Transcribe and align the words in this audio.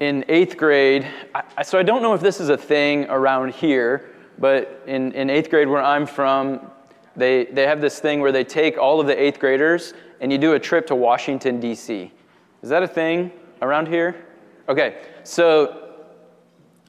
in 0.00 0.24
eighth 0.28 0.56
grade, 0.56 1.06
I, 1.34 1.62
so 1.62 1.78
I 1.78 1.82
don't 1.82 2.02
know 2.02 2.14
if 2.14 2.22
this 2.22 2.40
is 2.40 2.48
a 2.48 2.56
thing 2.56 3.04
around 3.10 3.54
here, 3.54 4.10
but 4.38 4.82
in, 4.86 5.12
in 5.12 5.28
eighth 5.28 5.50
grade 5.50 5.68
where 5.68 5.82
I'm 5.82 6.06
from, 6.06 6.70
they, 7.16 7.44
they 7.46 7.66
have 7.66 7.82
this 7.82 8.00
thing 8.00 8.20
where 8.20 8.32
they 8.32 8.44
take 8.44 8.78
all 8.78 8.98
of 8.98 9.06
the 9.06 9.22
eighth 9.22 9.38
graders 9.38 9.92
and 10.20 10.32
you 10.32 10.38
do 10.38 10.54
a 10.54 10.58
trip 10.58 10.86
to 10.86 10.94
Washington, 10.94 11.60
D.C. 11.60 12.10
Is 12.62 12.68
that 12.70 12.82
a 12.82 12.88
thing 12.88 13.30
around 13.60 13.88
here? 13.88 14.26
Okay, 14.68 15.02
so 15.22 15.94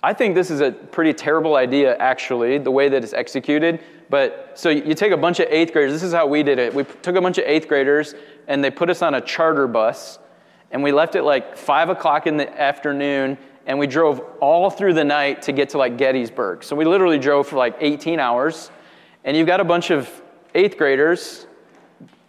I 0.03 0.13
think 0.13 0.33
this 0.33 0.49
is 0.49 0.61
a 0.61 0.71
pretty 0.71 1.13
terrible 1.13 1.55
idea, 1.55 1.97
actually, 1.97 2.57
the 2.57 2.71
way 2.71 2.87
that 2.89 3.03
it's 3.03 3.13
executed. 3.13 3.81
But 4.09 4.51
so 4.55 4.69
you 4.69 4.93
take 4.93 5.11
a 5.11 5.17
bunch 5.17 5.39
of 5.39 5.47
eighth 5.49 5.73
graders. 5.73 5.93
This 5.93 6.03
is 6.03 6.13
how 6.13 6.27
we 6.27 6.43
did 6.43 6.59
it. 6.59 6.73
We 6.73 6.83
took 6.83 7.15
a 7.15 7.21
bunch 7.21 7.37
of 7.37 7.45
eighth 7.45 7.67
graders 7.67 8.15
and 8.47 8.63
they 8.63 8.71
put 8.71 8.89
us 8.89 9.01
on 9.01 9.15
a 9.15 9.21
charter 9.21 9.67
bus, 9.67 10.19
and 10.71 10.81
we 10.81 10.91
left 10.91 11.15
at 11.15 11.23
like 11.23 11.57
five 11.57 11.89
o'clock 11.89 12.27
in 12.27 12.37
the 12.37 12.59
afternoon, 12.59 13.37
and 13.65 13.77
we 13.77 13.87
drove 13.87 14.19
all 14.39 14.69
through 14.69 14.93
the 14.93 15.03
night 15.03 15.41
to 15.43 15.51
get 15.51 15.69
to 15.69 15.77
like 15.77 15.97
Gettysburg. 15.97 16.63
So 16.63 16.75
we 16.75 16.85
literally 16.85 17.19
drove 17.19 17.47
for 17.47 17.57
like 17.57 17.75
18 17.79 18.19
hours, 18.19 18.71
and 19.23 19.37
you've 19.37 19.47
got 19.47 19.59
a 19.59 19.65
bunch 19.65 19.91
of 19.91 20.09
eighth 20.55 20.77
graders, 20.77 21.45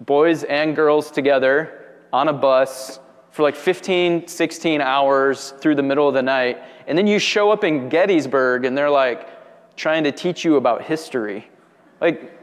boys 0.00 0.44
and 0.44 0.76
girls 0.76 1.10
together 1.10 1.96
on 2.12 2.28
a 2.28 2.32
bus 2.32 3.00
for 3.30 3.42
like 3.42 3.56
15, 3.56 4.28
16 4.28 4.80
hours 4.80 5.54
through 5.60 5.74
the 5.74 5.82
middle 5.82 6.06
of 6.06 6.14
the 6.14 6.22
night. 6.22 6.62
And 6.86 6.98
then 6.98 7.06
you 7.06 7.18
show 7.18 7.50
up 7.50 7.64
in 7.64 7.88
Gettysburg 7.88 8.64
and 8.66 8.76
they're 8.76 8.90
like 8.90 9.28
trying 9.76 10.04
to 10.04 10.12
teach 10.12 10.44
you 10.44 10.56
about 10.56 10.82
history. 10.82 11.48
Like, 12.00 12.41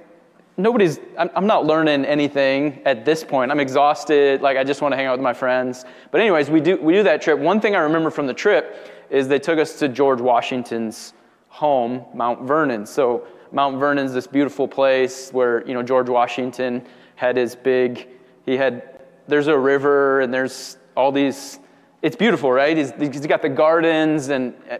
nobody's, 0.59 0.99
I'm, 1.17 1.47
not 1.47 1.65
learning 1.65 2.05
anything 2.05 2.81
at 2.85 3.05
this 3.05 3.23
point. 3.23 3.51
I'm 3.51 3.59
exhausted. 3.59 4.41
Like, 4.41 4.57
I 4.57 4.63
just 4.63 4.81
want 4.81 4.91
to 4.91 4.97
hang 4.97 5.05
out 5.05 5.13
with 5.13 5.23
my 5.23 5.33
friends. 5.33 5.85
But, 6.11 6.21
anyways, 6.21 6.49
we 6.49 6.59
do, 6.59 6.77
we 6.77 6.93
do 6.93 7.03
that 7.03 7.21
trip. 7.21 7.39
One 7.39 7.61
thing 7.61 7.75
I 7.75 7.79
remember 7.79 8.11
from 8.11 8.27
the 8.27 8.33
trip 8.33 8.87
is 9.09 9.27
they 9.27 9.39
took 9.39 9.57
us 9.57 9.79
to 9.79 9.87
George 9.87 10.21
Washington's 10.21 11.13
home, 11.47 12.05
Mount 12.13 12.43
Vernon. 12.43 12.85
So, 12.85 13.25
Mount 13.51 13.77
Vernon's 13.79 14.13
this 14.13 14.27
beautiful 14.27 14.67
place 14.67 15.31
where, 15.31 15.65
you 15.65 15.73
know, 15.73 15.81
George 15.81 16.09
Washington 16.09 16.85
had 17.15 17.37
his 17.37 17.55
big, 17.55 18.07
he 18.45 18.55
had, 18.55 18.99
there's 19.27 19.47
a 19.47 19.57
river 19.57 20.21
and 20.21 20.33
there's 20.33 20.77
all 20.95 21.11
these, 21.11 21.59
it's 22.01 22.15
beautiful, 22.15 22.51
right? 22.51 22.77
He's, 22.77 22.91
he's 22.99 23.25
got 23.25 23.41
the 23.41 23.49
gardens 23.49 24.29
and 24.29 24.53
eh, 24.67 24.77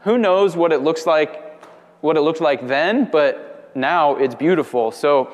who 0.00 0.18
knows 0.18 0.56
what 0.56 0.72
it 0.72 0.82
looks 0.82 1.06
like, 1.06 1.64
what 2.02 2.16
it 2.16 2.20
looked 2.20 2.40
like 2.40 2.66
then, 2.66 3.08
but 3.10 3.55
now 3.76 4.16
it's 4.16 4.34
beautiful. 4.34 4.90
So 4.90 5.30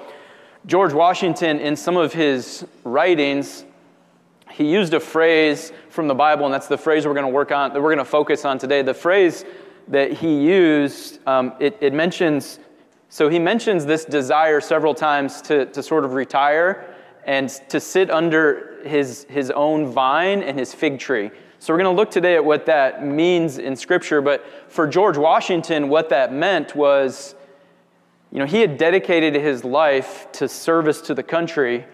George 0.67 0.93
Washington, 0.93 1.59
in 1.59 1.77
some 1.77 1.97
of 1.97 2.12
his 2.12 2.67
writings, 2.84 3.65
he 4.51 4.71
used 4.71 4.93
a 4.95 5.01
phrase 5.01 5.73
from 5.89 6.09
the 6.09 6.15
Bible, 6.15 6.45
and 6.45 6.53
that's 6.53 6.69
the 6.69 6.77
phrase 6.77 7.07
we're 7.07 7.15
going 7.15 7.27
to 7.27 7.33
work 7.33 7.53
on, 7.53 7.73
that 7.73 7.81
we're 7.81 7.95
going 7.95 7.99
to 7.99 8.05
focus 8.05 8.45
on 8.45 8.59
today. 8.59 8.83
The 8.83 8.95
phrase 8.95 9.45
that 9.89 10.12
he 10.12 10.43
used, 10.43 11.27
um, 11.27 11.55
it, 11.59 11.79
it 11.81 11.93
mentions, 11.93 12.59
so 13.09 13.29
he 13.29 13.39
mentions 13.39 13.87
this 13.87 14.05
desire 14.05 14.61
several 14.61 14.95
times 14.95 15.41
to, 15.43 15.67
to 15.67 15.83
sort 15.83 16.05
of 16.05 16.12
retire 16.12 16.95
and 17.25 17.49
to 17.69 17.81
sit 17.81 18.11
under 18.11 18.79
his, 18.84 19.25
his 19.31 19.51
own 19.51 19.87
vine 19.87 20.43
and 20.43 20.59
his 20.59 20.75
fig 20.75 20.99
tree. 20.99 21.31
So 21.59 21.73
we're 21.73 21.79
going 21.79 21.95
to 21.95 21.97
look 21.97 22.11
today 22.11 22.34
at 22.34 22.45
what 22.45 22.67
that 22.67 23.06
means 23.06 23.59
in 23.59 23.77
Scripture. 23.77 24.21
But 24.21 24.45
for 24.69 24.87
George 24.87 25.17
Washington, 25.17 25.89
what 25.89 26.09
that 26.09 26.33
meant 26.33 26.75
was, 26.75 27.37
you 28.33 28.38
know, 28.38 28.47
he 28.47 28.62
had 28.62 28.78
dedicated 28.78 29.34
his 29.34 29.62
life 29.62 30.27
to 30.33 30.48
service 30.48 31.02
to 31.02 31.14
the 31.14 31.22
country, 31.22 31.84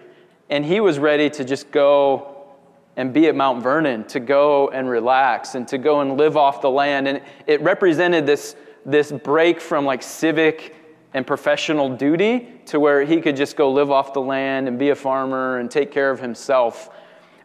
and 0.49 0.63
he 0.63 0.79
was 0.79 0.97
ready 0.97 1.29
to 1.31 1.43
just 1.43 1.69
go 1.69 2.45
and 2.95 3.13
be 3.13 3.27
at 3.27 3.35
Mount 3.35 3.61
Vernon, 3.61 4.05
to 4.05 4.21
go 4.21 4.69
and 4.69 4.89
relax, 4.89 5.55
and 5.55 5.67
to 5.67 5.77
go 5.77 5.99
and 5.99 6.17
live 6.17 6.37
off 6.37 6.61
the 6.61 6.69
land. 6.69 7.09
And 7.09 7.21
it 7.45 7.61
represented 7.61 8.25
this, 8.25 8.55
this 8.85 9.11
break 9.11 9.59
from 9.59 9.83
like 9.83 10.01
civic 10.01 10.75
and 11.13 11.27
professional 11.27 11.89
duty 11.89 12.61
to 12.67 12.79
where 12.79 13.03
he 13.03 13.19
could 13.19 13.35
just 13.35 13.57
go 13.57 13.69
live 13.69 13.91
off 13.91 14.13
the 14.13 14.21
land 14.21 14.69
and 14.69 14.79
be 14.79 14.91
a 14.91 14.95
farmer 14.95 15.59
and 15.59 15.69
take 15.69 15.91
care 15.91 16.09
of 16.09 16.21
himself. 16.21 16.89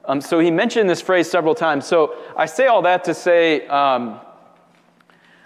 Um, 0.04 0.20
so 0.20 0.38
he 0.38 0.52
mentioned 0.52 0.88
this 0.88 1.00
phrase 1.00 1.28
several 1.28 1.56
times. 1.56 1.84
So 1.84 2.14
I 2.36 2.46
say 2.46 2.66
all 2.66 2.82
that 2.82 3.02
to 3.04 3.14
say 3.14 3.66
um, 3.66 4.20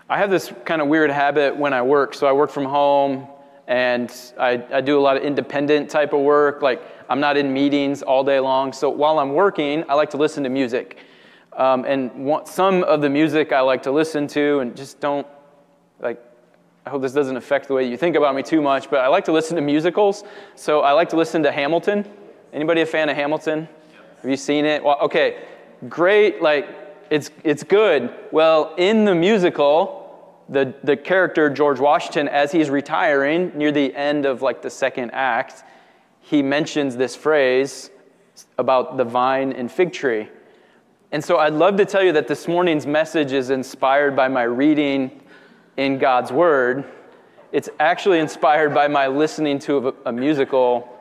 I 0.06 0.18
have 0.18 0.30
this 0.30 0.52
kind 0.66 0.82
of 0.82 0.88
weird 0.88 1.10
habit 1.10 1.56
when 1.56 1.72
I 1.72 1.80
work. 1.80 2.12
So 2.12 2.26
I 2.26 2.32
work 2.32 2.50
from 2.50 2.66
home 2.66 3.28
and 3.68 4.10
I, 4.38 4.64
I 4.72 4.80
do 4.80 4.98
a 4.98 5.02
lot 5.02 5.18
of 5.18 5.22
independent 5.22 5.90
type 5.90 6.14
of 6.14 6.20
work. 6.20 6.62
Like 6.62 6.82
I'm 7.08 7.20
not 7.20 7.36
in 7.36 7.52
meetings 7.52 8.02
all 8.02 8.24
day 8.24 8.40
long. 8.40 8.72
So 8.72 8.88
while 8.88 9.18
I'm 9.18 9.34
working, 9.34 9.84
I 9.88 9.94
like 9.94 10.10
to 10.10 10.16
listen 10.16 10.42
to 10.44 10.48
music. 10.48 10.98
Um, 11.52 11.84
and 11.84 12.10
some 12.48 12.82
of 12.84 13.02
the 13.02 13.10
music 13.10 13.52
I 13.52 13.60
like 13.60 13.82
to 13.82 13.92
listen 13.92 14.26
to 14.28 14.60
and 14.60 14.76
just 14.76 15.00
don't 15.00 15.26
like 16.00 16.24
I 16.86 16.90
hope 16.90 17.02
this 17.02 17.12
doesn't 17.12 17.36
affect 17.36 17.68
the 17.68 17.74
way 17.74 17.86
you 17.86 17.98
think 17.98 18.16
about 18.16 18.34
me 18.34 18.42
too 18.42 18.62
much, 18.62 18.88
but 18.88 19.00
I 19.00 19.08
like 19.08 19.26
to 19.26 19.32
listen 19.32 19.56
to 19.56 19.62
musicals. 19.62 20.24
So 20.54 20.80
I 20.80 20.92
like 20.92 21.10
to 21.10 21.16
listen 21.16 21.42
to 21.42 21.52
Hamilton. 21.52 22.08
Anybody 22.54 22.80
a 22.80 22.86
fan 22.86 23.10
of 23.10 23.16
Hamilton? 23.16 23.68
Have 24.22 24.30
you 24.30 24.38
seen 24.38 24.64
it? 24.64 24.82
Well, 24.82 24.96
okay, 25.02 25.44
great. 25.90 26.40
Like 26.40 26.66
it's 27.10 27.30
it's 27.44 27.62
good. 27.62 28.14
Well, 28.32 28.74
in 28.78 29.04
the 29.04 29.14
musical, 29.14 29.97
the 30.48 30.74
the 30.82 30.96
character 30.96 31.50
George 31.50 31.78
Washington, 31.78 32.28
as 32.28 32.52
he's 32.52 32.70
retiring 32.70 33.52
near 33.54 33.72
the 33.72 33.94
end 33.94 34.26
of 34.26 34.42
like 34.42 34.62
the 34.62 34.70
second 34.70 35.10
act, 35.10 35.64
he 36.20 36.42
mentions 36.42 36.96
this 36.96 37.14
phrase 37.14 37.90
about 38.56 38.96
the 38.96 39.04
vine 39.04 39.52
and 39.52 39.70
fig 39.70 39.92
tree. 39.92 40.28
And 41.10 41.24
so 41.24 41.38
I'd 41.38 41.54
love 41.54 41.76
to 41.76 41.86
tell 41.86 42.02
you 42.02 42.12
that 42.12 42.28
this 42.28 42.46
morning's 42.46 42.86
message 42.86 43.32
is 43.32 43.50
inspired 43.50 44.14
by 44.14 44.28
my 44.28 44.42
reading 44.42 45.22
in 45.76 45.98
God's 45.98 46.30
Word. 46.30 46.84
It's 47.50 47.70
actually 47.80 48.18
inspired 48.18 48.74
by 48.74 48.88
my 48.88 49.06
listening 49.06 49.58
to 49.60 49.88
a, 49.88 49.94
a 50.06 50.12
musical 50.12 50.97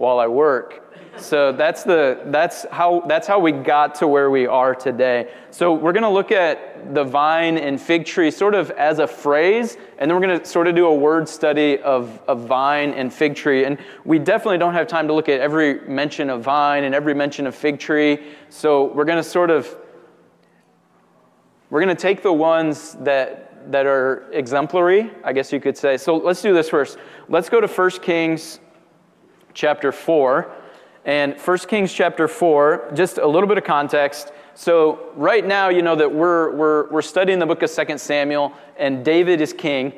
while 0.00 0.18
I 0.18 0.26
work. 0.26 0.94
So 1.18 1.52
that's 1.52 1.84
the 1.84 2.22
that's 2.26 2.64
how 2.72 3.00
that's 3.00 3.26
how 3.26 3.38
we 3.38 3.52
got 3.52 3.96
to 3.96 4.08
where 4.08 4.30
we 4.30 4.46
are 4.46 4.74
today. 4.74 5.30
So 5.50 5.74
we're 5.74 5.92
going 5.92 6.04
to 6.04 6.08
look 6.08 6.32
at 6.32 6.94
the 6.94 7.04
vine 7.04 7.58
and 7.58 7.78
fig 7.78 8.06
tree 8.06 8.30
sort 8.30 8.54
of 8.54 8.70
as 8.70 8.98
a 8.98 9.06
phrase, 9.06 9.76
and 9.98 10.10
then 10.10 10.18
we're 10.18 10.26
going 10.26 10.40
to 10.40 10.46
sort 10.46 10.68
of 10.68 10.74
do 10.74 10.86
a 10.86 10.94
word 10.94 11.28
study 11.28 11.78
of, 11.80 12.18
of 12.26 12.46
vine 12.46 12.92
and 12.94 13.12
fig 13.12 13.34
tree. 13.34 13.66
And 13.66 13.76
we 14.06 14.18
definitely 14.18 14.56
don't 14.56 14.72
have 14.72 14.86
time 14.86 15.06
to 15.08 15.12
look 15.12 15.28
at 15.28 15.38
every 15.38 15.80
mention 15.86 16.30
of 16.30 16.42
vine 16.42 16.84
and 16.84 16.94
every 16.94 17.12
mention 17.12 17.46
of 17.46 17.54
fig 17.54 17.78
tree. 17.78 18.20
So 18.48 18.84
we're 18.94 19.04
going 19.04 19.22
to 19.22 19.28
sort 19.28 19.50
of 19.50 19.76
we're 21.68 21.84
going 21.84 21.94
to 21.94 22.02
take 22.02 22.22
the 22.22 22.32
ones 22.32 22.96
that 23.00 23.70
that 23.70 23.84
are 23.84 24.30
exemplary, 24.32 25.10
I 25.22 25.34
guess 25.34 25.52
you 25.52 25.60
could 25.60 25.76
say. 25.76 25.98
So 25.98 26.16
let's 26.16 26.40
do 26.40 26.54
this 26.54 26.70
first. 26.70 26.96
Let's 27.28 27.50
go 27.50 27.60
to 27.60 27.66
1 27.66 27.90
Kings 28.00 28.60
chapter 29.54 29.92
4. 29.92 30.50
And 31.04 31.38
1 31.40 31.58
Kings 31.58 31.92
chapter 31.92 32.28
4, 32.28 32.92
just 32.94 33.18
a 33.18 33.26
little 33.26 33.48
bit 33.48 33.58
of 33.58 33.64
context. 33.64 34.32
So 34.54 35.10
right 35.16 35.46
now, 35.46 35.68
you 35.68 35.82
know 35.82 35.96
that 35.96 36.12
we're, 36.12 36.54
we're, 36.54 36.90
we're 36.90 37.02
studying 37.02 37.38
the 37.38 37.46
book 37.46 37.62
of 37.62 37.70
2 37.72 37.98
Samuel, 37.98 38.52
and 38.76 39.04
David 39.04 39.40
is 39.40 39.52
king. 39.52 39.94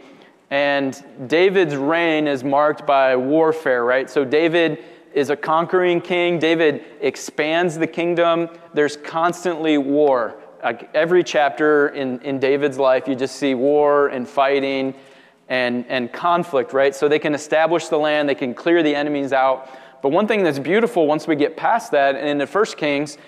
And 0.51 1.03
David's 1.27 1.75
reign 1.75 2.29
is 2.29 2.45
marked 2.45 2.87
by 2.87 3.17
warfare, 3.17 3.85
right? 3.85 4.09
So 4.09 4.25
David 4.25 4.85
is 5.15 5.31
a 5.31 5.37
conquering 5.37 6.01
king. 6.01 6.39
David 6.39 6.85
expands 7.01 7.77
the 7.77 7.87
kingdom. 7.87 8.49
There's 8.75 8.97
constantly 8.97 9.79
war 9.79 10.37
like 10.63 10.89
every 10.95 11.25
chapter 11.25 11.89
in, 11.89 12.21
in 12.21 12.39
David's 12.39 12.79
life, 12.79 13.09
you 13.09 13.15
just 13.15 13.37
see 13.37 13.55
war 13.55 14.09
and 14.09 14.29
fighting 14.29 14.95
and, 15.49 15.85
and 15.89 16.13
conflict, 16.13 16.73
right? 16.73 16.95
So 16.95 17.09
they 17.09 17.19
can 17.19 17.35
establish 17.35 17.89
the 17.89 17.99
land, 17.99 18.29
they 18.29 18.35
can 18.35 18.55
clear 18.55 18.83
the 18.83 18.95
enemies 18.95 19.33
out. 19.33 19.69
But 20.03 20.11
one 20.11 20.27
thing 20.27 20.43
that's 20.43 20.59
beautiful 20.59 21.07
once 21.07 21.27
we 21.27 21.37
get 21.37 21.57
past 21.57 21.93
that, 21.93 22.17
and 22.17 22.29
in 22.29 22.39
the 22.39 22.47
first 22.47 22.77
Kings, 22.77 23.19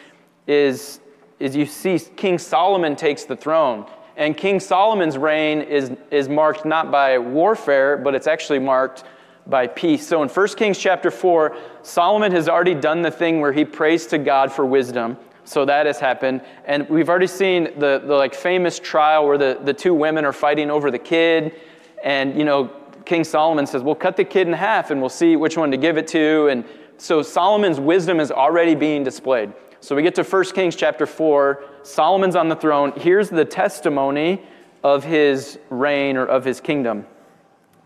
is, 0.47 1.00
is 1.38 1.54
you 1.54 1.66
see 1.66 1.98
King 2.16 2.38
Solomon 2.38 2.97
takes 2.97 3.25
the 3.25 3.36
throne. 3.36 3.87
And 4.16 4.37
King 4.37 4.61
Solomon's 4.61 5.19
reign 5.19 5.61
is, 5.61 5.93
is 6.11 6.28
marked 6.28 6.64
not 6.64 6.90
by 6.90 7.19
warfare, 7.19 7.96
but 7.96 8.14
it's 8.14 8.26
actually 8.26 8.61
marked 8.61 9.05
by 9.46 9.66
peace. 9.66 10.06
So 10.06 10.22
in 10.22 10.28
1 10.28 10.49
Kings 10.56 10.78
chapter 10.78 11.11
4, 11.11 11.56
Solomon 11.82 12.32
has 12.32 12.49
already 12.49 12.75
done 12.75 13.02
the 13.02 13.11
thing 13.11 13.40
where 13.40 13.52
he 13.52 13.64
prays 13.64 14.06
to 14.06 14.19
God 14.19 14.52
for 14.52 14.64
wisdom. 14.64 15.16
So 15.44 15.64
that 15.66 15.87
has 15.87 16.00
happened. 16.00 16.43
And 16.64 16.88
we've 16.88 17.08
already 17.08 17.26
seen 17.26 17.64
the, 17.78 18.02
the 18.05 18.14
like 18.14 18.34
famous 18.34 18.78
trial 18.78 19.26
where 19.26 19.37
the, 19.37 19.58
the 19.62 19.75
two 19.75 19.93
women 19.93 20.25
are 20.25 20.32
fighting 20.32 20.70
over 20.70 20.90
the 20.90 20.99
kid. 20.99 21.55
And, 22.04 22.38
you 22.38 22.44
know, 22.44 22.70
King 23.04 23.24
Solomon 23.24 23.66
says, 23.66 23.82
we'll 23.82 23.94
cut 23.94 24.16
the 24.16 24.24
kid 24.24 24.46
in 24.46 24.52
half 24.52 24.90
and 24.90 25.00
we'll 25.00 25.10
see 25.10 25.36
which 25.36 25.56
one 25.56 25.70
to 25.72 25.76
give 25.76 25.98
it 25.98 26.06
to. 26.08 26.48
And 26.48 26.64
so 26.98 27.22
Solomon's 27.22 27.80
wisdom 27.80 28.20
is 28.20 28.30
already 28.30 28.74
being 28.74 29.02
displayed. 29.02 29.52
So 29.80 29.96
we 29.96 30.02
get 30.02 30.14
to 30.14 30.22
1 30.22 30.44
Kings 30.54 30.76
chapter 30.76 31.06
4. 31.06 31.64
Solomon's 31.82 32.36
on 32.36 32.48
the 32.48 32.56
throne. 32.56 32.92
Here's 32.96 33.28
the 33.28 33.44
testimony 33.44 34.42
of 34.82 35.02
his 35.02 35.58
reign 35.70 36.16
or 36.16 36.26
of 36.26 36.44
his 36.44 36.60
kingdom. 36.60 37.06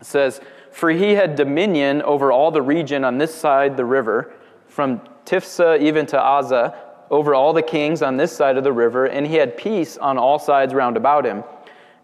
It 0.00 0.06
says, 0.06 0.40
For 0.70 0.90
he 0.90 1.12
had 1.12 1.34
dominion 1.34 2.02
over 2.02 2.30
all 2.30 2.50
the 2.50 2.62
region 2.62 3.04
on 3.04 3.18
this 3.18 3.34
side 3.34 3.76
the 3.76 3.84
river, 3.84 4.32
from 4.66 5.00
Tiphsah 5.24 5.80
even 5.80 6.06
to 6.06 6.16
Azzah 6.16 6.76
over 7.10 7.34
all 7.34 7.52
the 7.52 7.62
kings 7.62 8.02
on 8.02 8.16
this 8.16 8.36
side 8.36 8.56
of 8.56 8.64
the 8.64 8.72
river, 8.72 9.06
and 9.06 9.26
he 9.26 9.34
had 9.34 9.56
peace 9.56 9.96
on 9.96 10.18
all 10.18 10.38
sides 10.38 10.74
round 10.74 10.96
about 10.96 11.24
him. 11.24 11.42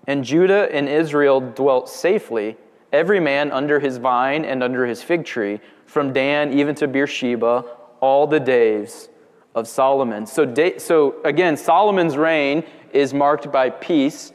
And 0.06 0.24
Judah 0.24 0.68
and 0.74 0.88
Israel 0.88 1.40
dwelt 1.40 1.88
safely, 1.88 2.56
every 2.92 3.20
man 3.20 3.50
under 3.50 3.80
his 3.80 3.96
vine 3.96 4.44
and 4.44 4.62
under 4.62 4.86
his 4.86 5.02
fig 5.02 5.24
tree, 5.24 5.60
from 5.86 6.12
Dan 6.12 6.52
even 6.52 6.74
to 6.76 6.88
Beersheba, 6.88 7.64
all 8.00 8.26
the 8.26 8.40
days 8.40 9.08
of 9.54 9.68
Solomon. 9.68 10.26
So, 10.26 10.52
so 10.78 11.16
again, 11.24 11.56
Solomon's 11.56 12.16
reign 12.16 12.64
is 12.92 13.14
marked 13.14 13.50
by 13.50 13.70
peace. 13.70 14.32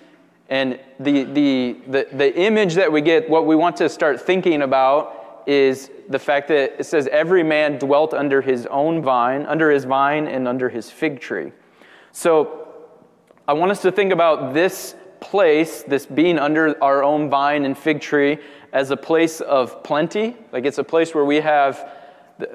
And 0.49 0.79
the, 0.99 1.25
the, 1.25 1.77
the, 1.87 2.07
the 2.11 2.35
image 2.39 2.73
that 2.75 2.91
we 2.91 3.01
get, 3.01 3.29
what 3.29 3.45
we 3.45 3.55
want 3.55 3.77
to 3.77 3.89
start 3.89 4.19
thinking 4.19 4.63
about 4.63 5.43
is 5.45 5.91
the 6.09 6.19
fact 6.19 6.47
that 6.47 6.79
it 6.79 6.83
says, 6.85 7.07
Every 7.11 7.43
man 7.43 7.77
dwelt 7.77 8.13
under 8.13 8.41
his 8.41 8.65
own 8.67 9.01
vine, 9.01 9.45
under 9.45 9.69
his 9.69 9.85
vine, 9.85 10.27
and 10.27 10.47
under 10.47 10.69
his 10.69 10.89
fig 10.89 11.19
tree. 11.19 11.51
So 12.11 12.67
I 13.47 13.53
want 13.53 13.71
us 13.71 13.81
to 13.83 13.91
think 13.91 14.11
about 14.11 14.53
this 14.53 14.95
place, 15.19 15.83
this 15.83 16.05
being 16.05 16.39
under 16.39 16.81
our 16.83 17.03
own 17.03 17.29
vine 17.29 17.65
and 17.65 17.77
fig 17.77 18.01
tree, 18.01 18.37
as 18.73 18.91
a 18.91 18.97
place 18.97 19.41
of 19.41 19.83
plenty. 19.83 20.35
Like 20.51 20.65
it's 20.65 20.77
a 20.77 20.83
place 20.83 21.13
where 21.15 21.25
we 21.25 21.37
have 21.37 21.91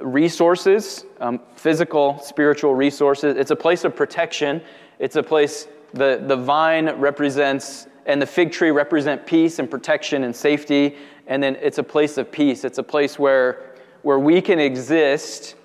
resources, 0.01 1.05
um, 1.21 1.41
physical, 1.57 2.19
spiritual 2.19 2.75
resources. 2.75 3.37
It's 3.37 3.51
a 3.51 3.57
place 3.57 3.85
of 3.85 3.95
protection. 3.95 4.63
It's 4.99 5.17
a 5.17 5.23
place, 5.23 5.69
the, 5.93 6.23
the 6.27 6.37
vine 6.37 6.89
represents, 6.97 7.87
and 8.07 8.21
the 8.21 8.27
fig 8.27 8.53
tree 8.53 8.71
represent 8.71 9.27
peace 9.27 9.59
and 9.59 9.71
protection 9.71 10.25
and 10.25 10.35
safety. 10.35 10.97
And 11.27 11.43
then 11.43 11.57
it's 11.61 11.79
a 11.79 11.83
place 11.83 12.17
of 12.19 12.31
peace. 12.31 12.65
It's 12.65 12.79
a 12.79 12.83
place 12.83 13.19
where, 13.19 13.75
where 14.03 14.19
we 14.19 14.41
can 14.41 14.59
exist 14.59 15.57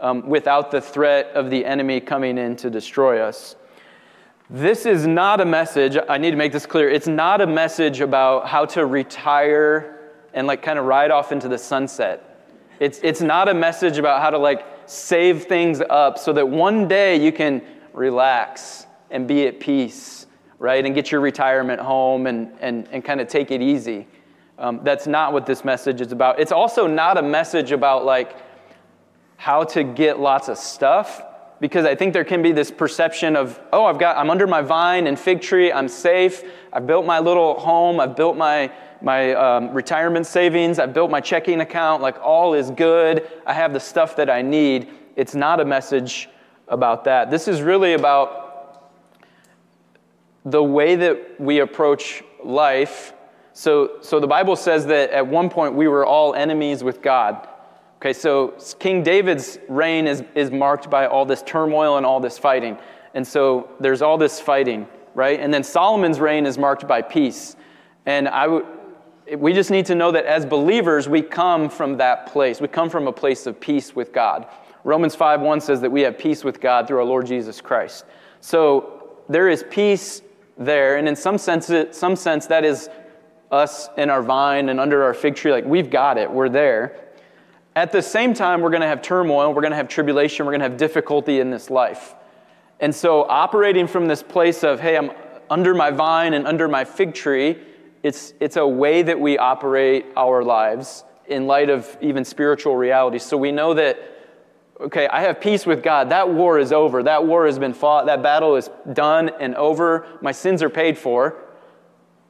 um, 0.00 0.28
without 0.28 0.70
the 0.70 0.80
threat 0.80 1.30
of 1.34 1.50
the 1.50 1.64
enemy 1.64 2.00
coming 2.00 2.38
in 2.38 2.56
to 2.56 2.70
destroy 2.70 3.20
us. 3.20 3.56
This 4.48 4.86
is 4.86 5.08
not 5.08 5.40
a 5.40 5.44
message, 5.44 5.98
I 6.08 6.18
need 6.18 6.30
to 6.30 6.36
make 6.36 6.52
this 6.52 6.66
clear. 6.66 6.88
It's 6.88 7.08
not 7.08 7.40
a 7.40 7.46
message 7.48 8.00
about 8.00 8.46
how 8.46 8.64
to 8.66 8.86
retire 8.86 10.12
and 10.34 10.46
like 10.46 10.62
kind 10.62 10.78
of 10.78 10.84
ride 10.84 11.10
off 11.10 11.32
into 11.32 11.48
the 11.48 11.58
sunset. 11.58 12.54
It's, 12.78 13.00
it's 13.02 13.20
not 13.20 13.48
a 13.48 13.54
message 13.54 13.98
about 13.98 14.22
how 14.22 14.30
to 14.30 14.38
like 14.38 14.64
save 14.86 15.46
things 15.46 15.82
up 15.90 16.16
so 16.16 16.32
that 16.32 16.48
one 16.48 16.86
day 16.86 17.16
you 17.16 17.32
can 17.32 17.60
relax 17.92 18.86
and 19.10 19.26
be 19.26 19.48
at 19.48 19.58
peace, 19.58 20.26
right? 20.60 20.84
And 20.84 20.94
get 20.94 21.10
your 21.10 21.22
retirement 21.22 21.80
home 21.80 22.28
and, 22.28 22.52
and, 22.60 22.86
and 22.92 23.04
kind 23.04 23.20
of 23.20 23.26
take 23.26 23.50
it 23.50 23.60
easy. 23.60 24.06
Um, 24.58 24.80
that's 24.84 25.08
not 25.08 25.32
what 25.32 25.44
this 25.44 25.64
message 25.64 26.00
is 26.00 26.12
about. 26.12 26.38
It's 26.38 26.52
also 26.52 26.86
not 26.86 27.18
a 27.18 27.22
message 27.22 27.72
about 27.72 28.04
like 28.04 28.36
how 29.38 29.64
to 29.64 29.82
get 29.82 30.20
lots 30.20 30.48
of 30.48 30.56
stuff 30.56 31.20
because 31.60 31.86
I 31.86 31.94
think 31.94 32.12
there 32.12 32.24
can 32.24 32.42
be 32.42 32.52
this 32.52 32.70
perception 32.70 33.34
of, 33.34 33.58
oh, 33.72 33.86
I've 33.86 33.98
got, 33.98 34.16
I'm 34.16 34.30
under 34.30 34.46
my 34.46 34.60
vine 34.60 35.06
and 35.06 35.18
fig 35.18 35.40
tree, 35.40 35.72
I'm 35.72 35.88
safe, 35.88 36.42
I've 36.72 36.86
built 36.86 37.06
my 37.06 37.18
little 37.18 37.58
home, 37.58 37.98
I've 37.98 38.14
built 38.14 38.36
my, 38.36 38.70
my 39.00 39.32
um, 39.32 39.72
retirement 39.72 40.26
savings, 40.26 40.78
I've 40.78 40.92
built 40.92 41.10
my 41.10 41.20
checking 41.20 41.60
account, 41.60 42.02
like 42.02 42.18
all 42.20 42.54
is 42.54 42.70
good, 42.70 43.30
I 43.46 43.54
have 43.54 43.72
the 43.72 43.80
stuff 43.80 44.16
that 44.16 44.28
I 44.28 44.42
need. 44.42 44.88
It's 45.16 45.34
not 45.34 45.60
a 45.60 45.64
message 45.64 46.28
about 46.68 47.04
that. 47.04 47.30
This 47.30 47.48
is 47.48 47.62
really 47.62 47.94
about 47.94 48.92
the 50.44 50.62
way 50.62 50.94
that 50.94 51.40
we 51.40 51.60
approach 51.60 52.22
life. 52.44 53.14
So, 53.54 53.98
so 54.02 54.20
the 54.20 54.26
Bible 54.26 54.56
says 54.56 54.86
that 54.86 55.10
at 55.10 55.26
one 55.26 55.48
point 55.48 55.74
we 55.74 55.88
were 55.88 56.04
all 56.04 56.34
enemies 56.34 56.84
with 56.84 57.00
God. 57.00 57.48
Okay, 57.96 58.12
so 58.12 58.54
King 58.78 59.02
David's 59.02 59.58
reign 59.68 60.06
is, 60.06 60.22
is 60.34 60.50
marked 60.50 60.90
by 60.90 61.06
all 61.06 61.24
this 61.24 61.42
turmoil 61.42 61.96
and 61.96 62.04
all 62.04 62.20
this 62.20 62.38
fighting. 62.38 62.76
And 63.14 63.26
so 63.26 63.70
there's 63.80 64.02
all 64.02 64.18
this 64.18 64.38
fighting, 64.38 64.86
right? 65.14 65.40
And 65.40 65.52
then 65.52 65.64
Solomon's 65.64 66.20
reign 66.20 66.44
is 66.44 66.58
marked 66.58 66.86
by 66.86 67.00
peace. 67.00 67.56
And 68.04 68.28
I 68.28 68.42
w- 68.42 68.66
we 69.38 69.54
just 69.54 69.70
need 69.70 69.86
to 69.86 69.94
know 69.94 70.12
that 70.12 70.26
as 70.26 70.44
believers, 70.44 71.08
we 71.08 71.22
come 71.22 71.70
from 71.70 71.96
that 71.96 72.26
place. 72.26 72.60
We 72.60 72.68
come 72.68 72.90
from 72.90 73.08
a 73.08 73.12
place 73.12 73.46
of 73.46 73.58
peace 73.58 73.96
with 73.96 74.12
God. 74.12 74.46
Romans 74.84 75.14
5 75.14 75.40
1 75.40 75.60
says 75.62 75.80
that 75.80 75.90
we 75.90 76.02
have 76.02 76.18
peace 76.18 76.44
with 76.44 76.60
God 76.60 76.86
through 76.86 76.98
our 76.98 77.04
Lord 77.04 77.26
Jesus 77.26 77.62
Christ. 77.62 78.04
So 78.42 79.16
there 79.30 79.48
is 79.48 79.64
peace 79.70 80.20
there. 80.58 80.98
And 80.98 81.08
in 81.08 81.16
some 81.16 81.38
sense, 81.38 81.70
some 81.92 82.14
sense 82.14 82.46
that 82.46 82.64
is 82.64 82.90
us 83.50 83.88
in 83.96 84.10
our 84.10 84.22
vine 84.22 84.68
and 84.68 84.78
under 84.78 85.02
our 85.02 85.14
fig 85.14 85.34
tree. 85.34 85.50
Like 85.50 85.64
we've 85.64 85.90
got 85.90 86.18
it, 86.18 86.30
we're 86.30 86.50
there. 86.50 87.05
At 87.76 87.92
the 87.92 88.00
same 88.00 88.32
time, 88.32 88.62
we're 88.62 88.70
going 88.70 88.80
to 88.80 88.88
have 88.88 89.02
turmoil, 89.02 89.52
we're 89.52 89.60
going 89.60 89.70
to 89.70 89.76
have 89.76 89.86
tribulation, 89.86 90.46
we're 90.46 90.52
going 90.52 90.60
to 90.60 90.68
have 90.68 90.78
difficulty 90.78 91.40
in 91.40 91.50
this 91.50 91.68
life. 91.68 92.14
And 92.80 92.94
so, 92.94 93.24
operating 93.24 93.86
from 93.86 94.08
this 94.08 94.22
place 94.22 94.64
of, 94.64 94.80
hey, 94.80 94.96
I'm 94.96 95.10
under 95.50 95.74
my 95.74 95.90
vine 95.90 96.32
and 96.32 96.46
under 96.46 96.68
my 96.68 96.86
fig 96.86 97.12
tree, 97.12 97.58
it's, 98.02 98.32
it's 98.40 98.56
a 98.56 98.66
way 98.66 99.02
that 99.02 99.20
we 99.20 99.36
operate 99.36 100.06
our 100.16 100.42
lives 100.42 101.04
in 101.26 101.46
light 101.46 101.68
of 101.68 101.98
even 102.00 102.24
spiritual 102.24 102.76
realities. 102.76 103.24
So, 103.24 103.36
we 103.36 103.52
know 103.52 103.74
that, 103.74 103.98
okay, 104.80 105.06
I 105.08 105.20
have 105.20 105.38
peace 105.38 105.66
with 105.66 105.82
God. 105.82 106.08
That 106.08 106.30
war 106.30 106.58
is 106.58 106.72
over. 106.72 107.02
That 107.02 107.26
war 107.26 107.44
has 107.44 107.58
been 107.58 107.74
fought. 107.74 108.06
That 108.06 108.22
battle 108.22 108.56
is 108.56 108.70
done 108.94 109.30
and 109.38 109.54
over. 109.54 110.06
My 110.22 110.32
sins 110.32 110.62
are 110.62 110.70
paid 110.70 110.96
for. 110.96 111.36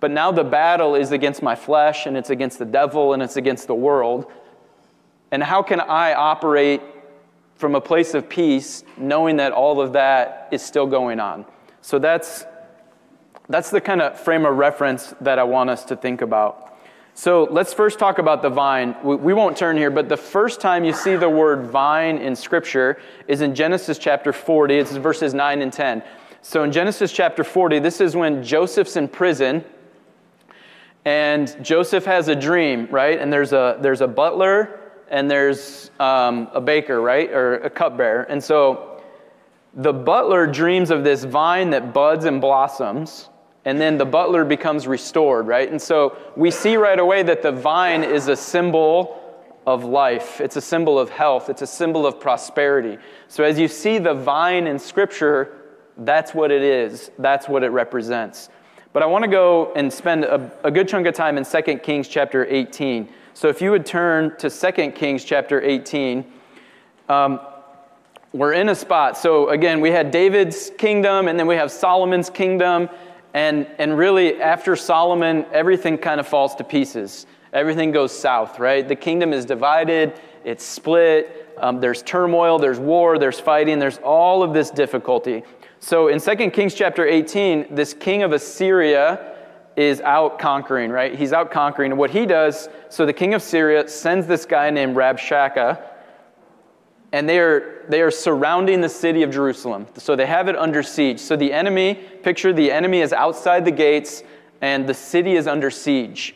But 0.01 0.11
now 0.11 0.33
the 0.33 0.45
battle 0.45 0.97
is 0.97 1.13
against 1.13 1.41
my 1.41 1.55
flesh, 1.55 2.07
and 2.07 2.17
it's 2.17 2.31
against 2.31 2.59
the 2.59 2.65
devil, 2.65 3.13
and 3.13 3.23
it's 3.23 3.37
against 3.37 3.69
the 3.69 3.77
world. 3.77 4.27
And 5.31 5.43
how 5.43 5.63
can 5.63 5.81
I 5.81 6.15
operate 6.15 6.81
from 7.57 7.75
a 7.75 7.81
place 7.81 8.15
of 8.15 8.29
peace 8.29 8.85
knowing 8.97 9.37
that 9.37 9.53
all 9.53 9.81
of 9.81 9.93
that 9.95 10.49
is 10.53 10.63
still 10.63 10.87
going 10.87 11.21
on? 11.21 11.47
So 11.81 11.99
that's, 11.99 12.45
that's 13.49 13.71
the 13.71 13.81
kind 13.81 14.03
of 14.03 14.19
frame 14.19 14.45
of 14.45 14.57
reference 14.57 15.15
that 15.21 15.39
I 15.39 15.45
want 15.45 15.71
us 15.71 15.85
to 15.87 15.97
think 15.97 16.21
about. 16.21 16.67
So 17.15 17.45
let's 17.51 17.73
first 17.73 17.99
talk 17.99 18.19
about 18.19 18.43
the 18.43 18.51
vine. 18.51 18.95
We, 19.03 19.17
we 19.17 19.33
won't 19.33 19.57
turn 19.57 19.77
here, 19.77 19.91
but 19.91 20.09
the 20.09 20.19
first 20.19 20.61
time 20.61 20.85
you 20.85 20.93
see 20.93 21.17
the 21.17 21.31
word 21.31 21.67
vine 21.67 22.19
in 22.19 22.37
Scripture 22.37 23.01
is 23.27 23.41
in 23.41 23.55
Genesis 23.55 23.97
chapter 23.97 24.35
40. 24.35 24.75
It's 24.75 24.93
verses 24.93 25.33
9 25.33 25.63
and 25.63 25.73
10. 25.73 26.03
So 26.43 26.63
in 26.63 26.71
Genesis 26.71 27.13
chapter 27.13 27.43
40, 27.43 27.79
this 27.79 28.01
is 28.01 28.15
when 28.15 28.45
Joseph's 28.45 28.97
in 28.97 29.09
prison 29.09 29.65
and 31.07 31.57
Joseph 31.65 32.05
has 32.05 32.29
a 32.29 32.35
dream, 32.35 32.89
right? 32.91 33.19
And 33.19 33.33
there's 33.33 33.53
a, 33.53 33.79
there's 33.81 34.01
a 34.01 34.09
butler 34.09 34.86
and 35.11 35.31
there's 35.31 35.91
um, 36.01 36.49
a 36.53 36.61
baker, 36.61 37.01
right? 37.01 37.31
Or 37.31 37.55
a 37.57 37.71
cupbearer. 37.71 38.23
And 38.25 38.43
so 38.43 39.03
the 39.75 39.93
butler 39.93 40.47
dreams 40.47 40.91
of 40.91 41.05
this 41.05 41.25
vine 41.25 41.71
that 41.71 41.93
buds 41.93 42.25
and 42.25 42.41
blossoms, 42.41 43.29
and 43.65 43.81
then 43.81 43.99
the 43.99 44.07
butler 44.07 44.45
becomes 44.45 44.87
restored, 44.87 45.47
right? 45.47 45.71
And 45.71 45.81
so 45.81 46.17
we 46.37 46.51
see 46.51 46.77
right 46.77 46.99
away 46.99 47.23
that 47.25 47.43
the 47.43 47.53
vine 47.53 48.03
is 48.03 48.29
a 48.29 48.37
symbol 48.37 49.23
of 49.67 49.85
life, 49.85 50.41
it's 50.41 50.57
a 50.57 50.61
symbol 50.61 50.99
of 50.99 51.11
health, 51.11 51.51
it's 51.51 51.63
a 51.63 51.67
symbol 51.67 52.07
of 52.07 52.21
prosperity. 52.21 52.99
So 53.27 53.43
as 53.43 53.59
you 53.59 53.67
see 53.67 53.99
the 53.99 54.15
vine 54.15 54.69
in 54.69 54.79
Scripture, 54.79 55.59
that's 55.99 56.33
what 56.33 56.53
it 56.53 56.63
is, 56.63 57.11
that's 57.19 57.49
what 57.49 57.65
it 57.65 57.71
represents. 57.71 58.49
But 58.93 59.03
I 59.03 59.07
want 59.07 59.25
to 59.25 59.31
go 59.31 59.73
and 59.75 59.93
spend 59.93 60.25
a, 60.25 60.51
a 60.65 60.71
good 60.71 60.89
chunk 60.89 61.07
of 61.07 61.15
time 61.15 61.37
in 61.37 61.45
2 61.45 61.79
Kings 61.79 62.09
chapter 62.09 62.47
18. 62.47 63.09
So 63.37 63.49
if 63.49 63.61
you 63.61 63.71
would 63.71 63.85
turn 63.85 64.35
to 64.39 64.49
2 64.49 64.93
Kings 64.93 65.23
chapter 65.23 65.61
18, 65.61 66.25
um, 67.11 67.39
we're 68.33 68.55
in 68.55 68.71
a 68.71 68.75
spot. 68.75 69.19
So 69.19 69.51
again, 69.51 69.83
we 69.83 69.91
had 69.91 70.11
David's 70.11 70.73
kingdom, 70.79 71.29
and 71.29 71.39
then 71.39 71.47
we 71.47 71.55
have 71.57 71.71
Solomon's 71.71 72.31
kingdom. 72.31 72.89
And, 73.35 73.67
and 73.77 73.99
really, 73.99 74.41
after 74.41 74.75
Solomon, 74.75 75.45
everything 75.53 75.99
kind 75.99 76.19
of 76.19 76.27
falls 76.27 76.55
to 76.55 76.65
pieces. 76.65 77.27
Everything 77.53 77.93
goes 77.93 78.11
south, 78.11 78.59
right? 78.59 78.89
The 78.89 78.97
kingdom 78.97 79.35
is 79.35 79.45
divided, 79.45 80.19
it's 80.43 80.65
split, 80.65 81.55
um, 81.59 81.79
there's 81.79 82.01
turmoil, 82.01 82.59
there's 82.59 82.79
war, 82.79 83.19
there's 83.19 83.39
fighting, 83.39 83.79
there's 83.79 83.99
all 83.99 84.43
of 84.43 84.55
this 84.55 84.71
difficulty. 84.71 85.43
So 85.79 86.09
in 86.09 86.21
2 86.21 86.51
Kings 86.53 86.73
chapter 86.73 87.07
18, 87.07 87.75
this 87.75 87.93
king 87.93 88.23
of 88.23 88.33
Assyria 88.33 89.36
is 89.77 90.01
out 90.01 90.39
conquering, 90.39 90.91
right? 90.91 91.15
He's 91.15 91.35
out 91.35 91.51
conquering. 91.51 91.93
And 91.93 91.99
what 91.99 92.11
he 92.11 92.25
does, 92.25 92.69
so 92.89 93.05
the 93.05 93.13
king 93.13 93.35
of 93.35 93.43
Syria 93.43 93.87
sends 93.89 94.27
this 94.27 94.47
guy 94.47 94.71
named 94.71 94.97
Rabshakeh, 94.97 95.81
and 97.13 97.29
they 97.29 97.39
are, 97.39 97.85
they 97.89 98.01
are 98.01 98.11
surrounding 98.11 98.81
the 98.81 98.89
city 98.89 99.23
of 99.23 99.31
Jerusalem. 99.31 99.87
So 99.97 100.17
they 100.17 100.27
have 100.27 100.49
it 100.49 100.57
under 100.57 100.83
siege. 100.83 101.21
So 101.21 101.37
the 101.37 101.53
enemy, 101.53 101.95
picture 101.95 102.53
the 102.53 102.73
enemy 102.73 103.01
is 103.01 103.13
outside 103.13 103.65
the 103.65 103.71
gates, 103.71 104.23
and 104.63 104.89
the 104.89 104.95
city 104.95 105.35
is 105.35 105.47
under 105.47 105.71
siege. 105.71 106.35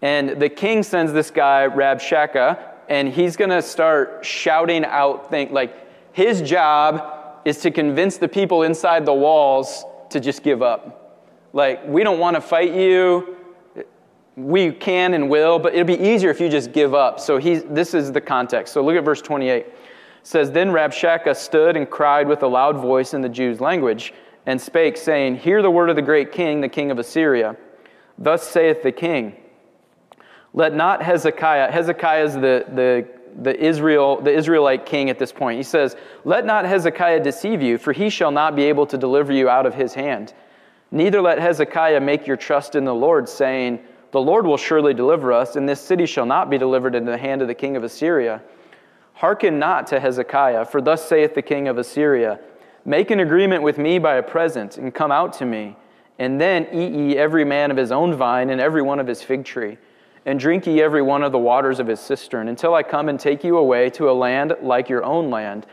And 0.00 0.40
the 0.40 0.48
king 0.48 0.84
sends 0.84 1.12
this 1.12 1.30
guy, 1.30 1.66
Rabshakeh, 1.66 2.58
and 2.88 3.08
he's 3.08 3.36
going 3.36 3.50
to 3.50 3.60
start 3.60 4.24
shouting 4.24 4.84
out 4.84 5.28
things 5.28 5.50
like 5.50 5.74
his 6.12 6.40
job 6.42 7.42
is 7.44 7.58
to 7.62 7.70
convince 7.70 8.16
the 8.16 8.28
people 8.28 8.62
inside 8.62 9.04
the 9.04 9.14
walls 9.14 9.84
to 10.10 10.20
just 10.20 10.42
give 10.42 10.62
up 10.62 10.97
like, 11.52 11.86
we 11.86 12.04
don't 12.04 12.18
want 12.18 12.36
to 12.36 12.40
fight 12.40 12.74
you. 12.74 13.36
We 14.36 14.70
can 14.70 15.14
and 15.14 15.28
will, 15.28 15.58
but 15.58 15.74
it'll 15.74 15.86
be 15.86 15.98
easier 15.98 16.30
if 16.30 16.40
you 16.40 16.48
just 16.48 16.72
give 16.72 16.94
up. 16.94 17.18
So 17.18 17.38
he's, 17.38 17.64
this 17.64 17.94
is 17.94 18.12
the 18.12 18.20
context. 18.20 18.72
So 18.72 18.84
look 18.84 18.96
at 18.96 19.04
verse 19.04 19.20
28. 19.20 19.66
It 19.66 19.74
says, 20.22 20.52
Then 20.52 20.68
Rabshakeh 20.68 21.34
stood 21.34 21.76
and 21.76 21.90
cried 21.90 22.28
with 22.28 22.42
a 22.42 22.46
loud 22.46 22.76
voice 22.76 23.14
in 23.14 23.20
the 23.20 23.28
Jews' 23.28 23.60
language, 23.60 24.14
and 24.46 24.60
spake, 24.60 24.96
saying, 24.96 25.36
Hear 25.36 25.60
the 25.60 25.70
word 25.70 25.90
of 25.90 25.96
the 25.96 26.02
great 26.02 26.30
king, 26.30 26.60
the 26.60 26.68
king 26.68 26.90
of 26.90 26.98
Assyria. 26.98 27.56
Thus 28.18 28.42
saith 28.42 28.82
the 28.82 28.92
king, 28.92 29.34
Let 30.54 30.74
not 30.74 31.02
Hezekiah, 31.02 31.72
Hezekiah 31.72 32.24
is 32.24 32.34
the, 32.34 32.64
the, 32.74 33.08
the, 33.42 33.64
Israel, 33.64 34.20
the 34.20 34.32
Israelite 34.32 34.86
king 34.86 35.10
at 35.10 35.18
this 35.18 35.32
point. 35.32 35.56
He 35.56 35.62
says, 35.64 35.96
Let 36.24 36.46
not 36.46 36.64
Hezekiah 36.64 37.22
deceive 37.22 37.60
you, 37.60 37.78
for 37.78 37.92
he 37.92 38.08
shall 38.08 38.30
not 38.30 38.54
be 38.54 38.64
able 38.64 38.86
to 38.86 38.98
deliver 38.98 39.32
you 39.32 39.48
out 39.48 39.66
of 39.66 39.74
his 39.74 39.94
hand. 39.94 40.32
Neither 40.90 41.20
let 41.20 41.38
Hezekiah 41.38 42.00
make 42.00 42.26
your 42.26 42.36
trust 42.36 42.74
in 42.74 42.84
the 42.84 42.94
Lord, 42.94 43.28
saying, 43.28 43.80
The 44.10 44.20
Lord 44.20 44.46
will 44.46 44.56
surely 44.56 44.94
deliver 44.94 45.32
us, 45.32 45.56
and 45.56 45.68
this 45.68 45.80
city 45.80 46.06
shall 46.06 46.26
not 46.26 46.48
be 46.48 46.56
delivered 46.56 46.94
into 46.94 47.10
the 47.10 47.18
hand 47.18 47.42
of 47.42 47.48
the 47.48 47.54
king 47.54 47.76
of 47.76 47.84
Assyria. 47.84 48.42
Hearken 49.14 49.58
not 49.58 49.86
to 49.88 50.00
Hezekiah, 50.00 50.64
for 50.64 50.80
thus 50.80 51.06
saith 51.06 51.34
the 51.34 51.42
king 51.42 51.68
of 51.68 51.76
Assyria 51.76 52.40
Make 52.84 53.10
an 53.10 53.20
agreement 53.20 53.62
with 53.62 53.76
me 53.76 53.98
by 53.98 54.14
a 54.14 54.22
present, 54.22 54.78
and 54.78 54.94
come 54.94 55.12
out 55.12 55.34
to 55.34 55.44
me. 55.44 55.76
And 56.18 56.40
then 56.40 56.66
eat 56.72 56.92
ye 56.92 57.18
every 57.18 57.44
man 57.44 57.70
of 57.70 57.76
his 57.76 57.92
own 57.92 58.14
vine, 58.14 58.48
and 58.48 58.60
every 58.60 58.80
one 58.80 58.98
of 58.98 59.06
his 59.06 59.22
fig 59.22 59.44
tree, 59.44 59.76
and 60.24 60.40
drink 60.40 60.66
ye 60.66 60.80
every 60.80 61.02
one 61.02 61.22
of 61.22 61.32
the 61.32 61.38
waters 61.38 61.80
of 61.80 61.86
his 61.86 62.00
cistern, 62.00 62.48
until 62.48 62.74
I 62.74 62.82
come 62.82 63.10
and 63.10 63.20
take 63.20 63.44
you 63.44 63.58
away 63.58 63.90
to 63.90 64.08
a 64.08 64.12
land 64.12 64.54
like 64.62 64.88
your 64.88 65.04
own 65.04 65.28
land, 65.28 65.66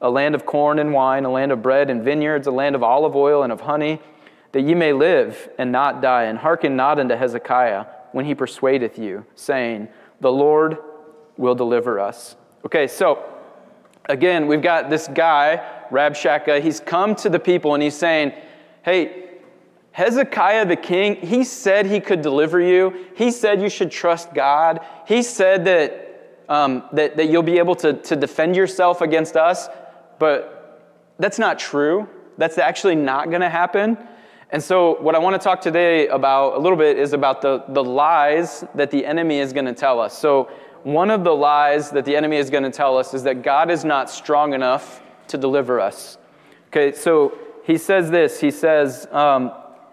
a 0.00 0.08
land 0.08 0.36
of 0.36 0.46
corn 0.46 0.78
and 0.78 0.92
wine, 0.92 1.24
a 1.24 1.30
land 1.30 1.50
of 1.50 1.60
bread 1.60 1.90
and 1.90 2.04
vineyards, 2.04 2.46
a 2.46 2.52
land 2.52 2.76
of 2.76 2.84
olive 2.84 3.16
oil 3.16 3.42
and 3.42 3.52
of 3.52 3.62
honey, 3.62 4.00
that 4.52 4.62
ye 4.62 4.74
may 4.74 4.92
live 4.92 5.48
and 5.58 5.70
not 5.70 6.02
die. 6.02 6.24
And 6.24 6.38
hearken 6.38 6.76
not 6.76 6.98
unto 6.98 7.14
Hezekiah 7.14 7.86
when 8.12 8.24
he 8.24 8.34
persuadeth 8.34 8.98
you, 8.98 9.24
saying, 9.34 9.88
The 10.20 10.32
Lord 10.32 10.78
will 11.36 11.54
deliver 11.54 12.00
us. 12.00 12.36
Okay, 12.64 12.86
so 12.86 13.24
again, 14.06 14.46
we've 14.46 14.62
got 14.62 14.90
this 14.90 15.08
guy, 15.08 15.64
Rabshakeh. 15.90 16.62
He's 16.62 16.80
come 16.80 17.14
to 17.16 17.28
the 17.28 17.38
people 17.38 17.74
and 17.74 17.82
he's 17.82 17.96
saying, 17.96 18.32
Hey, 18.82 19.30
Hezekiah 19.92 20.66
the 20.66 20.76
king, 20.76 21.16
he 21.16 21.44
said 21.44 21.86
he 21.86 22.00
could 22.00 22.22
deliver 22.22 22.60
you. 22.60 23.06
He 23.16 23.30
said 23.30 23.60
you 23.60 23.68
should 23.68 23.90
trust 23.90 24.32
God. 24.34 24.80
He 25.06 25.22
said 25.22 25.64
that, 25.64 26.42
um, 26.48 26.84
that, 26.92 27.16
that 27.16 27.28
you'll 27.28 27.42
be 27.42 27.58
able 27.58 27.74
to, 27.76 27.94
to 27.94 28.16
defend 28.16 28.56
yourself 28.56 29.00
against 29.00 29.36
us. 29.36 29.68
But 30.18 30.60
that's 31.18 31.38
not 31.38 31.58
true. 31.58 32.08
That's 32.38 32.56
actually 32.56 32.94
not 32.94 33.28
going 33.30 33.42
to 33.42 33.48
happen. 33.48 33.98
And 34.52 34.62
so, 34.62 35.00
what 35.00 35.14
I 35.14 35.18
want 35.18 35.40
to 35.40 35.44
talk 35.44 35.60
today 35.60 36.08
about 36.08 36.56
a 36.56 36.58
little 36.58 36.76
bit 36.76 36.98
is 36.98 37.12
about 37.12 37.40
the, 37.40 37.62
the 37.68 37.84
lies 37.84 38.64
that 38.74 38.90
the 38.90 39.06
enemy 39.06 39.38
is 39.38 39.52
going 39.52 39.66
to 39.66 39.72
tell 39.72 40.00
us. 40.00 40.18
So, 40.18 40.50
one 40.82 41.10
of 41.10 41.22
the 41.22 41.34
lies 41.34 41.90
that 41.90 42.04
the 42.04 42.16
enemy 42.16 42.36
is 42.36 42.50
going 42.50 42.64
to 42.64 42.70
tell 42.70 42.98
us 42.98 43.14
is 43.14 43.22
that 43.22 43.42
God 43.42 43.70
is 43.70 43.84
not 43.84 44.10
strong 44.10 44.52
enough 44.52 45.02
to 45.28 45.38
deliver 45.38 45.78
us. 45.78 46.18
Okay, 46.68 46.96
so 46.96 47.38
he 47.64 47.78
says 47.78 48.10
this. 48.10 48.40
He 48.40 48.50
says, 48.50 49.06
um, 49.12 49.52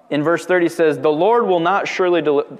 in 0.09 0.23
verse 0.23 0.45
30, 0.45 0.65
he 0.65 0.69
says, 0.69 0.97
The 0.97 1.09
Lord 1.09 1.45
will 1.45 1.59
not 1.59 1.87
surely 1.87 2.23
deliver. 2.23 2.57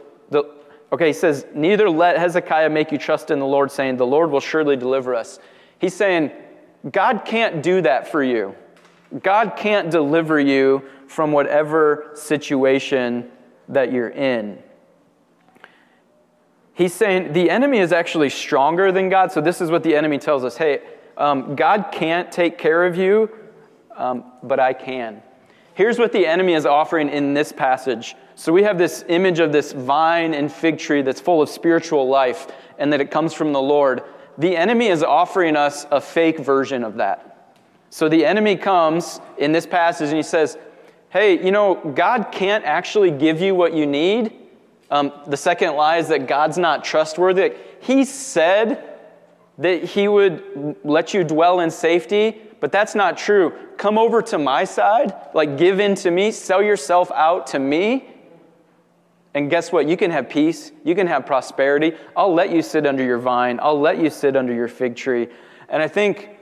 Okay, 0.92 1.08
he 1.08 1.13
says, 1.13 1.48
Neither 1.56 1.89
let 1.89 2.20
Hezekiah 2.20 2.70
make 2.70 2.92
you 2.92 3.00
trust 3.00 3.32
in 3.32 3.39
the 3.39 3.46
Lord, 3.46 3.72
saying, 3.72 3.98
The 3.98 4.06
Lord 4.06 4.30
will 4.30 4.39
surely 4.39 4.75
deliver 4.75 5.16
us. 5.16 5.39
He's 5.80 5.96
saying, 5.96 6.32
God 6.92 7.24
can't 7.25 7.63
do 7.63 7.82
that 7.82 8.08
for 8.08 8.24
you. 8.24 8.56
God 9.24 9.56
can't 9.56 9.89
deliver 9.89 10.39
you 10.39 10.84
from 11.07 11.31
whatever 11.31 12.11
situation 12.13 13.31
that 13.69 13.91
you're 13.91 14.09
in. 14.09 14.61
He's 16.73 16.93
saying 16.93 17.33
the 17.33 17.49
enemy 17.49 17.79
is 17.79 17.91
actually 17.91 18.29
stronger 18.29 18.91
than 18.91 19.09
God. 19.09 19.31
So, 19.31 19.41
this 19.41 19.61
is 19.61 19.71
what 19.71 19.81
the 19.81 19.95
enemy 19.95 20.19
tells 20.19 20.43
us 20.43 20.57
hey, 20.57 20.81
um, 21.17 21.55
God 21.55 21.87
can't 21.91 22.31
take 22.31 22.59
care 22.59 22.85
of 22.85 22.95
you, 22.95 23.31
um, 23.95 24.25
but 24.43 24.59
I 24.59 24.73
can. 24.73 25.23
Here's 25.73 25.97
what 25.97 26.11
the 26.11 26.25
enemy 26.25 26.53
is 26.53 26.65
offering 26.65 27.09
in 27.09 27.33
this 27.33 27.51
passage. 27.51 28.15
So, 28.35 28.53
we 28.53 28.61
have 28.61 28.77
this 28.77 29.03
image 29.09 29.39
of 29.39 29.51
this 29.51 29.71
vine 29.71 30.35
and 30.35 30.51
fig 30.51 30.77
tree 30.77 31.01
that's 31.01 31.19
full 31.19 31.41
of 31.41 31.49
spiritual 31.49 32.07
life 32.07 32.47
and 32.77 32.93
that 32.93 33.01
it 33.01 33.09
comes 33.09 33.33
from 33.33 33.53
the 33.53 33.61
Lord. 33.61 34.03
The 34.37 34.55
enemy 34.55 34.87
is 34.87 35.01
offering 35.01 35.55
us 35.55 35.87
a 35.89 35.99
fake 35.99 36.37
version 36.37 36.83
of 36.83 36.95
that. 36.97 37.55
So, 37.89 38.07
the 38.07 38.23
enemy 38.23 38.55
comes 38.55 39.19
in 39.39 39.51
this 39.51 39.65
passage 39.65 40.09
and 40.09 40.17
he 40.17 40.21
says, 40.21 40.59
Hey, 41.09 41.43
you 41.43 41.51
know, 41.51 41.75
God 41.75 42.31
can't 42.31 42.65
actually 42.65 43.11
give 43.11 43.41
you 43.41 43.55
what 43.55 43.73
you 43.73 43.85
need 43.85 44.33
um, 44.89 45.11
the 45.27 45.37
second 45.37 45.75
lie 45.75 45.97
is 45.97 46.07
that 46.09 46.27
God's 46.27 46.57
not 46.57 46.83
trustworthy. 46.83 47.53
He 47.81 48.05
said 48.05 48.83
that 49.57 49.83
He 49.83 50.07
would 50.07 50.77
let 50.83 51.13
you 51.13 51.23
dwell 51.23 51.59
in 51.59 51.71
safety, 51.71 52.41
but 52.59 52.71
that's 52.71 52.95
not 52.95 53.17
true. 53.17 53.53
Come 53.77 53.97
over 53.97 54.21
to 54.23 54.37
my 54.37 54.63
side, 54.63 55.13
like 55.33 55.57
give 55.57 55.79
in 55.79 55.95
to 55.95 56.11
me, 56.11 56.31
sell 56.31 56.61
yourself 56.61 57.11
out 57.11 57.47
to 57.47 57.59
me. 57.59 58.13
And 59.33 59.49
guess 59.49 59.71
what? 59.71 59.87
You 59.87 59.97
can 59.97 60.09
have 60.11 60.29
peace, 60.29 60.71
you 60.83 60.95
can 60.95 61.05
have 61.07 61.25
prosperity. 61.25 61.93
I'll 62.15 62.33
let 62.33 62.49
you 62.49 62.61
sit 62.61 62.87
under 62.87 63.03
your 63.03 63.19
vine, 63.19 63.59
I'll 63.61 63.79
let 63.79 63.99
you 63.99 64.09
sit 64.09 64.35
under 64.35 64.53
your 64.53 64.67
fig 64.67 64.95
tree. 64.95 65.27
And 65.69 65.83
I 65.83 65.87
think 65.87 66.37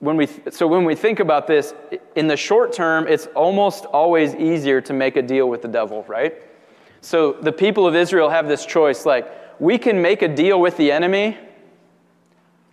when 0.00 0.16
we, 0.16 0.26
so 0.50 0.66
when 0.66 0.84
we 0.84 0.94
think 0.94 1.20
about 1.20 1.46
this, 1.46 1.74
in 2.16 2.26
the 2.26 2.36
short 2.36 2.72
term, 2.72 3.06
it's 3.06 3.26
almost 3.28 3.84
always 3.84 4.34
easier 4.34 4.80
to 4.80 4.92
make 4.92 5.16
a 5.16 5.22
deal 5.22 5.48
with 5.48 5.62
the 5.62 5.68
devil, 5.68 6.04
right? 6.08 6.42
So 7.02 7.32
the 7.32 7.52
people 7.52 7.86
of 7.86 7.94
Israel 7.94 8.30
have 8.30 8.48
this 8.48 8.66
choice 8.66 9.06
like, 9.06 9.30
we 9.60 9.76
can 9.76 10.00
make 10.00 10.22
a 10.22 10.28
deal 10.28 10.58
with 10.58 10.78
the 10.78 10.90
enemy, 10.90 11.36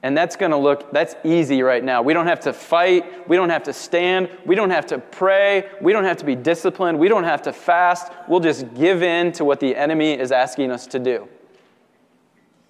and 0.04 0.18
that's 0.18 0.38
going 0.38 0.52
to 0.52 0.58
look, 0.58 0.92
that's 0.94 1.16
easy 1.26 1.64
right 1.64 1.84
now. 1.84 2.02
We 2.02 2.14
don't 2.14 2.28
have 2.28 2.40
to 2.42 2.54
fight. 2.54 3.28
We 3.28 3.36
don't 3.36 3.50
have 3.50 3.64
to 3.64 3.74
stand. 3.74 4.30
We 4.46 4.56
don't 4.56 4.70
have 4.70 4.86
to 4.88 5.00
pray. 5.00 5.70
We 5.82 5.92
don't 5.92 6.06
have 6.06 6.18
to 6.18 6.26
be 6.26 6.36
disciplined. 6.36 6.98
We 6.98 7.10
don't 7.10 7.26
have 7.26 7.42
to 7.42 7.52
fast. 7.52 8.10
We'll 8.30 8.40
just 8.40 8.74
give 8.74 9.04
in 9.04 9.34
to 9.34 9.44
what 9.44 9.60
the 9.60 9.76
enemy 9.76 10.14
is 10.14 10.32
asking 10.32 10.72
us 10.72 10.88
to 10.88 11.00
do. 11.00 11.28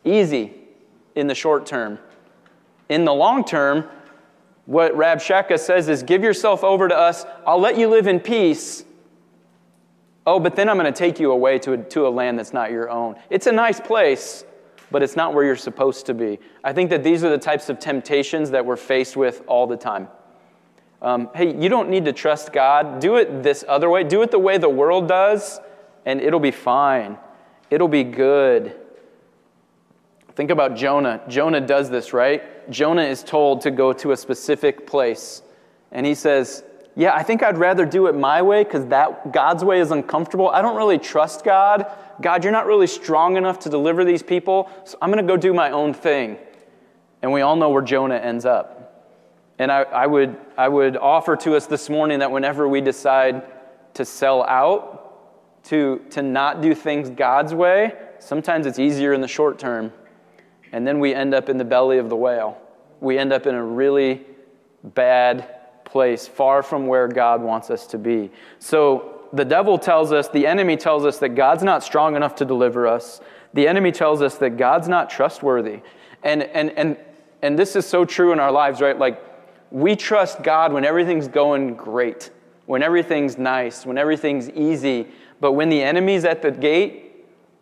Easy 0.04 0.54
in 1.14 1.28
the 1.28 1.36
short 1.36 1.68
term. 1.68 2.00
In 2.90 3.06
the 3.06 3.14
long 3.14 3.44
term, 3.44 3.88
what 4.68 4.94
Rabshakeh 4.94 5.60
says 5.60 5.90
is, 5.90 6.04
Give 6.04 6.24
yourself 6.24 6.64
over 6.64 6.88
to 6.88 6.96
us. 6.96 7.26
I'll 7.48 7.60
let 7.60 7.78
you 7.78 7.88
live 7.88 8.06
in 8.06 8.20
peace. 8.20 8.84
Oh, 10.28 10.42
but 10.42 10.58
then 10.58 10.68
I'm 10.70 10.78
going 10.78 10.94
to 10.94 10.98
take 10.98 11.22
you 11.22 11.32
away 11.32 11.58
to 11.60 11.74
a, 11.74 11.78
to 11.78 12.06
a 12.06 12.10
land 12.10 12.38
that's 12.38 12.52
not 12.52 12.70
your 12.70 12.90
own. 12.90 13.16
It's 13.30 13.48
a 13.48 13.52
nice 13.52 13.80
place, 13.80 14.44
but 14.92 15.02
it's 15.02 15.16
not 15.16 15.34
where 15.34 15.46
you're 15.46 15.56
supposed 15.56 16.06
to 16.08 16.14
be. 16.14 16.38
I 16.66 16.74
think 16.74 16.90
that 16.90 17.02
these 17.02 17.24
are 17.24 17.30
the 17.30 17.38
types 17.38 17.70
of 17.70 17.80
temptations 17.80 18.52
that 18.52 18.66
we're 18.66 18.76
faced 18.76 19.16
with 19.16 19.42
all 19.48 19.68
the 19.68 19.78
time. 19.78 20.10
Um, 21.02 21.30
hey, 21.34 21.56
you 21.58 21.70
don't 21.70 21.90
need 21.90 22.04
to 22.04 22.14
trust 22.14 22.52
God. 22.52 23.00
Do 23.00 23.16
it 23.16 23.44
this 23.44 23.64
other 23.70 23.90
way. 23.90 24.04
Do 24.04 24.22
it 24.22 24.32
the 24.32 24.40
way 24.40 24.58
the 24.58 24.68
world 24.68 25.08
does, 25.08 25.62
and 26.06 26.20
it'll 26.20 26.42
be 26.42 26.52
fine. 26.52 27.18
It'll 27.70 27.88
be 27.88 28.04
good. 28.04 28.76
Think 30.38 30.52
about 30.52 30.76
Jonah. 30.76 31.20
Jonah 31.28 31.60
does 31.60 31.90
this, 31.90 32.14
right? 32.14 32.70
Jonah 32.70 33.02
is 33.02 33.24
told 33.24 33.62
to 33.62 33.72
go 33.72 33.92
to 33.94 34.12
a 34.12 34.16
specific 34.16 34.86
place. 34.86 35.42
And 35.92 36.06
he 36.06 36.14
says, 36.14 36.64
Yeah, 36.96 37.16
I 37.16 37.24
think 37.24 37.42
I'd 37.42 37.58
rather 37.58 37.88
do 37.88 38.06
it 38.06 38.14
my 38.14 38.44
way 38.44 38.64
because 38.64 38.86
that 38.86 39.34
God's 39.34 39.64
way 39.64 39.80
is 39.80 39.90
uncomfortable. 39.90 40.50
I 40.50 40.62
don't 40.62 40.76
really 40.78 41.00
trust 41.00 41.44
God. 41.44 41.88
God, 42.22 42.44
you're 42.44 42.54
not 42.54 42.68
really 42.68 42.86
strong 42.86 43.36
enough 43.36 43.58
to 43.62 43.70
deliver 43.70 44.06
these 44.06 44.22
people, 44.22 44.70
so 44.84 44.96
I'm 45.02 45.12
going 45.12 45.26
to 45.26 45.28
go 45.28 45.38
do 45.38 45.56
my 45.56 45.72
own 45.72 45.92
thing. 45.92 46.38
And 47.24 47.34
we 47.34 47.42
all 47.42 47.56
know 47.56 47.72
where 47.72 47.82
Jonah 47.82 48.18
ends 48.18 48.46
up. 48.46 49.16
And 49.58 49.72
I, 49.72 49.82
I, 49.82 50.06
would, 50.06 50.38
I 50.56 50.68
would 50.68 50.98
offer 50.98 51.36
to 51.38 51.56
us 51.56 51.66
this 51.66 51.90
morning 51.90 52.20
that 52.20 52.30
whenever 52.30 52.68
we 52.68 52.80
decide 52.80 53.42
to 53.96 54.06
sell 54.06 54.44
out, 54.44 55.64
to, 55.64 56.06
to 56.12 56.22
not 56.22 56.62
do 56.62 56.76
things 56.76 57.10
God's 57.10 57.56
way, 57.56 57.94
sometimes 58.20 58.68
it's 58.68 58.78
easier 58.78 59.14
in 59.14 59.22
the 59.22 59.28
short 59.28 59.58
term 59.58 59.92
and 60.72 60.86
then 60.86 61.00
we 61.00 61.14
end 61.14 61.34
up 61.34 61.50
in 61.50 61.58
the 61.58 61.66
belly 61.66 61.98
of 61.98 62.10
the 62.10 62.16
whale. 62.16 62.58
We 63.00 63.18
end 63.18 63.32
up 63.32 63.46
in 63.46 63.56
a 63.56 63.64
really 63.64 64.26
bad 64.84 65.84
place, 65.86 66.28
far 66.28 66.62
from 66.64 66.88
where 66.88 67.08
God 67.08 67.42
wants 67.42 67.70
us 67.70 67.88
to 67.88 67.98
be. 67.98 68.32
So 68.60 69.22
the 69.34 69.46
devil 69.46 69.78
tells 69.78 70.12
us, 70.12 70.28
the 70.28 70.48
enemy 70.48 70.78
tells 70.78 71.06
us 71.06 71.18
that 71.20 71.30
God's 71.30 71.64
not 71.64 71.84
strong 71.84 72.16
enough 72.16 72.36
to 72.36 72.46
deliver 72.46 72.88
us. 72.88 73.22
The 73.54 73.68
enemy 73.68 73.92
tells 73.92 74.22
us 74.22 74.36
that 74.36 74.58
God's 74.58 74.88
not 74.88 75.10
trustworthy. 75.10 75.82
And, 76.24 76.44
and, 76.44 76.72
and, 76.72 76.98
and 77.42 77.58
this 77.58 77.76
is 77.76 77.86
so 77.86 78.06
true 78.06 78.32
in 78.32 78.40
our 78.40 78.52
lives, 78.52 78.82
right? 78.82 78.98
Like, 78.98 79.24
we 79.72 79.96
trust 79.96 80.44
God 80.44 80.72
when 80.72 80.86
everything's 80.86 81.28
going 81.28 81.76
great, 81.76 82.32
when 82.66 82.84
everything's 82.84 83.38
nice, 83.38 83.86
when 83.86 83.98
everything's 83.98 84.50
easy. 84.52 85.08
But 85.40 85.54
when 85.54 85.70
the 85.70 85.82
enemy's 85.82 86.26
at 86.26 86.42
the 86.42 86.52
gate, 86.52 87.07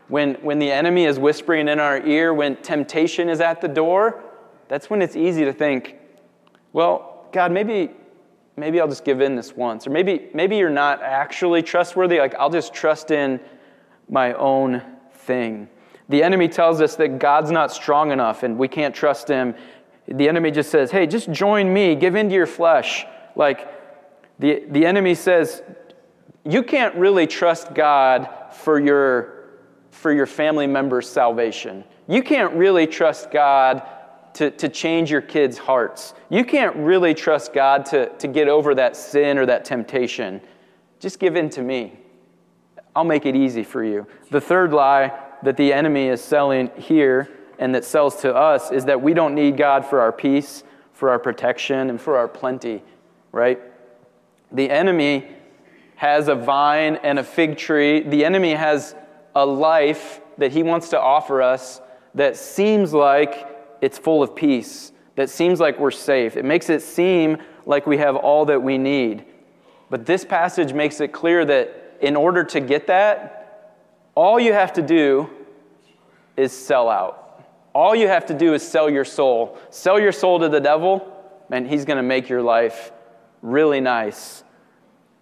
when, 0.08 0.36
when 0.36 0.60
the 0.60 0.72
enemy 0.72 1.06
is 1.06 1.18
whispering 1.18 1.68
in 1.68 1.80
our 1.80 2.06
ear, 2.06 2.34
when 2.34 2.56
temptation 2.58 3.30
is 3.30 3.42
at 3.42 3.62
the 3.62 3.68
door, 3.68 4.24
that's 4.68 4.90
when 4.90 5.02
it's 5.02 5.16
easy 5.16 5.46
to 5.46 5.54
think, 5.54 5.96
well, 6.74 7.28
God, 7.32 7.52
maybe, 7.52 7.92
maybe 8.56 8.80
I'll 8.80 8.88
just 8.88 9.06
give 9.06 9.22
in 9.22 9.36
this 9.36 9.56
once. 9.56 9.88
Or 9.88 9.90
maybe, 9.90 10.30
maybe 10.34 10.58
you're 10.58 10.70
not 10.70 11.02
actually 11.02 11.64
trustworthy. 11.64 12.20
Like, 12.20 12.36
I'll 12.36 12.50
just 12.50 12.74
trust 12.74 13.12
in 13.12 13.40
my 14.10 14.34
own 14.34 14.84
thing. 15.14 15.70
The 16.10 16.22
enemy 16.22 16.48
tells 16.48 16.82
us 16.82 16.96
that 16.98 17.20
God's 17.20 17.50
not 17.50 17.72
strong 17.72 18.12
enough 18.12 18.44
and 18.44 18.58
we 18.58 18.68
can't 18.68 18.94
trust 18.94 19.28
him. 19.28 19.56
The 20.08 20.30
enemy 20.30 20.52
just 20.52 20.70
says, 20.70 20.92
hey, 20.92 21.08
just 21.08 21.32
join 21.32 21.74
me, 21.74 21.96
give 21.96 22.16
into 22.16 22.36
your 22.36 22.46
flesh. 22.46 23.06
Like, 23.36 23.68
the, 24.38 24.64
the 24.70 24.86
enemy 24.86 25.16
says, 25.16 25.64
you 26.44 26.62
can't 26.62 26.94
really 26.96 27.26
trust 27.26 27.74
God 27.74 28.30
for 28.52 28.80
your, 28.80 29.35
for 29.96 30.12
your 30.12 30.26
family 30.26 30.68
member's 30.68 31.10
salvation. 31.10 31.84
You 32.08 32.22
can't 32.22 32.54
really 32.54 32.86
trust 32.86 33.32
God 33.32 33.82
to, 34.36 34.52
to 34.52 34.68
change 34.68 35.10
your 35.10 35.22
kids' 35.22 35.58
hearts. 35.58 36.14
You 36.30 36.44
can't 36.44 36.76
really 36.76 37.14
trust 37.14 37.54
God 37.54 37.86
to, 37.88 38.10
to 38.18 38.28
get 38.28 38.50
over 38.50 38.76
that 38.76 38.98
sin 38.98 39.38
or 39.38 39.46
that 39.46 39.64
temptation. 39.64 40.42
Just 41.00 41.20
give 41.20 41.38
in 41.38 41.50
to 41.52 41.62
me. 41.62 41.98
I'll 42.96 43.06
make 43.06 43.26
it 43.26 43.36
easy 43.36 43.64
for 43.64 43.84
you. 43.84 44.06
The 44.32 44.42
third 44.42 44.74
lie 44.74 45.18
that 45.44 45.58
the 45.58 45.72
enemy 45.72 46.10
is 46.10 46.22
selling 46.22 46.70
here 46.78 47.30
and 47.58 47.74
that 47.74 47.86
sells 47.86 48.18
to 48.18 48.36
us 48.36 48.72
is 48.72 48.86
that 48.86 49.02
we 49.02 49.14
don't 49.14 49.34
need 49.34 49.56
God 49.56 49.86
for 49.86 50.02
our 50.02 50.12
peace, 50.12 50.64
for 50.92 51.10
our 51.10 51.20
protection, 51.20 51.90
and 51.90 52.00
for 52.00 52.18
our 52.18 52.28
plenty, 52.28 52.84
right? 53.32 53.60
The 54.52 54.70
enemy 54.70 55.28
has 55.96 56.28
a 56.28 56.36
vine 56.36 56.98
and 56.98 57.18
a 57.20 57.24
fig 57.24 57.58
tree. 57.58 58.02
The 58.02 58.26
enemy 58.26 58.52
has 58.52 58.96
a 59.36 59.46
life 59.46 60.22
that 60.38 60.52
he 60.52 60.64
wants 60.64 60.90
to 60.90 61.00
offer 61.00 61.42
us 61.42 61.82
that 62.16 62.38
seems 62.38 62.94
like 62.94 63.48
it's 63.82 63.98
full 63.98 64.24
of 64.24 64.36
peace, 64.36 64.92
that 65.16 65.30
seems 65.30 65.60
like 65.60 65.80
we're 65.80 65.92
safe. 65.92 66.38
It 66.38 66.46
makes 66.46 66.70
it 66.70 66.82
seem 66.82 67.38
like 67.66 67.86
we 67.86 67.98
have 67.98 68.16
all 68.16 68.46
that 68.46 68.62
we 68.62 68.78
need. 68.78 69.26
But 69.90 70.06
this 70.06 70.26
passage 70.26 70.74
makes 70.74 71.00
it 71.00 71.10
clear 71.10 71.46
that 71.46 71.98
in 72.02 72.16
order 72.16 72.44
to 72.44 72.60
get 72.60 72.88
that, 72.88 73.74
all 74.16 74.40
you 74.40 74.54
have 74.54 74.74
to 74.74 74.82
do 74.82 75.30
is 76.38 76.52
sell 76.52 76.90
out. 76.90 77.44
All 77.74 77.96
you 77.96 78.08
have 78.08 78.26
to 78.28 78.34
do 78.34 78.54
is 78.54 78.68
sell 78.68 78.90
your 78.90 79.06
soul. 79.06 79.58
Sell 79.70 80.00
your 80.00 80.12
soul 80.12 80.40
to 80.40 80.50
the 80.50 80.62
devil, 80.62 81.12
and 81.52 81.68
he's 81.68 81.86
going 81.86 81.98
to 81.98 82.04
make 82.04 82.30
your 82.30 82.42
life 82.42 82.92
really 83.42 83.82
nice 83.82 84.44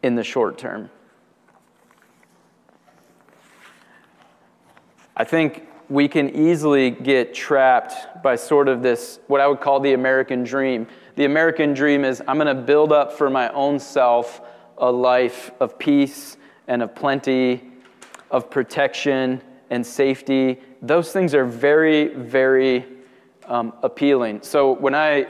in 0.04 0.16
the 0.16 0.24
short 0.24 0.58
term. 0.58 0.90
I 5.16 5.24
think 5.24 5.68
we 5.90 6.08
can 6.08 6.36
easily 6.36 6.90
get 6.90 7.34
trapped 7.34 8.24
by 8.24 8.36
sort 8.36 8.68
of 8.68 8.82
this, 8.82 9.20
what 9.28 9.42
I 9.42 9.48
would 9.48 9.62
call 9.62 9.80
the 9.80 9.94
American 9.94 10.44
dream. 10.44 10.88
The 11.16 11.26
American 11.26 11.74
dream 11.74 12.04
is 12.04 12.22
I'm 12.28 12.38
going 12.38 12.56
to 12.56 12.62
build 12.62 12.92
up 12.92 13.14
for 13.14 13.30
my 13.30 13.50
own 13.50 13.80
self 13.80 14.42
a 14.78 14.92
life 14.92 15.52
of 15.60 15.78
peace 15.78 16.38
and 16.68 16.82
of 16.82 16.96
plenty, 16.96 17.62
of 18.32 18.50
protection 18.50 19.42
and 19.70 19.86
safety. 19.86 20.60
Those 20.82 21.12
things 21.12 21.36
are 21.36 21.46
very, 21.46 22.08
very 22.08 22.86
um, 23.46 23.74
appealing. 23.84 24.42
So 24.42 24.72
when 24.72 24.96
I, 24.96 25.28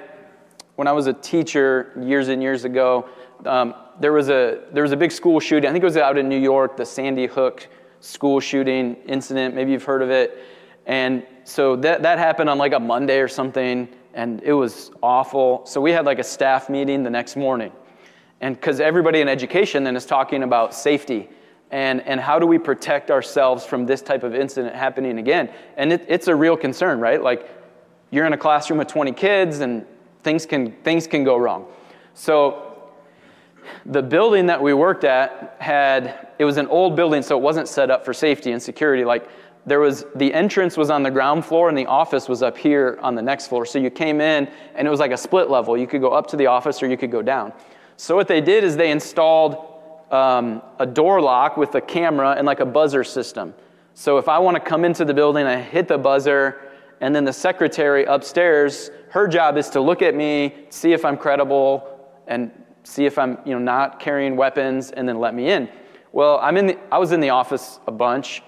when 0.76 0.88
I 0.88 0.94
was 0.94 1.08
a 1.08 1.14
teacher 1.14 1.92
years 2.02 2.30
and 2.30 2.42
years 2.42 2.64
ago, 2.64 3.10
um, 3.46 3.76
there, 4.00 4.14
was 4.14 4.30
a, 4.30 4.62
there 4.72 4.84
was 4.84 4.94
a 4.94 4.98
big 4.98 5.12
school 5.12 5.40
shooting. 5.42 5.70
I 5.70 5.74
think 5.74 5.84
it 5.84 5.86
was 5.86 5.98
out 5.98 6.18
in 6.18 6.30
New 6.30 6.40
York, 6.40 6.78
the 6.78 6.86
Sandy 6.86 7.26
Hook 7.26 7.68
school 8.04 8.42
shooting 8.42 8.98
incident. 9.08 9.56
Maybe 9.56 9.72
you've 9.72 9.86
heard 9.86 10.02
of 10.02 10.10
it. 10.10 10.44
And 10.86 11.26
so 11.46 11.78
that, 11.78 12.02
that 12.02 12.20
happened 12.20 12.50
on 12.50 12.58
like 12.58 12.74
a 12.74 12.80
Monday 12.80 13.20
or 13.20 13.30
something, 13.30 13.88
and 14.14 14.44
it 14.44 14.52
was 14.52 14.92
awful. 15.02 15.66
So 15.66 15.80
we 15.80 15.92
had 15.92 16.06
like 16.06 16.20
a 16.20 16.24
staff 16.24 16.70
meeting 16.70 17.04
the 17.04 17.10
next 17.10 17.38
morning. 17.38 17.72
And 18.42 18.56
because 18.56 18.82
everybody 18.82 19.22
in 19.22 19.30
education 19.30 19.86
then 19.86 19.96
is 19.96 20.06
talking 20.06 20.44
about 20.44 20.74
safety 20.74 21.30
and, 21.72 22.02
and 22.02 22.20
how 22.20 22.40
do 22.40 22.46
we 22.46 22.60
protect 22.60 23.10
ourselves 23.10 23.66
from 23.66 23.86
this 23.86 24.02
type 24.02 24.24
of 24.24 24.36
incident 24.36 24.76
happening 24.76 25.18
again. 25.18 25.50
And 25.78 25.94
it, 25.94 26.06
it's 26.10 26.28
a 26.28 26.36
real 26.36 26.58
concern, 26.58 27.00
right? 27.00 27.24
Like 27.24 27.50
you're 28.12 28.26
in 28.26 28.34
a 28.34 28.38
classroom 28.38 28.80
with 28.80 28.90
20 28.90 29.14
kids 29.14 29.62
and 29.62 29.86
things 30.24 30.46
can, 30.46 30.74
things 30.84 31.08
can 31.08 31.24
go 31.24 31.38
wrong. 31.38 31.68
So 32.16 32.73
the 33.86 34.02
building 34.02 34.46
that 34.48 34.62
we 34.62 34.74
worked 34.74 35.04
at 35.04 35.56
had 35.60 36.30
it 36.40 36.46
was 36.46 36.58
an 36.58 36.68
old 36.68 36.96
building 36.96 37.22
so 37.22 37.38
it 37.38 37.42
wasn't 37.42 37.68
set 37.68 37.90
up 37.90 38.06
for 38.06 38.14
safety 38.14 38.52
and 38.52 38.62
security. 38.62 39.06
Like 39.06 39.30
there 39.66 39.80
was 39.80 40.06
the 40.16 40.34
entrance 40.34 40.76
was 40.76 40.90
on 40.90 41.04
the 41.04 41.12
ground 41.12 41.46
floor 41.46 41.70
and 41.70 41.78
the 41.78 41.86
office 41.86 42.28
was 42.28 42.44
up 42.44 42.58
here 42.58 43.00
on 43.02 43.16
the 43.16 43.22
next 43.22 43.48
floor. 43.48 43.66
So 43.66 43.80
you 43.80 43.90
came 43.90 44.20
in 44.20 44.50
and 44.76 44.88
it 44.88 44.92
was 44.92 45.00
like 45.00 45.12
a 45.12 45.18
split 45.18 45.50
level. 45.50 45.78
You 45.78 45.88
could 45.88 46.02
go 46.02 46.12
up 46.12 46.28
to 46.28 46.38
the 46.38 46.48
office 46.48 46.84
or 46.84 46.88
you 46.88 46.98
could 46.98 47.12
go 47.12 47.22
down. 47.22 47.54
So 47.96 48.16
what 48.16 48.28
they 48.28 48.42
did 48.42 48.64
is 48.64 48.76
they 48.76 48.92
installed 48.92 49.58
um, 50.12 50.62
a 50.80 50.86
door 50.86 51.22
lock 51.22 51.58
with 51.58 51.76
a 51.76 51.82
camera 51.82 52.32
and 52.38 52.46
like 52.46 52.60
a 52.60 52.66
buzzer 52.66 53.04
system. 53.04 53.54
So 53.96 54.18
if 54.18 54.28
i 54.28 54.40
want 54.40 54.56
to 54.56 54.62
come 54.62 54.86
into 54.86 55.06
the 55.06 55.14
building 55.14 55.46
i 55.46 55.62
hit 55.62 55.88
the 55.88 55.98
buzzer 55.98 56.62
and 57.00 57.16
then 57.16 57.26
the 57.26 57.34
secretary 57.34 58.06
upstairs 58.06 58.90
her 59.10 59.28
job 59.28 59.58
is 59.58 59.70
to 59.70 59.82
look 59.82 60.02
at 60.02 60.16
me 60.16 60.66
see 60.70 60.94
if 60.94 61.06
i'm 61.06 61.18
credible 61.18 61.88
and 62.28 62.52
see 62.84 63.06
if 63.06 63.18
I'm 63.18 63.38
you 63.46 63.54
know, 63.54 63.60
not 63.60 64.00
carrying 64.00 64.36
weapons, 64.36 64.92
and 64.92 65.08
then 65.08 65.20
let 65.20 65.34
me 65.34 65.50
in. 65.50 65.70
Well, 66.12 66.40
I'm 66.42 66.58
in 66.58 66.68
the, 66.68 66.78
I 66.92 67.00
was 67.00 67.12
in 67.12 67.20
the 67.20 67.32
office 67.32 67.80
a 67.88 67.92
bunch, 67.92 68.44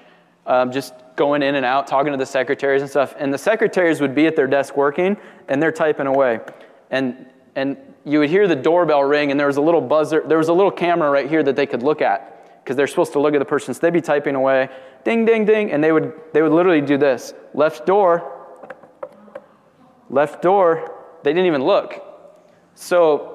um, 0.46 0.72
just 0.72 0.94
going 1.16 1.42
in 1.42 1.56
and 1.56 1.66
out, 1.66 1.88
talking 1.88 2.12
to 2.12 2.18
the 2.18 2.26
secretaries 2.26 2.82
and 2.82 2.90
stuff. 2.90 3.16
And 3.18 3.34
the 3.34 3.38
secretaries 3.38 4.02
would 4.02 4.14
be 4.14 4.28
at 4.28 4.36
their 4.36 4.48
desk 4.48 4.78
working, 4.78 5.18
and 5.48 5.62
they're 5.62 5.72
typing 5.72 6.08
away. 6.08 6.40
And, 6.92 7.26
and 7.56 7.78
you 8.04 8.20
would 8.20 8.30
hear 8.30 8.48
the 8.48 8.56
doorbell 8.56 9.04
ring, 9.04 9.32
and 9.32 9.40
there 9.40 9.48
was 9.48 9.58
a 9.58 9.62
little 9.62 9.82
buzzer, 9.82 10.24
there 10.28 10.38
was 10.38 10.50
a 10.50 10.54
little 10.54 10.72
camera 10.72 11.10
right 11.10 11.30
here 11.30 11.42
that 11.42 11.56
they 11.56 11.66
could 11.66 11.82
look 11.82 12.02
at, 12.02 12.64
because 12.64 12.76
they're 12.76 12.88
supposed 12.88 13.14
to 13.14 13.20
look 13.20 13.34
at 13.34 13.40
the 13.40 13.46
person. 13.46 13.74
So 13.74 13.80
they'd 13.80 13.94
be 13.94 14.02
typing 14.02 14.36
away, 14.36 14.70
ding, 15.04 15.26
ding, 15.26 15.46
ding, 15.46 15.72
and 15.72 15.84
they 15.84 15.92
would, 15.92 16.14
they 16.34 16.42
would 16.42 16.52
literally 16.52 16.82
do 16.82 16.98
this 16.98 17.34
left 17.54 17.86
door, 17.86 18.32
left 20.10 20.42
door. 20.42 20.92
They 21.24 21.32
didn't 21.32 21.48
even 21.48 21.64
look. 21.64 22.04
So 22.76 23.35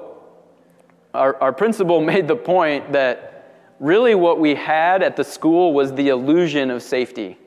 our, 1.13 1.35
our 1.41 1.53
principal 1.53 2.01
made 2.13 2.27
the 2.27 2.35
point 2.35 2.91
that 2.91 3.31
really 3.79 4.15
what 4.15 4.39
we 4.39 4.55
had 4.55 5.01
at 5.01 5.15
the 5.15 5.23
school 5.23 5.73
was 5.73 5.93
the 5.93 6.09
illusion 6.09 6.69
of 6.69 6.83
safety. 6.83 7.37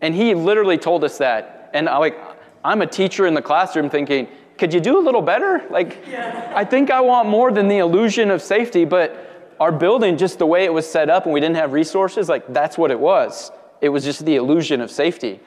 And 0.00 0.14
he 0.14 0.34
literally 0.34 0.78
told 0.78 1.04
us 1.04 1.18
that. 1.18 1.70
And 1.72 1.88
I, 1.88 1.96
like, 1.98 2.18
I'm 2.64 2.82
a 2.82 2.86
teacher 2.86 3.26
in 3.26 3.34
the 3.34 3.42
classroom 3.42 3.88
thinking, 3.88 4.28
could 4.58 4.74
you 4.74 4.80
do 4.80 4.98
a 4.98 5.02
little 5.02 5.22
better? 5.22 5.64
Like, 5.70 6.04
yeah. 6.08 6.52
I 6.54 6.64
think 6.64 6.90
I 6.90 7.00
want 7.00 7.28
more 7.28 7.52
than 7.52 7.68
the 7.68 7.78
illusion 7.78 8.30
of 8.30 8.42
safety, 8.42 8.84
but 8.84 9.54
our 9.60 9.70
building, 9.70 10.16
just 10.16 10.38
the 10.38 10.46
way 10.46 10.64
it 10.64 10.72
was 10.72 10.88
set 10.88 11.08
up 11.08 11.24
and 11.24 11.32
we 11.32 11.40
didn't 11.40 11.56
have 11.56 11.72
resources, 11.72 12.28
like, 12.28 12.52
that's 12.52 12.76
what 12.76 12.90
it 12.90 12.98
was. 12.98 13.52
It 13.80 13.88
was 13.88 14.04
just 14.04 14.24
the 14.24 14.36
illusion 14.36 14.80
of 14.80 14.90
safety. 14.90 15.40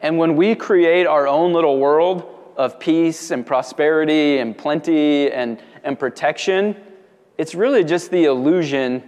And 0.00 0.18
when 0.18 0.36
we 0.36 0.54
create 0.54 1.06
our 1.06 1.26
own 1.26 1.52
little 1.52 1.78
world 1.78 2.24
of 2.56 2.78
peace 2.78 3.30
and 3.30 3.46
prosperity 3.46 4.38
and 4.38 4.56
plenty 4.56 5.30
and, 5.30 5.60
and 5.82 5.98
protection, 5.98 6.76
it's 7.38 7.54
really 7.54 7.84
just 7.84 8.10
the 8.10 8.24
illusion 8.24 9.02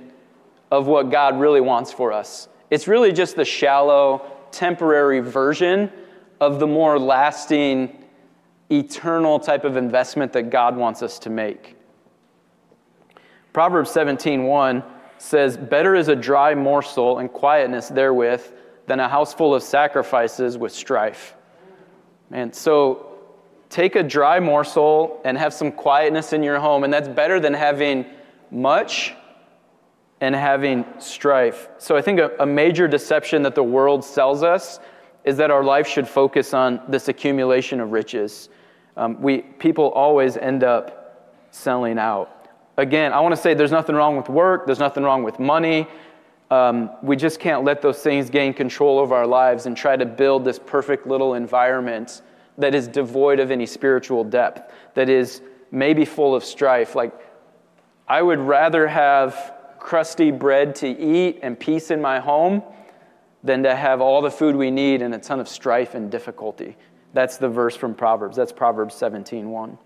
of 0.70 0.86
what 0.86 1.10
God 1.10 1.38
really 1.38 1.60
wants 1.60 1.92
for 1.92 2.12
us. 2.12 2.48
It's 2.70 2.88
really 2.88 3.12
just 3.12 3.36
the 3.36 3.44
shallow, 3.44 4.22
temporary 4.50 5.20
version 5.20 5.92
of 6.40 6.58
the 6.58 6.66
more 6.66 6.98
lasting, 6.98 8.04
eternal 8.70 9.38
type 9.38 9.64
of 9.64 9.76
investment 9.76 10.32
that 10.32 10.50
God 10.50 10.76
wants 10.76 11.02
us 11.02 11.18
to 11.20 11.30
make. 11.30 11.76
Proverbs 13.52 13.90
17:1 13.90 14.82
says, 15.18 15.56
"Better 15.56 15.94
is 15.94 16.08
a 16.08 16.16
dry 16.16 16.54
morsel 16.54 17.18
and 17.18 17.32
quietness 17.32 17.88
therewith 17.88 18.42
than 18.86 19.00
a 19.00 19.08
house 19.08 19.32
full 19.32 19.54
of 19.54 19.62
sacrifices 19.62 20.58
with 20.58 20.72
strife." 20.72 21.34
And 22.32 22.54
so 22.54 23.06
take 23.70 23.96
a 23.96 24.02
dry 24.02 24.40
morsel 24.40 25.20
and 25.24 25.38
have 25.38 25.54
some 25.54 25.72
quietness 25.72 26.32
in 26.32 26.42
your 26.42 26.58
home, 26.58 26.84
and 26.84 26.92
that's 26.92 27.08
better 27.08 27.40
than 27.40 27.54
having 27.54 28.04
much 28.50 29.14
and 30.20 30.34
having 30.34 30.84
strife. 30.98 31.68
So 31.78 31.96
I 31.96 32.02
think 32.02 32.20
a, 32.20 32.30
a, 32.40 32.46
major 32.46 32.88
deception 32.88 33.42
that 33.42 33.54
the 33.54 33.62
world 33.62 34.04
sells 34.04 34.42
us 34.42 34.80
is 35.24 35.36
that 35.36 35.50
our 35.50 35.62
life 35.62 35.86
should 35.86 36.08
focus 36.08 36.54
on 36.54 36.80
this 36.88 37.08
accumulation 37.08 37.80
of 37.80 37.92
riches. 37.92 38.48
Um, 38.96 39.20
we, 39.20 39.42
people 39.42 39.90
always 39.90 40.36
end 40.36 40.64
up 40.64 41.36
selling 41.50 41.98
out. 41.98 42.48
Again, 42.78 43.12
I 43.12 43.20
want 43.20 43.34
to 43.34 43.40
say 43.40 43.54
there's 43.54 43.70
nothing 43.72 43.94
wrong 43.94 44.16
with 44.16 44.28
work, 44.28 44.66
there's 44.66 44.78
nothing 44.78 45.02
wrong 45.02 45.22
with 45.22 45.38
money. 45.38 45.86
Um, 46.50 46.90
we 47.02 47.16
just 47.16 47.40
can't 47.40 47.64
let 47.64 47.82
those 47.82 47.98
things 47.98 48.30
gain 48.30 48.54
control 48.54 48.98
over 48.98 49.14
our 49.14 49.26
lives 49.26 49.66
and 49.66 49.76
try 49.76 49.96
to 49.96 50.06
build 50.06 50.44
this 50.44 50.58
perfect 50.58 51.06
little 51.06 51.34
environment 51.34 52.22
that 52.56 52.74
is 52.74 52.86
devoid 52.86 53.40
of 53.40 53.50
any 53.50 53.66
spiritual 53.66 54.24
depth, 54.24 54.72
that 54.94 55.08
is 55.08 55.42
maybe 55.72 56.04
full 56.04 56.34
of 56.34 56.44
strife. 56.44 56.94
Like, 56.94 57.12
I 58.08 58.22
would 58.22 58.38
rather 58.38 58.86
have 58.86 59.54
crusty 59.78 60.30
bread 60.30 60.74
to 60.76 60.88
eat 60.88 61.40
and 61.42 61.58
peace 61.58 61.90
in 61.90 62.00
my 62.00 62.20
home 62.20 62.62
than 63.42 63.62
to 63.62 63.74
have 63.74 64.00
all 64.00 64.22
the 64.22 64.30
food 64.30 64.56
we 64.56 64.70
need 64.70 65.02
and 65.02 65.14
a 65.14 65.18
ton 65.18 65.40
of 65.40 65.48
strife 65.48 65.94
and 65.94 66.10
difficulty. 66.10 66.76
That's 67.12 67.36
the 67.36 67.48
verse 67.48 67.76
from 67.76 67.94
Proverbs. 67.94 68.36
That's 68.36 68.52
Proverbs 68.52 68.94
17:1. 68.94 69.78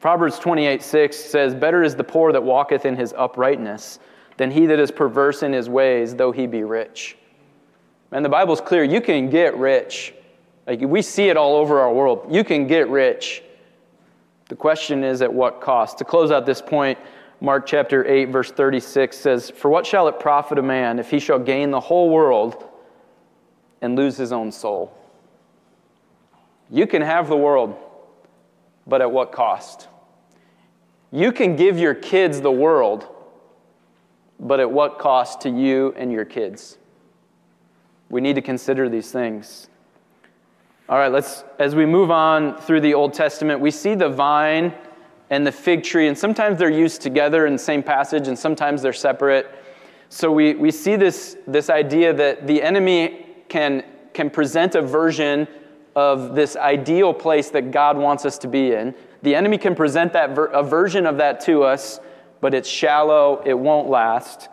Proverbs 0.00 0.38
28:6 0.38 1.16
says, 1.16 1.54
"Better 1.54 1.82
is 1.82 1.94
the 1.96 2.04
poor 2.04 2.32
that 2.32 2.42
walketh 2.42 2.84
in 2.84 2.96
his 2.96 3.14
uprightness 3.16 3.98
than 4.36 4.50
he 4.50 4.66
that 4.66 4.78
is 4.78 4.90
perverse 4.90 5.42
in 5.42 5.52
his 5.52 5.68
ways, 5.70 6.16
though 6.16 6.32
he 6.32 6.46
be 6.46 6.64
rich." 6.64 7.16
And 8.12 8.24
the 8.24 8.28
Bible's 8.28 8.60
clear, 8.60 8.84
you 8.84 9.00
can 9.00 9.30
get 9.30 9.56
rich 9.56 10.14
Like 10.66 10.80
we 10.80 11.02
see 11.02 11.28
it 11.28 11.36
all 11.36 11.56
over 11.56 11.80
our 11.80 11.92
world. 11.92 12.26
You 12.30 12.42
can 12.42 12.66
get 12.66 12.88
rich. 12.88 13.42
The 14.48 14.56
question 14.56 15.04
is 15.04 15.22
at 15.22 15.32
what 15.32 15.60
cost? 15.60 15.98
To 15.98 16.04
close 16.04 16.30
out 16.30 16.46
this 16.46 16.60
point, 16.60 16.98
Mark 17.40 17.66
chapter 17.66 18.06
8, 18.06 18.26
verse 18.26 18.50
36 18.50 19.16
says, 19.16 19.50
For 19.50 19.70
what 19.70 19.86
shall 19.86 20.08
it 20.08 20.20
profit 20.20 20.58
a 20.58 20.62
man 20.62 20.98
if 20.98 21.10
he 21.10 21.18
shall 21.18 21.38
gain 21.38 21.70
the 21.70 21.80
whole 21.80 22.10
world 22.10 22.68
and 23.80 23.96
lose 23.96 24.16
his 24.16 24.32
own 24.32 24.52
soul? 24.52 24.96
You 26.70 26.86
can 26.86 27.02
have 27.02 27.28
the 27.28 27.36
world, 27.36 27.76
but 28.86 29.00
at 29.00 29.10
what 29.10 29.32
cost? 29.32 29.88
You 31.10 31.32
can 31.32 31.56
give 31.56 31.78
your 31.78 31.94
kids 31.94 32.40
the 32.40 32.50
world, 32.50 33.06
but 34.40 34.60
at 34.60 34.70
what 34.70 34.98
cost 34.98 35.42
to 35.42 35.50
you 35.50 35.94
and 35.96 36.10
your 36.10 36.24
kids? 36.24 36.78
We 38.08 38.20
need 38.20 38.34
to 38.34 38.42
consider 38.42 38.88
these 38.88 39.10
things. 39.10 39.68
All 40.86 40.98
right, 40.98 41.10
let's, 41.10 41.44
as 41.58 41.74
we 41.74 41.86
move 41.86 42.10
on 42.10 42.58
through 42.58 42.82
the 42.82 42.92
Old 42.92 43.14
Testament, 43.14 43.58
we 43.58 43.70
see 43.70 43.94
the 43.94 44.10
vine 44.10 44.74
and 45.30 45.46
the 45.46 45.52
fig 45.52 45.82
tree, 45.82 46.08
and 46.08 46.18
sometimes 46.18 46.58
they're 46.58 46.68
used 46.68 47.00
together 47.00 47.46
in 47.46 47.54
the 47.54 47.58
same 47.58 47.82
passage, 47.82 48.28
and 48.28 48.38
sometimes 48.38 48.82
they're 48.82 48.92
separate. 48.92 49.50
So 50.10 50.30
we, 50.30 50.52
we 50.52 50.70
see 50.70 50.96
this, 50.96 51.38
this 51.46 51.70
idea 51.70 52.12
that 52.12 52.46
the 52.46 52.62
enemy 52.62 53.26
can, 53.48 53.82
can 54.12 54.28
present 54.28 54.74
a 54.74 54.82
version 54.82 55.48
of 55.96 56.34
this 56.34 56.54
ideal 56.54 57.14
place 57.14 57.48
that 57.50 57.70
God 57.70 57.96
wants 57.96 58.26
us 58.26 58.36
to 58.38 58.48
be 58.48 58.72
in. 58.72 58.94
The 59.22 59.34
enemy 59.34 59.56
can 59.56 59.74
present 59.74 60.12
that 60.12 60.34
ver- 60.34 60.46
a 60.48 60.62
version 60.62 61.06
of 61.06 61.16
that 61.16 61.40
to 61.46 61.62
us, 61.62 61.98
but 62.42 62.52
it's 62.52 62.68
shallow, 62.68 63.42
it 63.46 63.54
won't 63.54 63.88
last. 63.88 64.50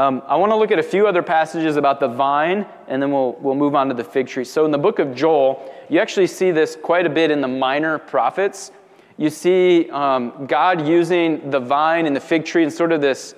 Um, 0.00 0.22
I 0.26 0.36
want 0.36 0.50
to 0.50 0.56
look 0.56 0.70
at 0.70 0.78
a 0.78 0.82
few 0.82 1.06
other 1.06 1.22
passages 1.22 1.76
about 1.76 2.00
the 2.00 2.08
vine, 2.08 2.64
and 2.88 3.02
then 3.02 3.12
we'll, 3.12 3.36
we'll 3.38 3.54
move 3.54 3.74
on 3.74 3.88
to 3.88 3.94
the 3.94 4.02
fig 4.02 4.28
tree. 4.28 4.44
So, 4.44 4.64
in 4.64 4.70
the 4.70 4.78
book 4.78 4.98
of 4.98 5.14
Joel, 5.14 5.70
you 5.90 6.00
actually 6.00 6.26
see 6.26 6.52
this 6.52 6.74
quite 6.74 7.04
a 7.04 7.10
bit 7.10 7.30
in 7.30 7.42
the 7.42 7.48
minor 7.48 7.98
prophets. 7.98 8.72
You 9.18 9.28
see 9.28 9.90
um, 9.90 10.46
God 10.46 10.88
using 10.88 11.50
the 11.50 11.60
vine 11.60 12.06
and 12.06 12.16
the 12.16 12.20
fig 12.20 12.46
tree 12.46 12.64
in 12.64 12.70
sort 12.70 12.92
of 12.92 13.02
this, 13.02 13.34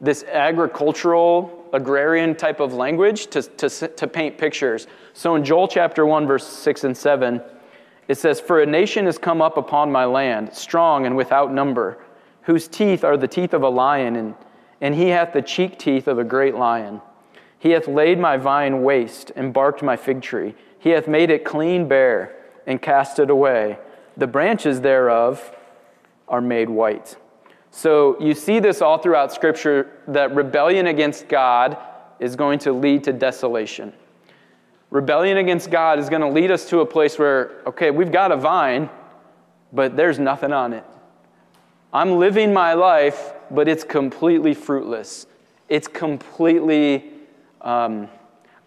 this 0.00 0.24
agricultural, 0.24 1.66
agrarian 1.74 2.34
type 2.34 2.60
of 2.60 2.72
language 2.72 3.26
to, 3.26 3.42
to, 3.42 3.68
to 3.68 4.08
paint 4.08 4.38
pictures. 4.38 4.86
So, 5.12 5.34
in 5.34 5.44
Joel 5.44 5.68
chapter 5.68 6.06
1, 6.06 6.26
verse 6.26 6.46
6 6.46 6.84
and 6.84 6.96
7, 6.96 7.42
it 8.08 8.16
says, 8.16 8.40
For 8.40 8.62
a 8.62 8.66
nation 8.66 9.04
has 9.04 9.18
come 9.18 9.42
up 9.42 9.58
upon 9.58 9.92
my 9.92 10.06
land, 10.06 10.54
strong 10.54 11.04
and 11.04 11.14
without 11.14 11.52
number, 11.52 12.02
whose 12.40 12.68
teeth 12.68 13.04
are 13.04 13.18
the 13.18 13.28
teeth 13.28 13.52
of 13.52 13.64
a 13.64 13.68
lion 13.68 14.16
and 14.16 14.34
and 14.80 14.94
he 14.94 15.08
hath 15.08 15.32
the 15.32 15.42
cheek 15.42 15.78
teeth 15.78 16.08
of 16.08 16.18
a 16.18 16.24
great 16.24 16.54
lion. 16.54 17.00
He 17.58 17.70
hath 17.70 17.86
laid 17.86 18.18
my 18.18 18.36
vine 18.36 18.82
waste 18.82 19.32
and 19.36 19.52
barked 19.52 19.82
my 19.82 19.96
fig 19.96 20.22
tree. 20.22 20.54
He 20.78 20.90
hath 20.90 21.06
made 21.06 21.30
it 21.30 21.44
clean 21.44 21.88
bare 21.88 22.34
and 22.66 22.80
cast 22.80 23.18
it 23.18 23.28
away. 23.28 23.78
The 24.16 24.26
branches 24.26 24.80
thereof 24.80 25.54
are 26.26 26.40
made 26.40 26.70
white. 26.70 27.16
So 27.70 28.20
you 28.20 28.34
see 28.34 28.58
this 28.58 28.80
all 28.80 28.98
throughout 28.98 29.32
Scripture 29.32 29.90
that 30.08 30.34
rebellion 30.34 30.86
against 30.86 31.28
God 31.28 31.76
is 32.18 32.34
going 32.34 32.58
to 32.60 32.72
lead 32.72 33.04
to 33.04 33.12
desolation. 33.12 33.92
Rebellion 34.90 35.36
against 35.36 35.70
God 35.70 35.98
is 35.98 36.08
going 36.08 36.22
to 36.22 36.28
lead 36.28 36.50
us 36.50 36.68
to 36.70 36.80
a 36.80 36.86
place 36.86 37.18
where, 37.18 37.62
okay, 37.66 37.90
we've 37.90 38.10
got 38.10 38.32
a 38.32 38.36
vine, 38.36 38.90
but 39.72 39.96
there's 39.96 40.18
nothing 40.18 40.52
on 40.52 40.72
it. 40.72 40.84
I'm 41.92 42.18
living 42.18 42.52
my 42.52 42.74
life 42.74 43.34
but 43.50 43.68
it's 43.68 43.84
completely 43.84 44.54
fruitless. 44.54 45.26
It's 45.68 45.88
completely, 45.88 47.10
um, 47.60 48.08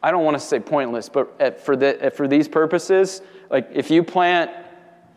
I 0.02 0.12
don't 0.12 0.24
want 0.24 0.36
to 0.36 0.44
say 0.44 0.60
pointless, 0.60 1.10
but 1.10 1.34
at, 1.40 1.60
for, 1.60 1.76
the, 1.76 2.02
at, 2.04 2.16
for 2.16 2.28
these 2.28 2.48
purposes, 2.48 3.22
like 3.50 3.70
if 3.74 3.90
you 3.90 4.04
plant 4.04 4.52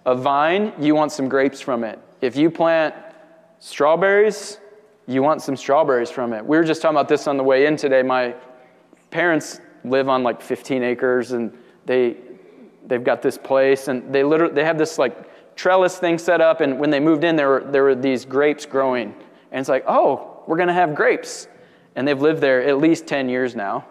a 0.04 0.14
vine, 0.14 0.72
you 0.78 0.94
want 0.94 1.12
some 1.12 1.28
grapes 1.28 1.60
from 1.60 1.84
it. 1.84 1.98
If 2.20 2.36
you 2.36 2.50
plant 2.50 2.94
strawberries, 3.58 4.58
you 5.06 5.22
want 5.22 5.42
some 5.42 5.56
strawberries 5.56 6.10
from 6.10 6.32
it. 6.32 6.44
We 6.44 6.56
were 6.56 6.64
just 6.64 6.82
talking 6.82 6.96
about 6.96 7.08
this 7.08 7.26
on 7.26 7.36
the 7.36 7.44
way 7.44 7.66
in 7.66 7.76
today. 7.76 8.02
My 8.02 8.34
parents 9.10 9.60
live 9.84 10.08
on 10.08 10.22
like 10.22 10.40
15 10.40 10.82
acres 10.82 11.32
and 11.32 11.56
they 11.84 12.16
they've 12.86 13.04
got 13.04 13.22
this 13.22 13.38
place 13.38 13.88
and 13.88 14.12
they 14.12 14.24
literally 14.24 14.54
they 14.54 14.64
have 14.64 14.78
this 14.78 14.98
like 14.98 15.35
trellis 15.56 15.98
thing 15.98 16.18
set 16.18 16.40
up 16.40 16.60
and 16.60 16.78
when 16.78 16.90
they 16.90 17.00
moved 17.00 17.24
in 17.24 17.34
there 17.34 17.48
were, 17.48 17.64
there 17.64 17.82
were 17.82 17.94
these 17.94 18.24
grapes 18.24 18.66
growing 18.66 19.14
and 19.50 19.60
it's 19.60 19.68
like, 19.68 19.84
oh, 19.88 20.42
we're 20.46 20.56
going 20.56 20.68
to 20.68 20.74
have 20.74 20.94
grapes. 20.94 21.48
And 21.94 22.06
they've 22.06 22.20
lived 22.20 22.40
there 22.40 22.62
at 22.62 22.78
least 22.78 23.06
10 23.06 23.28
years 23.28 23.56
now. 23.56 23.86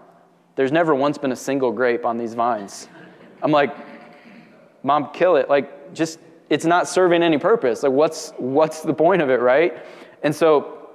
There's 0.56 0.72
never 0.72 0.94
once 0.94 1.18
been 1.18 1.32
a 1.32 1.36
single 1.36 1.72
grape 1.72 2.06
on 2.06 2.18
these 2.18 2.34
vines. 2.34 2.88
I'm 3.42 3.52
like, 3.52 3.76
mom, 4.84 5.10
kill 5.12 5.36
it. 5.36 5.50
Like, 5.50 5.94
just, 5.94 6.20
it's 6.50 6.66
not 6.66 6.88
serving 6.88 7.24
any 7.24 7.38
purpose. 7.38 7.84
Like, 7.84 7.92
what's, 7.92 8.32
what's 8.38 8.82
the 8.82 8.94
point 8.94 9.22
of 9.22 9.30
it, 9.30 9.42
right? 9.42 9.84
And 10.24 10.34
so 10.34 10.90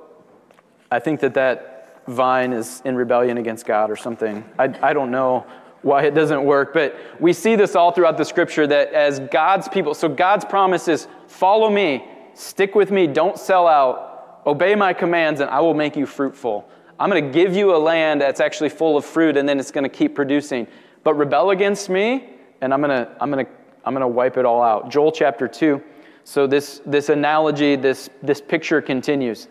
I 0.91 1.01
think 1.01 1.21
that 1.21 1.35
that 1.35 2.03
vine 2.07 2.53
is 2.53 2.81
in 2.85 2.97
rebellion 2.97 3.39
against 3.39 3.67
God 3.67 3.91
or 3.91 3.97
something. 3.97 4.45
I, 4.59 4.73
I 4.83 4.93
don't 4.93 5.11
know 5.11 5.47
why 5.83 6.03
it 6.05 6.15
doesn't 6.15 6.45
work, 6.45 6.75
but 6.75 6.97
we 7.19 7.33
see 7.33 7.57
this 7.57 7.75
all 7.75 7.91
throughout 7.91 8.19
the 8.19 8.25
scripture 8.25 8.67
that 8.67 8.93
as 8.93 9.19
God's 9.19 9.69
people, 9.69 9.95
so 9.95 10.09
God's 10.09 10.45
promise 10.45 10.89
is 10.89 11.09
follow 11.27 11.71
me, 11.71 12.05
stick 12.35 12.75
with 12.75 12.91
me, 12.91 13.07
don't 13.07 13.39
sell 13.39 13.67
out, 13.67 14.11
Obey 14.47 14.75
my 14.75 14.93
commands, 14.93 15.41
and 15.41 15.51
I 15.51 15.61
will 15.61 15.75
make 15.75 15.97
you 15.97 16.07
fruitful. 16.07 16.69
I'm 16.99 17.11
going 17.11 17.25
to 17.25 17.31
give 17.31 17.55
you 17.55 17.75
a 17.75 17.79
land 17.79 18.21
that's 18.21 18.41
actually 18.41 18.71
full 18.71 18.97
of 18.97 19.05
fruit, 19.05 19.37
and 19.37 19.49
then 19.49 19.61
it's 19.61 19.71
going 19.71 19.85
to 19.85 19.91
keep 19.91 20.15
producing. 20.15 20.67
But 21.05 21.15
rebel 21.15 21.51
against 21.51 21.89
me, 21.89 22.31
and 22.61 22.73
I'm 22.73 22.81
going 22.81 22.91
to, 22.91 23.11
I'm 23.21 23.31
going 23.31 23.45
to, 23.45 23.53
I'm 23.85 23.95
going 23.95 24.03
to 24.03 24.09
wipe 24.09 24.37
it 24.37 24.45
all 24.45 24.63
out. 24.63 24.91
Joel 24.91 25.13
chapter 25.13 25.47
2. 25.47 25.83
So 26.25 26.47
this, 26.47 26.81
this 26.87 27.09
analogy, 27.09 27.77
this, 27.77 28.11
this 28.23 28.41
picture 28.41 28.81
continues. 28.81 29.49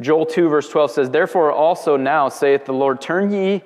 Joel 0.00 0.26
2, 0.26 0.48
verse 0.48 0.68
12 0.68 0.90
says, 0.90 1.10
Therefore 1.10 1.52
also 1.52 1.96
now, 1.96 2.28
saith 2.28 2.64
the 2.64 2.72
Lord, 2.72 3.00
turn 3.00 3.32
ye 3.32 3.62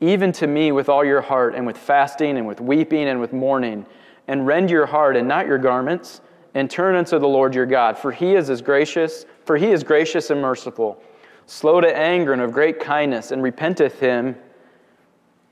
even 0.00 0.32
to 0.32 0.46
me 0.46 0.72
with 0.72 0.88
all 0.88 1.04
your 1.04 1.20
heart, 1.20 1.54
and 1.54 1.66
with 1.66 1.76
fasting, 1.76 2.38
and 2.38 2.46
with 2.46 2.60
weeping, 2.60 3.08
and 3.08 3.20
with 3.20 3.32
mourning, 3.32 3.86
and 4.28 4.46
rend 4.46 4.70
your 4.70 4.86
heart 4.86 5.16
and 5.16 5.28
not 5.28 5.46
your 5.46 5.58
garments, 5.58 6.20
and 6.54 6.70
turn 6.70 6.96
unto 6.96 7.18
the 7.18 7.28
Lord 7.28 7.54
your 7.54 7.66
God, 7.66 7.96
for 7.96 8.10
he 8.10 8.34
is 8.34 8.50
as 8.50 8.62
gracious 8.62 9.24
for 9.50 9.56
he 9.56 9.72
is 9.72 9.82
gracious 9.82 10.30
and 10.30 10.40
merciful, 10.40 11.02
slow 11.46 11.80
to 11.80 11.96
anger 11.96 12.32
and 12.32 12.40
of 12.40 12.52
great 12.52 12.78
kindness, 12.78 13.32
and 13.32 13.42
repenteth 13.42 13.98
him 13.98 14.36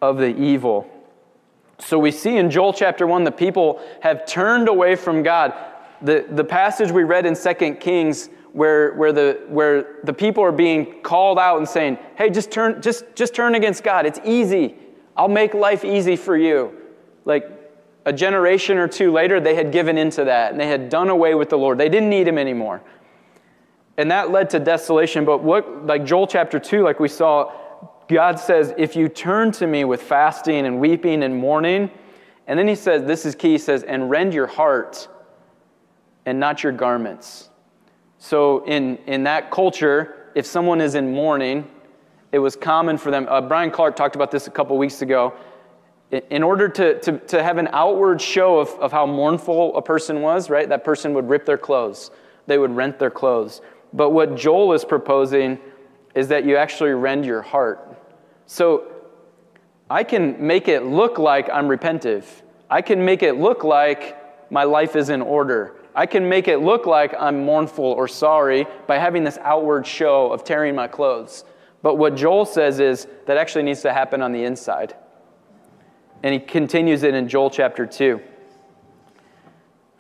of 0.01 0.19
the 0.19 0.37
evil. 0.37 0.89
So 1.81 1.99
we 1.99 2.13
see 2.13 2.37
in 2.37 2.49
Joel 2.49 2.73
chapter 2.73 3.09
1 3.09 3.25
the 3.25 3.33
people 3.33 3.83
have 4.01 4.25
turned 4.25 4.69
away 4.69 4.95
from 4.95 5.25
God. 5.25 5.53
The, 6.03 6.27
the 6.31 6.45
passage 6.45 6.93
we 6.93 7.03
read 7.03 7.27
in 7.27 7.35
2 7.35 7.75
Kings 7.81 8.31
where, 8.59 8.93
where, 8.95 9.13
the, 9.13 9.41
where 9.49 10.01
the 10.05 10.13
people 10.13 10.43
are 10.45 10.53
being 10.53 11.03
called 11.03 11.39
out 11.39 11.59
and 11.59 11.69
saying, 11.69 11.99
hey, 12.17 12.29
just 12.29 12.51
turn, 12.51 12.83
just, 12.83 13.05
just 13.15 13.35
turn 13.35 13.55
against 13.55 13.83
God. 13.83 14.05
It's 14.05 14.21
easy. 14.25 14.75
I'll 15.17 15.29
make 15.29 15.55
life 15.55 15.85
easy 15.85 16.17
for 16.17 16.37
you. 16.37 16.77
Like 17.25 17.49
a 18.05 18.13
generation 18.13 18.79
or 18.79 18.89
two 18.89 19.13
later, 19.13 19.41
they 19.41 19.55
had 19.55 19.73
given 19.73 19.97
into 19.97 20.25
that 20.25 20.53
and 20.53 20.61
they 20.61 20.67
had 20.67 20.89
done 20.89 21.09
away 21.09 21.35
with 21.35 21.49
the 21.49 21.59
Lord. 21.59 21.79
They 21.79 21.89
didn't 21.89 22.11
need 22.11 22.27
him 22.27 22.39
anymore 22.39 22.83
and 23.99 24.13
that 24.13 24.31
led 24.31 24.49
to 24.51 24.61
desolation. 24.61 25.25
But 25.25 25.43
what, 25.43 25.85
like 25.85 26.05
Joel 26.07 26.29
chapter 26.29 26.59
2, 26.59 26.83
like 26.83 27.01
we 27.01 27.09
saw, 27.09 27.53
God 28.09 28.39
says, 28.39 28.73
if 28.79 28.97
you 28.97 29.09
turn 29.09 29.51
to 29.53 29.67
me 29.67 29.85
with 29.85 30.01
fasting 30.01 30.65
and 30.65 30.81
weeping 30.81 31.25
and 31.25 31.37
mourning, 31.37 31.91
and 32.47 32.59
then 32.59 32.69
he 32.69 32.77
says, 32.77 33.05
this 33.05 33.27
is 33.27 33.35
key, 33.35 33.53
he 33.53 33.59
says, 33.59 33.83
and 33.83 34.09
rend 34.09 34.33
your 34.33 34.47
heart 34.47 35.09
and 36.25 36.39
not 36.39 36.63
your 36.63 36.73
garments. 36.73 37.48
So 38.19 38.65
in, 38.65 38.99
in 39.07 39.25
that 39.25 39.51
culture, 39.51 40.31
if 40.35 40.45
someone 40.45 40.81
is 40.81 40.95
in 40.95 41.13
mourning, 41.13 41.69
it 42.33 42.39
was 42.41 42.57
common 42.57 42.99
for 42.99 43.11
them. 43.11 43.27
Uh, 43.29 43.41
Brian 43.41 43.71
Clark 43.71 43.97
talked 43.97 44.17
about 44.17 44.31
this 44.31 44.47
a 44.47 44.51
couple 44.51 44.77
weeks 44.77 45.03
ago. 45.03 45.35
In 46.11 46.43
order 46.43 46.69
to, 46.69 46.99
to, 47.01 47.19
to 47.19 47.43
have 47.43 47.59
an 47.59 47.69
outward 47.73 48.21
show 48.21 48.59
of, 48.59 48.71
of 48.81 48.93
how 48.93 49.07
mournful 49.07 49.77
a 49.77 49.83
person 49.83 50.23
was, 50.23 50.51
right, 50.51 50.69
that 50.69 50.83
person 50.83 51.15
would 51.15 51.29
rip 51.29 51.45
their 51.45 51.59
clothes. 51.59 52.11
They 52.47 52.59
would 52.59 52.75
rent 52.75 52.99
their 52.99 53.11
clothes. 53.11 53.61
But 53.93 54.11
what 54.11 54.35
Joel 54.35 54.73
is 54.73 54.85
proposing 54.85 55.59
is 56.15 56.29
that 56.29 56.45
you 56.45 56.57
actually 56.57 56.91
rend 56.91 57.25
your 57.25 57.43
heart. 57.43 57.97
So 58.47 58.91
I 59.91 60.03
can 60.03 60.45
make 60.45 60.69
it 60.69 60.85
look 60.85 61.19
like 61.19 61.49
I'm 61.51 61.67
repentive. 61.67 62.25
I 62.71 62.83
can 62.83 63.05
make 63.05 63.23
it 63.23 63.35
look 63.35 63.65
like 63.65 64.51
my 64.51 64.65
life 64.65 64.97
is 64.97 65.11
in 65.11 65.23
order. 65.23 65.75
I 65.99 66.07
can 66.07 66.29
make 66.29 66.47
it 66.47 66.59
look 66.59 66.87
like 66.87 67.13
I'm 67.19 67.45
mournful 67.45 67.85
or 67.85 68.07
sorry 68.07 68.69
by 68.87 68.99
having 68.99 69.25
this 69.25 69.37
outward 69.43 69.85
show 69.85 70.31
of 70.31 70.45
tearing 70.45 70.77
my 70.77 70.87
clothes. 70.87 71.45
But 71.83 71.97
what 71.97 72.15
Joel 72.15 72.45
says 72.45 72.79
is 72.79 73.09
that 73.27 73.37
actually 73.37 73.65
needs 73.65 73.83
to 73.83 73.93
happen 73.93 74.23
on 74.23 74.31
the 74.31 74.45
inside. 74.45 74.95
And 76.23 76.33
he 76.33 76.39
continues 76.39 77.03
it 77.03 77.15
in 77.15 77.29
Joel 77.29 77.51
chapter 77.51 77.85
2. 77.85 78.21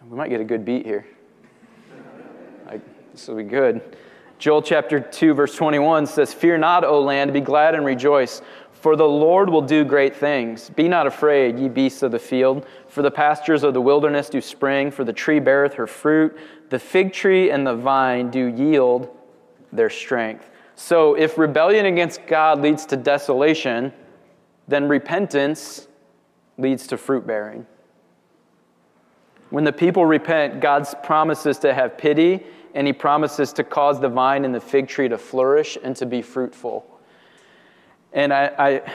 We 0.08 0.16
might 0.16 0.28
get 0.28 0.40
a 0.40 0.44
good 0.44 0.64
beat 0.64 0.86
here. 0.86 1.04
This 3.12 3.26
will 3.26 3.34
be 3.34 3.42
good. 3.42 3.96
Joel 4.38 4.62
chapter 4.62 5.00
2, 5.00 5.34
verse 5.34 5.56
21 5.56 6.06
says, 6.06 6.32
Fear 6.32 6.58
not, 6.58 6.84
O 6.84 7.02
land, 7.02 7.32
be 7.32 7.40
glad 7.40 7.74
and 7.74 7.84
rejoice. 7.84 8.40
For 8.80 8.94
the 8.94 9.08
Lord 9.08 9.50
will 9.50 9.62
do 9.62 9.84
great 9.84 10.14
things. 10.14 10.70
Be 10.70 10.86
not 10.86 11.08
afraid, 11.08 11.58
ye 11.58 11.68
beasts 11.68 12.02
of 12.04 12.12
the 12.12 12.18
field, 12.18 12.64
for 12.88 13.02
the 13.02 13.10
pastures 13.10 13.64
of 13.64 13.74
the 13.74 13.80
wilderness 13.80 14.28
do 14.28 14.40
spring, 14.40 14.92
for 14.92 15.02
the 15.02 15.12
tree 15.12 15.40
beareth 15.40 15.74
her 15.74 15.88
fruit, 15.88 16.36
the 16.70 16.78
fig 16.78 17.12
tree 17.12 17.50
and 17.50 17.66
the 17.66 17.74
vine 17.74 18.30
do 18.30 18.46
yield 18.46 19.08
their 19.72 19.90
strength. 19.90 20.48
So, 20.76 21.14
if 21.14 21.36
rebellion 21.36 21.86
against 21.86 22.24
God 22.28 22.60
leads 22.62 22.86
to 22.86 22.96
desolation, 22.96 23.92
then 24.68 24.86
repentance 24.88 25.88
leads 26.56 26.86
to 26.86 26.96
fruit 26.96 27.26
bearing. 27.26 27.66
When 29.50 29.64
the 29.64 29.72
people 29.72 30.06
repent, 30.06 30.60
God 30.60 30.86
promises 31.02 31.58
to 31.60 31.74
have 31.74 31.98
pity, 31.98 32.44
and 32.74 32.86
He 32.86 32.92
promises 32.92 33.52
to 33.54 33.64
cause 33.64 33.98
the 33.98 34.08
vine 34.08 34.44
and 34.44 34.54
the 34.54 34.60
fig 34.60 34.86
tree 34.86 35.08
to 35.08 35.18
flourish 35.18 35.76
and 35.82 35.96
to 35.96 36.06
be 36.06 36.22
fruitful. 36.22 36.97
And 38.12 38.32
I, 38.32 38.50
I, 38.58 38.92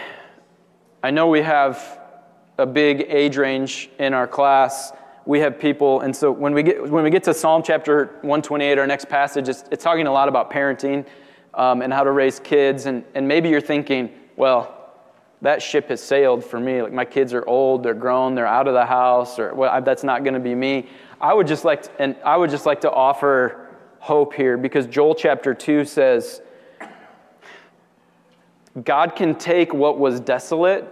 I 1.04 1.12
know 1.12 1.28
we 1.28 1.42
have 1.42 2.00
a 2.58 2.66
big 2.66 3.06
age 3.08 3.38
range 3.38 3.90
in 4.00 4.14
our 4.14 4.28
class. 4.28 4.92
We 5.26 5.40
have 5.40 5.60
people, 5.60 6.02
and 6.02 6.16
so 6.16 6.32
when 6.32 6.54
we 6.54 6.64
get, 6.64 6.90
when 6.90 7.04
we 7.04 7.10
get 7.10 7.24
to 7.24 7.34
Psalm 7.34 7.64
chapter 7.64 8.06
128, 8.22 8.78
our 8.78 8.88
next 8.88 9.08
passage, 9.08 9.48
it's, 9.48 9.64
it's 9.72 9.84
talking 9.84 10.08
a 10.08 10.12
lot 10.12 10.28
about 10.28 10.52
parenting 10.52 11.06
um, 11.54 11.82
and 11.82 11.94
how 11.94 12.04
to 12.04 12.12
raise 12.12 12.40
kids. 12.40 12.88
And, 12.88 13.04
and 13.14 13.28
maybe 13.28 13.50
you're 13.50 13.62
thinking, 13.62 14.12
well, 14.36 14.92
that 15.42 15.62
ship 15.62 15.90
has 15.90 16.02
sailed 16.02 16.44
for 16.44 16.60
me. 16.60 16.82
Like 16.82 16.94
my 16.94 17.06
kids 17.06 17.34
are 17.34 17.46
old, 17.48 17.84
they're 17.84 17.94
grown, 17.94 18.34
they're 18.36 18.48
out 18.48 18.68
of 18.68 18.74
the 18.74 18.86
house, 18.86 19.40
or 19.40 19.54
well, 19.54 19.82
that's 19.82 20.04
not 20.04 20.24
going 20.24 20.34
to 20.34 20.40
be 20.40 20.56
me. 20.56 20.90
I 21.22 21.34
would 21.34 21.48
just 21.48 21.64
like, 21.64 21.84
to, 21.84 21.92
and 22.00 22.16
I 22.26 22.36
would 22.36 22.50
just 22.50 22.66
like 22.66 22.82
to 22.82 22.92
offer 22.92 23.70
hope 24.00 24.34
here 24.34 24.58
because 24.58 24.88
Joel 24.88 25.16
chapter 25.16 25.54
2 25.54 25.86
says, 25.86 26.42
God 28.82 29.16
can 29.16 29.36
take 29.36 29.74
what 29.74 30.00
was 30.00 30.20
desolate 30.20 30.86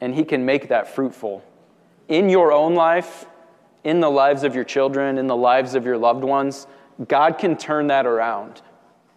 and 0.00 0.14
He 0.14 0.24
can 0.24 0.44
make 0.44 0.68
that 0.68 0.94
fruitful. 0.94 1.42
In 2.08 2.28
your 2.28 2.52
own 2.52 2.74
life, 2.74 3.26
in 3.82 4.00
the 4.00 4.10
lives 4.10 4.44
of 4.44 4.54
your 4.54 4.64
children, 4.64 5.18
in 5.18 5.26
the 5.26 5.36
lives 5.36 5.74
of 5.74 5.84
your 5.84 5.98
loved 5.98 6.22
ones, 6.22 6.66
God 7.08 7.38
can 7.38 7.56
turn 7.56 7.88
that 7.88 8.06
around. 8.06 8.62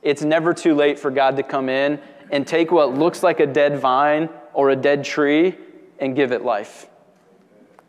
It's 0.02 0.24
never 0.24 0.54
too 0.54 0.74
late 0.74 1.00
for 1.00 1.12
God 1.12 1.38
to 1.38 1.44
come 1.44 1.70
in 1.70 2.00
and 2.32 2.48
take 2.48 2.72
what 2.72 2.94
looks 2.94 3.24
like 3.24 3.40
a 3.40 3.46
dead 3.46 3.78
vine 3.80 4.30
or 4.54 4.70
a 4.70 4.76
dead 4.76 5.04
tree 5.04 5.56
and 6.00 6.16
give 6.16 6.32
it 6.32 6.44
life. 6.44 6.88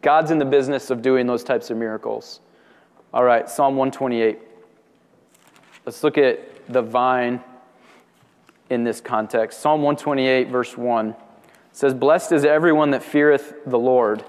God's 0.03 0.31
in 0.31 0.38
the 0.38 0.44
business 0.44 0.90
of 0.90 1.00
doing 1.00 1.27
those 1.27 1.42
types 1.42 1.70
of 1.70 1.77
miracles. 1.77 2.40
All 3.12 3.24
right, 3.24 3.48
Psalm 3.48 3.77
128. 3.77 4.38
Let's 5.87 6.03
look 6.03 6.18
at 6.18 6.40
the 6.72 6.83
vine 6.83 7.42
in 8.70 8.85
this 8.85 9.00
context. 9.00 9.61
Psalm 9.61 9.83
128, 9.83 10.48
verse 10.48 10.77
1 10.77 11.14
says, 11.72 11.92
Blessed 11.92 12.33
is 12.33 12.44
everyone 12.44 12.90
that 12.92 13.03
feareth 13.03 13.55
the 13.66 13.79
Lord, 13.79 14.24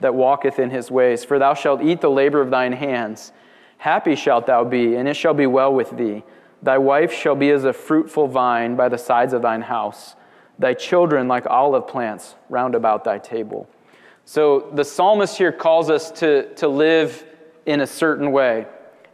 that 0.00 0.14
walketh 0.14 0.58
in 0.58 0.70
his 0.70 0.90
ways. 0.90 1.24
For 1.24 1.38
thou 1.38 1.54
shalt 1.54 1.82
eat 1.82 2.00
the 2.00 2.10
labor 2.10 2.40
of 2.40 2.50
thine 2.50 2.72
hands. 2.72 3.32
Happy 3.78 4.16
shalt 4.16 4.46
thou 4.46 4.64
be, 4.64 4.96
and 4.96 5.06
it 5.06 5.14
shall 5.14 5.34
be 5.34 5.46
well 5.46 5.72
with 5.72 5.96
thee. 5.96 6.24
Thy 6.62 6.78
wife 6.78 7.12
shall 7.12 7.36
be 7.36 7.50
as 7.50 7.64
a 7.64 7.72
fruitful 7.72 8.28
vine 8.28 8.76
by 8.76 8.88
the 8.88 8.98
sides 8.98 9.32
of 9.32 9.42
thine 9.42 9.62
house, 9.62 10.16
thy 10.58 10.74
children 10.74 11.28
like 11.28 11.46
olive 11.46 11.86
plants 11.86 12.34
round 12.48 12.74
about 12.74 13.04
thy 13.04 13.18
table. 13.18 13.68
So 14.24 14.70
the 14.74 14.84
psalmist 14.84 15.38
here 15.38 15.52
calls 15.52 15.90
us 15.90 16.10
to, 16.12 16.52
to 16.54 16.66
live 16.66 17.24
in 17.66 17.80
a 17.80 17.86
certain 17.86 18.32
way. 18.32 18.66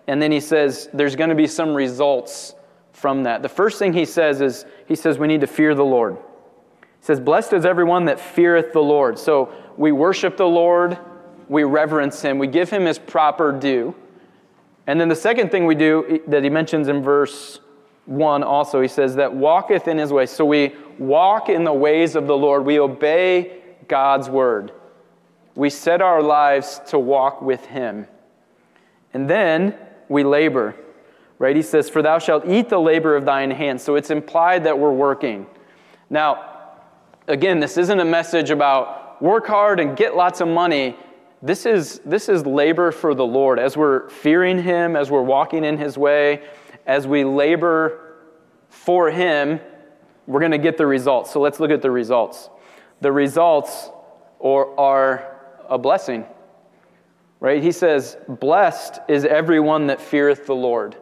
And 0.06 0.22
then 0.22 0.32
he 0.32 0.40
says 0.40 0.88
there's 0.94 1.16
going 1.16 1.30
to 1.30 1.36
be 1.36 1.46
some 1.46 1.74
results 1.74 2.54
from 2.92 3.24
that. 3.24 3.42
The 3.42 3.48
first 3.48 3.78
thing 3.78 3.92
he 3.92 4.04
says 4.04 4.40
is, 4.40 4.64
he 4.86 4.94
says 4.94 5.18
we 5.18 5.26
need 5.26 5.40
to 5.40 5.46
fear 5.46 5.74
the 5.74 5.84
Lord. 5.84 6.16
He 6.16 7.06
says, 7.06 7.20
Blessed 7.20 7.54
is 7.54 7.64
everyone 7.64 8.04
that 8.04 8.20
feareth 8.20 8.72
the 8.72 8.82
Lord. 8.82 9.18
So 9.18 9.52
we 9.76 9.92
worship 9.92 10.36
the 10.36 10.46
Lord, 10.46 10.98
we 11.48 11.64
reverence 11.64 12.22
him, 12.22 12.38
we 12.38 12.46
give 12.46 12.70
him 12.70 12.84
his 12.84 12.98
proper 12.98 13.52
due. 13.52 13.94
And 14.86 15.00
then 15.00 15.08
the 15.08 15.16
second 15.16 15.50
thing 15.50 15.66
we 15.66 15.74
do 15.74 16.20
that 16.28 16.42
he 16.44 16.50
mentions 16.50 16.88
in 16.88 17.02
verse 17.02 17.60
1 18.06 18.42
also, 18.42 18.80
he 18.80 18.88
says 18.88 19.14
that 19.16 19.32
walketh 19.32 19.86
in 19.86 19.96
his 19.96 20.12
ways. 20.12 20.30
So 20.30 20.44
we 20.44 20.74
walk 20.98 21.48
in 21.48 21.64
the 21.64 21.72
ways 21.72 22.16
of 22.16 22.26
the 22.26 22.36
Lord, 22.36 22.64
we 22.64 22.78
obey 22.80 23.62
God's 23.88 24.28
word. 24.28 24.72
We 25.54 25.70
set 25.70 26.00
our 26.00 26.22
lives 26.22 26.80
to 26.88 26.98
walk 26.98 27.42
with 27.42 27.64
him. 27.66 28.06
And 29.14 29.28
then 29.28 29.76
we 30.08 30.24
labor 30.24 30.74
right? 31.42 31.56
He 31.56 31.62
says, 31.62 31.90
For 31.90 32.02
thou 32.02 32.20
shalt 32.20 32.46
eat 32.46 32.68
the 32.68 32.78
labor 32.78 33.16
of 33.16 33.24
thine 33.24 33.50
hands. 33.50 33.82
So 33.82 33.96
it's 33.96 34.10
implied 34.10 34.62
that 34.62 34.78
we're 34.78 34.92
working. 34.92 35.48
Now, 36.08 36.68
again, 37.26 37.58
this 37.58 37.76
isn't 37.76 37.98
a 37.98 38.04
message 38.04 38.50
about 38.50 39.20
work 39.20 39.48
hard 39.48 39.80
and 39.80 39.96
get 39.96 40.14
lots 40.14 40.40
of 40.40 40.46
money. 40.46 40.96
This 41.42 41.66
is, 41.66 42.00
this 42.04 42.28
is 42.28 42.46
labor 42.46 42.92
for 42.92 43.12
the 43.12 43.26
Lord. 43.26 43.58
As 43.58 43.76
we're 43.76 44.08
fearing 44.08 44.62
Him, 44.62 44.94
as 44.94 45.10
we're 45.10 45.22
walking 45.22 45.64
in 45.64 45.78
His 45.78 45.98
way, 45.98 46.44
as 46.86 47.08
we 47.08 47.24
labor 47.24 48.18
for 48.68 49.10
Him, 49.10 49.58
we're 50.28 50.38
going 50.38 50.52
to 50.52 50.58
get 50.58 50.76
the 50.78 50.86
results. 50.86 51.32
So 51.32 51.40
let's 51.40 51.58
look 51.58 51.72
at 51.72 51.82
the 51.82 51.90
results. 51.90 52.50
The 53.00 53.10
results 53.10 53.90
are 54.40 55.36
a 55.68 55.76
blessing, 55.76 56.24
right? 57.40 57.60
He 57.60 57.72
says, 57.72 58.16
Blessed 58.28 59.00
is 59.08 59.24
everyone 59.24 59.88
that 59.88 60.00
feareth 60.00 60.46
the 60.46 60.54
Lord. 60.54 60.98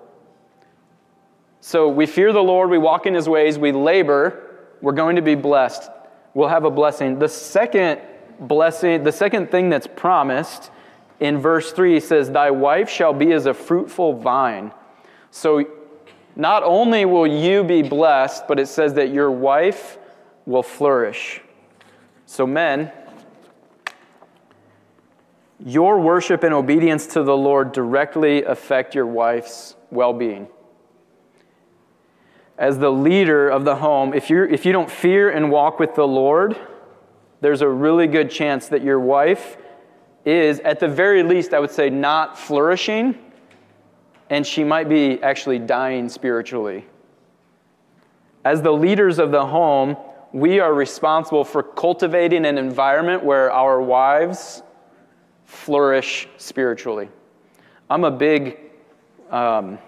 So 1.61 1.89
we 1.89 2.07
fear 2.07 2.33
the 2.33 2.43
Lord, 2.43 2.71
we 2.71 2.79
walk 2.79 3.07
in 3.07 3.15
his 3.15 3.29
ways, 3.29 3.59
we 3.59 3.73
labor, 3.73 4.47
we're 4.81 4.93
going 4.93 5.17
to 5.17 5.23
be 5.23 5.35
blessed. 5.35 5.91
We'll 6.33 6.49
have 6.49 6.65
a 6.65 6.71
blessing. 6.71 7.19
The 7.19 7.29
second 7.29 8.01
blessing, 8.41 9.05
the 9.05 9.13
second 9.13 9.51
thing 9.51 9.69
that's 9.69 9.87
promised 9.87 10.71
in 11.19 11.39
verse 11.39 11.73
3 11.73 12.01
says, 12.01 12.31
Thy 12.31 12.51
wife 12.51 12.89
shall 12.89 13.13
be 13.13 13.33
as 13.33 13.45
a 13.45 13.53
fruitful 13.53 14.15
vine. 14.15 14.73
So 15.31 15.67
not 16.35 16.63
only 16.63 17.05
will 17.05 17.27
you 17.27 17.63
be 17.63 17.83
blessed, 17.83 18.49
but 18.49 18.59
it 18.59 18.67
says 18.67 18.95
that 18.95 19.11
your 19.11 19.31
wife 19.31 19.99
will 20.47 20.63
flourish. 20.63 21.43
So, 22.25 22.47
men, 22.47 22.91
your 25.59 26.01
worship 26.01 26.43
and 26.43 26.55
obedience 26.55 27.07
to 27.09 27.23
the 27.23 27.37
Lord 27.37 27.73
directly 27.73 28.45
affect 28.45 28.95
your 28.95 29.07
wife's 29.07 29.77
well 29.91 30.15
being 30.15 30.49
as 32.61 32.79
the 32.79 32.91
leader 32.91 33.49
of 33.49 33.65
the 33.65 33.75
home, 33.75 34.13
if, 34.13 34.29
you 34.29 34.45
if 34.45 34.67
you 34.67 34.73
don't 34.73 34.91
fear 34.91 35.31
and 35.31 35.51
walk 35.51 35.81
with 35.81 35.95
the 35.95 36.07
Lord, 36.07 36.55
there's 37.41 37.63
a 37.63 37.69
really 37.69 38.07
good 38.07 38.31
chance 38.31 38.69
that 38.69 38.85
your 38.85 39.01
wife 39.01 39.57
is, 40.27 40.61
at 40.61 40.79
the 40.79 40.87
very 40.87 41.23
least, 41.23 41.55
I 41.55 41.59
would 41.59 41.71
say, 41.71 41.89
not 41.89 42.39
flourishing, 42.39 43.19
and 44.29 44.47
she 44.47 44.63
might 44.63 44.91
be 44.91 45.23
actually 45.23 45.59
dying 45.59 46.11
spiritually. 46.11 46.85
As 48.45 48.61
the 48.61 48.73
leaders 48.73 49.19
of 49.19 49.31
the 49.31 49.47
home, 49.47 49.97
we 50.35 50.61
are 50.61 50.75
responsible 50.75 51.45
for 51.45 51.63
cultivating 51.63 52.45
an 52.45 52.59
environment 52.59 53.25
where 53.25 53.51
our 53.51 53.81
wives 53.81 54.63
flourish 55.47 56.29
spiritually. 56.37 57.09
I'm 57.89 58.05
a 58.05 58.11
big 58.11 58.59
um, 59.31 59.79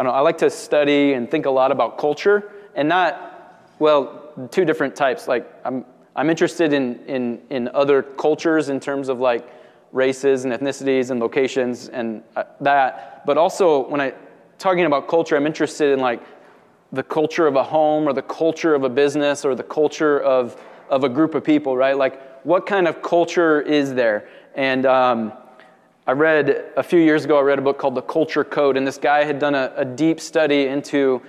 I 0.00 0.02
don't 0.02 0.12
know, 0.12 0.18
I 0.18 0.22
like 0.22 0.38
to 0.38 0.48
study 0.48 1.12
and 1.12 1.30
think 1.30 1.44
a 1.44 1.50
lot 1.50 1.70
about 1.70 1.98
culture 1.98 2.50
and 2.74 2.88
not, 2.88 3.66
well, 3.78 4.32
two 4.50 4.64
different 4.64 4.96
types. 4.96 5.28
Like, 5.28 5.46
I'm, 5.62 5.84
I'm 6.16 6.30
interested 6.30 6.72
in, 6.72 7.04
in, 7.04 7.42
in 7.50 7.68
other 7.74 8.02
cultures 8.02 8.70
in 8.70 8.80
terms 8.80 9.10
of 9.10 9.20
like 9.20 9.46
races 9.92 10.46
and 10.46 10.54
ethnicities 10.54 11.10
and 11.10 11.20
locations 11.20 11.90
and 11.90 12.22
uh, 12.34 12.44
that. 12.62 13.26
But 13.26 13.36
also, 13.36 13.86
when 13.90 14.00
I 14.00 14.14
talking 14.56 14.86
about 14.86 15.06
culture, 15.06 15.36
I'm 15.36 15.46
interested 15.46 15.92
in 15.92 16.00
like 16.00 16.22
the 16.92 17.02
culture 17.02 17.46
of 17.46 17.56
a 17.56 17.62
home 17.62 18.08
or 18.08 18.14
the 18.14 18.22
culture 18.22 18.74
of 18.74 18.84
a 18.84 18.88
business 18.88 19.44
or 19.44 19.54
the 19.54 19.62
culture 19.62 20.18
of, 20.18 20.58
of 20.88 21.04
a 21.04 21.10
group 21.10 21.34
of 21.34 21.44
people, 21.44 21.76
right? 21.76 21.94
Like, 21.94 22.46
what 22.46 22.64
kind 22.64 22.88
of 22.88 23.02
culture 23.02 23.60
is 23.60 23.92
there? 23.92 24.30
And 24.54 24.86
um, 24.86 25.34
I 26.06 26.12
read 26.12 26.64
a 26.76 26.82
few 26.82 26.98
years 26.98 27.26
ago, 27.26 27.38
I 27.38 27.42
read 27.42 27.58
a 27.58 27.62
book 27.62 27.78
called 27.78 27.94
The 27.94 28.02
Culture 28.02 28.42
Code, 28.42 28.78
and 28.78 28.86
this 28.86 28.96
guy 28.96 29.22
had 29.24 29.38
done 29.38 29.54
a, 29.54 29.70
a 29.76 29.84
deep 29.84 30.18
study 30.18 30.66
into, 30.66 31.20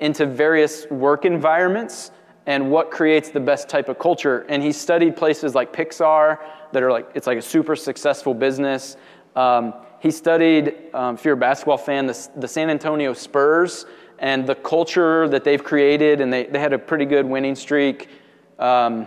into 0.00 0.26
various 0.26 0.86
work 0.90 1.24
environments 1.24 2.10
and 2.44 2.70
what 2.70 2.90
creates 2.90 3.30
the 3.30 3.40
best 3.40 3.70
type 3.70 3.88
of 3.88 3.98
culture. 3.98 4.44
And 4.50 4.62
he 4.62 4.70
studied 4.70 5.16
places 5.16 5.54
like 5.54 5.72
Pixar 5.72 6.38
that 6.72 6.82
are 6.82 6.92
like, 6.92 7.08
it's 7.14 7.26
like 7.26 7.38
a 7.38 7.42
super 7.42 7.74
successful 7.74 8.34
business. 8.34 8.98
Um, 9.34 9.72
he 9.98 10.10
studied, 10.10 10.74
um, 10.92 11.14
if 11.14 11.24
you're 11.24 11.34
a 11.34 11.36
basketball 11.36 11.78
fan, 11.78 12.06
the, 12.06 12.28
the 12.36 12.48
San 12.48 12.68
Antonio 12.68 13.14
Spurs 13.14 13.86
and 14.18 14.46
the 14.46 14.54
culture 14.54 15.26
that 15.28 15.42
they've 15.42 15.64
created, 15.64 16.20
and 16.20 16.30
they, 16.30 16.44
they 16.44 16.58
had 16.58 16.74
a 16.74 16.78
pretty 16.78 17.06
good 17.06 17.24
winning 17.24 17.54
streak, 17.54 18.10
um, 18.58 19.06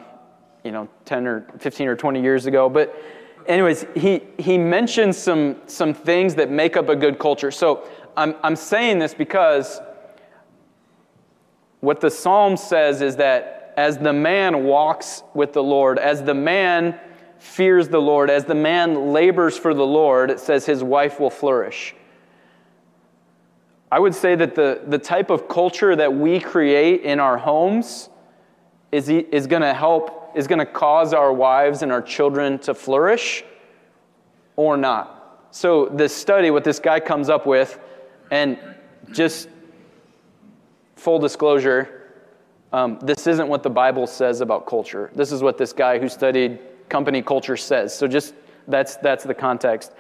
you 0.64 0.72
know, 0.72 0.90
10 1.06 1.28
or 1.28 1.46
15 1.60 1.88
or 1.88 1.96
20 1.96 2.22
years 2.22 2.48
ago. 2.48 2.68
But 2.70 2.96
anyways, 3.48 3.86
he, 3.96 4.22
he 4.38 4.58
mentions 4.58 5.18
some, 5.18 5.56
some 5.68 5.94
things 5.94 6.36
that 6.36 6.50
make 6.50 6.78
up 6.78 6.90
a 6.90 6.96
good 6.96 7.20
culture. 7.20 7.52
So 7.52 7.88
I'm, 8.16 8.36
I'm 8.44 8.56
saying 8.56 9.00
this 9.00 9.14
because 9.14 9.80
what 11.80 12.00
the 12.00 12.10
psalm 12.10 12.58
says 12.58 13.02
is 13.02 13.16
that 13.18 13.74
as 13.78 13.98
the 13.98 14.14
man 14.14 14.64
walks 14.64 15.24
with 15.34 15.54
the 15.54 15.64
Lord, 15.64 15.98
as 15.98 16.24
the 16.24 16.34
man 16.34 17.00
fears 17.40 17.90
the 17.90 18.02
Lord, 18.02 18.30
as 18.30 18.46
the 18.46 18.56
man 18.56 19.12
labors 19.12 19.58
for 19.58 19.74
the 19.74 19.86
Lord, 19.86 20.30
it 20.30 20.40
says 20.40 20.66
his 20.66 20.84
wife 20.84 21.20
will 21.20 21.30
flourish. 21.32 21.96
I 23.92 24.00
would 24.00 24.16
say 24.16 24.36
that 24.36 24.56
the, 24.56 24.82
the 24.88 25.00
type 25.00 25.30
of 25.30 25.50
culture 25.50 25.96
that 25.96 26.14
we 26.14 26.40
create 26.40 27.02
in 27.02 27.20
our 27.20 27.38
homes 27.38 28.10
is, 28.92 29.10
is 29.10 29.48
going 29.48 29.64
to 29.64 29.74
help, 29.74 30.21
is 30.36 30.48
going 30.48 30.60
to 30.60 30.66
cause 30.66 31.14
our 31.14 31.34
wives 31.34 31.82
and 31.82 31.92
our 31.92 32.02
children 32.02 32.60
to 32.60 32.74
flourish 32.74 33.44
or 34.56 34.78
not. 34.78 35.48
So, 35.52 35.88
this 35.88 36.16
study, 36.16 36.50
what 36.50 36.64
this 36.64 36.80
guy 36.80 37.00
comes 37.00 37.30
up 37.30 37.46
with, 37.46 37.80
and 38.30 38.58
just 39.12 39.50
full 40.96 41.20
disclosure, 41.20 42.08
um, 42.72 43.00
this 43.02 43.28
isn't 43.28 43.48
what 43.48 43.64
the 43.64 43.70
Bible 43.70 44.08
says 44.08 44.40
about 44.40 44.66
culture. 44.66 45.12
This 45.14 45.32
is 45.32 45.44
what 45.44 45.58
this 45.58 45.74
guy 45.74 46.00
who 46.00 46.08
studied 46.08 46.60
company 46.88 47.22
culture 47.22 47.58
says. 47.58 47.94
So, 47.94 48.08
just 48.08 48.34
that's, 48.68 48.96
that's 48.98 49.24
the 49.24 49.34
context. 49.34 49.92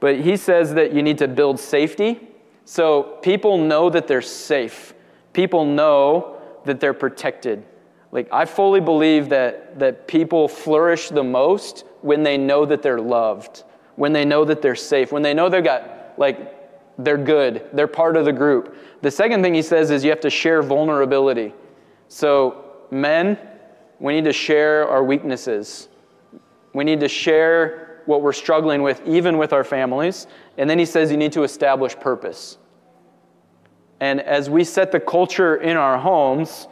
But 0.00 0.20
he 0.20 0.36
says 0.36 0.74
that 0.74 0.92
you 0.92 1.02
need 1.02 1.18
to 1.18 1.28
build 1.28 1.58
safety 1.60 2.28
so 2.64 3.18
people 3.22 3.56
know 3.56 3.88
that 3.90 4.06
they're 4.06 4.20
safe. 4.20 4.94
People 5.32 5.64
know 5.64 6.36
that 6.64 6.80
they're 6.80 6.94
protected. 6.94 7.64
Like 8.10 8.28
I 8.32 8.44
fully 8.44 8.80
believe 8.80 9.28
that 9.28 9.78
that 9.78 10.08
people 10.08 10.48
flourish 10.48 11.10
the 11.10 11.22
most 11.22 11.84
when 12.00 12.22
they 12.22 12.38
know 12.38 12.64
that 12.64 12.82
they're 12.82 13.00
loved, 13.00 13.64
when 13.96 14.12
they 14.12 14.24
know 14.24 14.44
that 14.44 14.62
they're 14.62 14.74
safe, 14.74 15.12
when 15.12 15.22
they 15.22 15.34
know 15.34 15.48
they've 15.48 15.64
got 15.64 16.14
like 16.16 16.54
they're 16.98 17.18
good, 17.18 17.64
they're 17.72 17.86
part 17.86 18.16
of 18.16 18.24
the 18.24 18.32
group. 18.32 18.76
The 19.02 19.10
second 19.10 19.42
thing 19.42 19.54
he 19.54 19.62
says 19.62 19.90
is 19.90 20.02
you 20.02 20.10
have 20.10 20.20
to 20.20 20.30
share 20.30 20.62
vulnerability. 20.62 21.54
So 22.08 22.64
men, 22.90 23.38
we 24.00 24.14
need 24.14 24.24
to 24.24 24.32
share 24.32 24.88
our 24.88 25.04
weaknesses. 25.04 25.88
We 26.74 26.84
need 26.84 27.00
to 27.00 27.08
share 27.08 28.02
what 28.06 28.22
we're 28.22 28.32
struggling 28.32 28.82
with, 28.82 29.02
even 29.06 29.38
with 29.38 29.52
our 29.52 29.64
families. 29.64 30.26
And 30.56 30.68
then 30.68 30.78
he 30.78 30.86
says 30.86 31.10
you 31.10 31.16
need 31.16 31.32
to 31.32 31.42
establish 31.42 31.94
purpose. 31.94 32.58
And 34.00 34.20
as 34.20 34.48
we 34.48 34.64
set 34.64 34.92
the 34.92 35.00
culture 35.00 35.56
in 35.56 35.76
our 35.76 35.98
homes, 35.98 36.68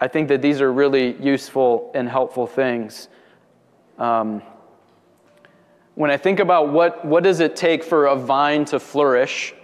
I 0.00 0.08
think 0.08 0.28
that 0.28 0.42
these 0.42 0.60
are 0.60 0.72
really 0.72 1.16
useful 1.20 1.90
and 1.94 2.08
helpful 2.08 2.46
things. 2.46 3.08
Um, 3.98 4.42
when 5.96 6.12
I 6.12 6.16
think 6.16 6.38
about 6.38 6.68
what, 6.68 7.04
what 7.04 7.24
does 7.24 7.40
it 7.40 7.56
take 7.56 7.82
for 7.82 8.06
a 8.06 8.14
vine 8.14 8.64
to 8.66 8.78
flourish, 8.78 9.54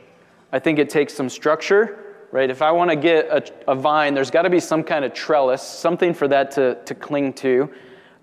I 0.50 0.58
think 0.58 0.80
it 0.80 0.90
takes 0.90 1.14
some 1.14 1.28
structure, 1.28 2.26
right? 2.32 2.50
If 2.50 2.62
I 2.62 2.72
want 2.72 2.90
to 2.90 2.96
get 2.96 3.26
a, 3.26 3.70
a 3.70 3.74
vine, 3.76 4.14
there's 4.14 4.32
got 4.32 4.42
to 4.42 4.50
be 4.50 4.58
some 4.58 4.82
kind 4.82 5.04
of 5.04 5.14
trellis, 5.14 5.62
something 5.62 6.12
for 6.12 6.26
that 6.26 6.50
to, 6.52 6.78
to 6.86 6.94
cling 6.96 7.32
to. 7.34 7.70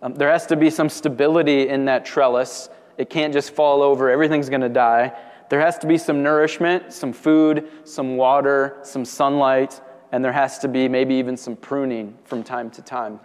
Um, 0.02 0.16
there 0.16 0.30
has 0.30 0.46
to 0.48 0.58
be 0.58 0.70
some 0.70 0.90
stability 0.90 1.70
in 1.70 1.86
that 1.86 2.04
trellis. 2.04 2.68
It 2.98 3.10
can't 3.10 3.32
just 3.32 3.52
fall 3.52 3.82
over, 3.82 4.10
everything's 4.10 4.50
going 4.50 4.62
to 4.62 4.70
die. 4.70 5.18
There 5.48 5.62
has 5.62 5.78
to 5.80 5.88
be 5.88 5.98
some 5.98 6.22
nourishment, 6.24 6.92
some 6.92 7.14
food, 7.14 7.70
some 7.86 8.18
water, 8.18 8.80
some 8.84 9.06
sunlight, 9.06 9.80
and 10.12 10.24
there 10.24 10.32
has 10.32 10.60
to 10.60 10.68
be 10.68 10.88
maybe 10.88 11.16
even 11.16 11.38
some 11.38 11.56
pruning 11.56 12.18
from 12.26 12.44
time 12.44 12.70
to 12.72 12.82
time. 12.82 13.20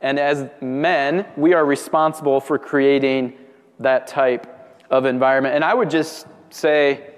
And 0.00 0.18
as 0.18 0.48
men, 0.60 1.26
we 1.36 1.52
are 1.52 1.64
responsible 1.64 2.40
for 2.40 2.58
creating 2.58 3.36
that 3.78 4.06
type 4.06 4.46
of 4.90 5.04
environment. 5.04 5.54
And 5.54 5.64
I 5.64 5.74
would 5.74 5.90
just 5.90 6.26
say, 6.50 7.14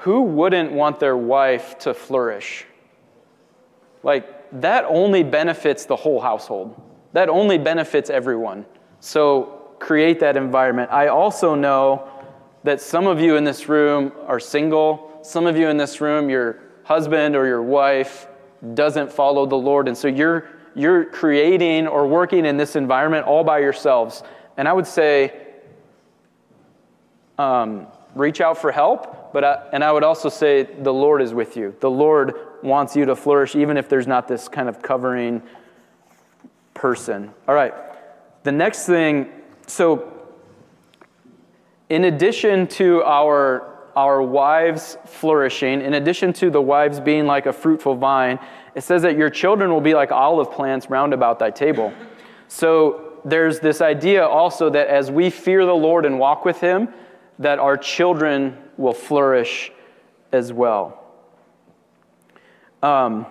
who 0.00 0.22
wouldn't 0.22 0.72
want 0.72 1.00
their 1.00 1.16
wife 1.16 1.78
to 1.80 1.94
flourish? 1.94 2.66
Like, 4.02 4.60
that 4.60 4.84
only 4.88 5.22
benefits 5.22 5.84
the 5.84 5.96
whole 5.96 6.20
household. 6.20 6.80
That 7.12 7.28
only 7.28 7.58
benefits 7.58 8.08
everyone. 8.10 8.66
So 9.00 9.74
create 9.78 10.20
that 10.20 10.36
environment. 10.36 10.90
I 10.90 11.08
also 11.08 11.54
know 11.54 12.08
that 12.64 12.80
some 12.80 13.06
of 13.06 13.20
you 13.20 13.36
in 13.36 13.44
this 13.44 13.68
room 13.68 14.12
are 14.26 14.40
single. 14.40 15.09
Some 15.22 15.46
of 15.46 15.56
you 15.56 15.68
in 15.68 15.76
this 15.76 16.00
room, 16.00 16.30
your 16.30 16.60
husband 16.84 17.36
or 17.36 17.46
your 17.46 17.62
wife 17.62 18.26
doesn't 18.74 19.12
follow 19.12 19.46
the 19.46 19.56
Lord. 19.56 19.88
And 19.88 19.96
so 19.96 20.08
you're, 20.08 20.48
you're 20.74 21.04
creating 21.04 21.86
or 21.86 22.06
working 22.06 22.46
in 22.46 22.56
this 22.56 22.76
environment 22.76 23.26
all 23.26 23.44
by 23.44 23.58
yourselves. 23.58 24.22
And 24.56 24.66
I 24.66 24.72
would 24.72 24.86
say, 24.86 25.32
um, 27.38 27.86
reach 28.14 28.40
out 28.40 28.58
for 28.58 28.72
help. 28.72 29.32
But 29.32 29.44
I, 29.44 29.68
and 29.72 29.84
I 29.84 29.92
would 29.92 30.02
also 30.02 30.28
say, 30.28 30.64
the 30.64 30.92
Lord 30.92 31.22
is 31.22 31.32
with 31.32 31.56
you. 31.56 31.74
The 31.80 31.90
Lord 31.90 32.34
wants 32.62 32.96
you 32.96 33.04
to 33.06 33.16
flourish, 33.16 33.54
even 33.54 33.76
if 33.76 33.88
there's 33.88 34.06
not 34.06 34.26
this 34.26 34.48
kind 34.48 34.68
of 34.68 34.82
covering 34.82 35.42
person. 36.74 37.30
All 37.46 37.54
right. 37.54 37.74
The 38.42 38.52
next 38.52 38.86
thing, 38.86 39.30
so 39.66 40.12
in 41.88 42.04
addition 42.04 42.66
to 42.68 43.02
our 43.04 43.69
our 44.00 44.22
wives 44.22 44.96
flourishing, 45.04 45.82
in 45.82 45.92
addition 45.92 46.32
to 46.32 46.48
the 46.48 46.62
wives 46.62 46.98
being 46.98 47.26
like 47.26 47.44
a 47.44 47.52
fruitful 47.52 47.94
vine, 47.96 48.38
it 48.74 48.80
says 48.82 49.02
that 49.02 49.14
your 49.14 49.28
children 49.28 49.70
will 49.70 49.82
be 49.82 49.92
like 49.92 50.10
olive 50.10 50.50
plants 50.50 50.88
round 50.88 51.12
about 51.12 51.38
thy 51.38 51.50
table. 51.50 51.92
So 52.48 53.20
there's 53.26 53.60
this 53.60 53.82
idea 53.82 54.26
also 54.26 54.70
that 54.70 54.88
as 54.88 55.10
we 55.10 55.28
fear 55.28 55.66
the 55.66 55.74
Lord 55.74 56.06
and 56.06 56.18
walk 56.18 56.46
with 56.46 56.62
him, 56.62 56.88
that 57.38 57.58
our 57.58 57.76
children 57.76 58.56
will 58.78 58.94
flourish 58.94 59.70
as 60.32 60.50
well. 60.50 61.04
Um, 62.82 63.26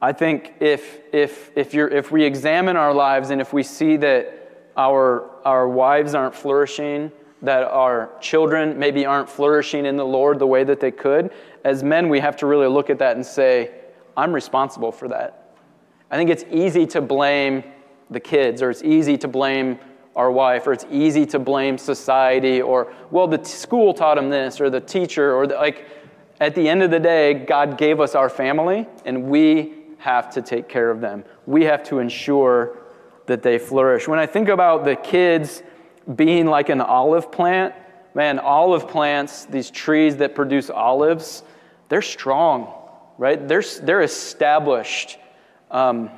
I 0.00 0.12
think 0.12 0.54
if, 0.60 1.00
if, 1.12 1.50
if, 1.56 1.74
you're, 1.74 1.88
if 1.88 2.12
we 2.12 2.22
examine 2.22 2.76
our 2.76 2.94
lives 2.94 3.30
and 3.30 3.40
if 3.40 3.52
we 3.52 3.64
see 3.64 3.96
that 3.96 4.70
our, 4.76 5.28
our 5.44 5.68
wives 5.68 6.14
aren't 6.14 6.36
flourishing, 6.36 7.10
that 7.42 7.64
our 7.64 8.10
children 8.20 8.78
maybe 8.78 9.04
aren't 9.04 9.28
flourishing 9.28 9.84
in 9.84 9.96
the 9.96 10.06
Lord 10.06 10.38
the 10.38 10.46
way 10.46 10.64
that 10.64 10.80
they 10.80 10.92
could, 10.92 11.32
as 11.64 11.82
men, 11.82 12.08
we 12.08 12.20
have 12.20 12.36
to 12.36 12.46
really 12.46 12.68
look 12.68 12.88
at 12.88 12.98
that 13.00 13.16
and 13.16 13.26
say, 13.26 13.72
I'm 14.16 14.32
responsible 14.32 14.92
for 14.92 15.08
that. 15.08 15.56
I 16.10 16.16
think 16.16 16.30
it's 16.30 16.44
easy 16.50 16.86
to 16.88 17.00
blame 17.00 17.64
the 18.10 18.20
kids, 18.20 18.62
or 18.62 18.70
it's 18.70 18.82
easy 18.82 19.16
to 19.18 19.28
blame 19.28 19.78
our 20.14 20.30
wife, 20.30 20.66
or 20.66 20.72
it's 20.72 20.86
easy 20.90 21.24
to 21.26 21.38
blame 21.38 21.78
society, 21.78 22.60
or, 22.60 22.92
well, 23.10 23.26
the 23.26 23.38
t- 23.38 23.44
school 23.44 23.94
taught 23.94 24.18
him 24.18 24.28
this, 24.28 24.60
or 24.60 24.68
the 24.70 24.80
teacher, 24.80 25.34
or 25.34 25.46
the, 25.46 25.54
like, 25.54 25.86
at 26.40 26.54
the 26.54 26.68
end 26.68 26.82
of 26.82 26.90
the 26.90 27.00
day, 27.00 27.34
God 27.34 27.78
gave 27.78 27.98
us 28.00 28.14
our 28.14 28.28
family, 28.28 28.86
and 29.04 29.24
we 29.24 29.74
have 29.98 30.30
to 30.34 30.42
take 30.42 30.68
care 30.68 30.90
of 30.90 31.00
them. 31.00 31.24
We 31.46 31.64
have 31.64 31.82
to 31.84 31.98
ensure 31.98 32.78
that 33.26 33.42
they 33.42 33.58
flourish. 33.58 34.06
When 34.06 34.18
I 34.18 34.26
think 34.26 34.48
about 34.48 34.84
the 34.84 34.96
kids 34.96 35.62
being 36.16 36.46
like 36.46 36.68
an 36.68 36.80
olive 36.80 37.30
plant, 37.30 37.74
man, 38.14 38.38
olive 38.38 38.88
plants, 38.88 39.44
these 39.46 39.70
trees 39.70 40.16
that 40.16 40.34
produce 40.34 40.70
olives, 40.70 41.42
they're 41.88 42.02
strong, 42.02 42.72
right? 43.18 43.46
They're, 43.46 43.62
they're 43.82 44.02
established. 44.02 45.18
Um, 45.70 46.10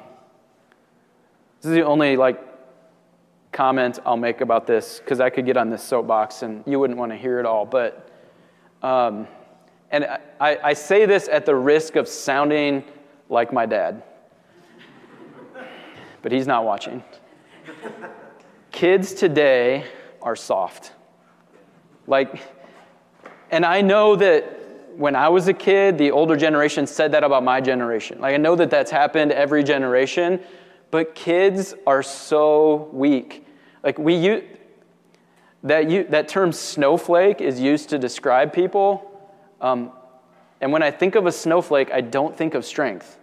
this 1.61 1.71
is 1.71 1.77
the 1.77 1.85
only 1.85 2.17
like 2.17 2.41
comment 3.53 4.01
I'll 4.05 4.17
make 4.17 4.41
about 4.41 4.67
this 4.67 4.99
because 4.99 5.21
I 5.21 5.31
could 5.31 5.47
get 5.47 5.57
on 5.57 5.71
this 5.71 5.83
soapbox 5.83 6.43
and 6.43 6.65
you 6.67 6.79
wouldn't 6.79 6.99
want 6.99 7.13
to 7.13 7.17
hear 7.17 7.39
it 7.39 7.47
all. 7.47 7.65
But 7.65 8.11
um, 8.83 9.27
and 9.91 10.05
I, 10.41 10.59
I 10.63 10.73
say 10.75 11.07
this 11.07 11.29
at 11.29 11.47
the 11.47 11.55
risk 11.55 11.97
of 11.97 12.09
sounding 12.09 12.85
like 13.29 13.53
my 13.53 13.65
dad, 13.65 14.03
but 16.21 16.33
he's 16.33 16.47
not 16.47 16.65
watching. 16.65 17.03
Kids 18.75 19.15
today 19.15 19.85
are 20.21 20.35
soft. 20.35 20.91
Like, 22.09 22.43
and 23.53 23.65
I 23.65 23.83
know 23.83 24.17
that 24.17 24.97
when 24.97 25.15
I 25.15 25.29
was 25.29 25.47
a 25.47 25.55
kid, 25.55 25.97
the 25.97 26.11
older 26.11 26.37
generation 26.37 26.89
said 26.89 27.13
that 27.13 27.23
about 27.23 27.45
my 27.45 27.61
generation. 27.61 28.21
Like, 28.21 28.35
I 28.35 28.37
know 28.37 28.57
that 28.57 28.71
that's 28.71 28.91
happened 28.91 29.31
every 29.31 29.63
generation, 29.63 30.41
but 30.91 31.15
kids 31.15 31.77
are 31.87 32.03
so 32.03 32.91
weak. 32.93 33.47
Like, 33.85 33.97
we 33.97 34.17
use 34.17 34.43
that, 35.63 35.89
you, 35.89 36.03
that 36.09 36.27
term 36.27 36.51
snowflake 36.51 37.41
is 37.41 37.61
used 37.61 37.91
to 37.91 37.99
describe 38.01 38.53
people 38.53 39.09
um, 39.61 39.93
and 40.61 40.73
when 40.73 40.83
I 40.83 40.91
think 40.91 41.15
of 41.15 41.27
a 41.27 41.33
snowflake, 41.33 41.93
I 41.93 42.01
don't 42.01 42.37
think 42.37 42.55
of 42.55 42.65
strength. 42.65 43.21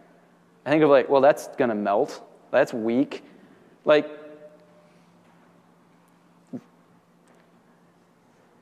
I 0.65 0.69
think 0.69 0.81
of 0.81 0.89
like, 0.89 1.09
well, 1.09 1.19
that's 1.19 1.47
to 1.57 1.75
melt. 1.75 2.21
That's 2.51 2.73
weak. 2.73 3.25
Like, 3.83 4.20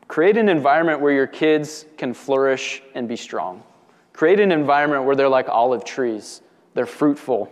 create 0.10 0.36
an 0.36 0.50
environment 0.50 1.00
where 1.00 1.14
your 1.14 1.28
kids 1.28 1.86
can 1.98 2.14
flourish 2.14 2.84
and 2.96 3.08
be 3.08 3.16
strong. 3.16 3.64
Create 4.12 4.42
an 4.42 4.52
environment 4.52 5.06
where 5.06 5.16
they're 5.16 5.30
like 5.30 5.48
olive 5.48 5.86
trees. 5.86 6.42
They're 6.74 6.86
fruitful. 6.86 7.50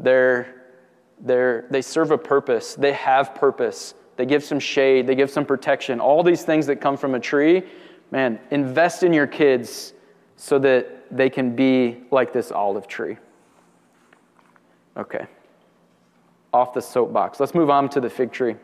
They're, 0.00 0.64
they're, 1.20 1.66
they 1.70 1.82
serve 1.82 2.10
a 2.10 2.18
purpose. 2.18 2.74
They 2.74 2.92
have 2.94 3.36
purpose. 3.36 3.94
They 4.16 4.26
give 4.26 4.42
some 4.42 4.58
shade. 4.58 5.06
They 5.06 5.14
give 5.14 5.30
some 5.30 5.44
protection. 5.44 6.00
All 6.00 6.24
these 6.24 6.42
things 6.42 6.66
that 6.66 6.80
come 6.80 6.96
from 6.96 7.14
a 7.14 7.20
tree 7.20 7.62
man, 8.10 8.38
invest 8.50 9.02
in 9.02 9.12
your 9.12 9.26
kids 9.26 9.92
so 10.36 10.58
that 10.58 11.04
they 11.10 11.30
can 11.30 11.54
be 11.54 11.98
like 12.10 12.32
this 12.32 12.50
olive 12.50 12.86
tree. 12.86 13.16
Okay. 14.96 15.26
Off 16.52 16.72
the 16.72 16.80
soapbox. 16.80 17.38
Let's 17.40 17.54
move 17.54 17.70
on 17.70 17.88
to 17.90 18.00
the 18.00 18.10
fig 18.10 18.32
tree. 18.32 18.56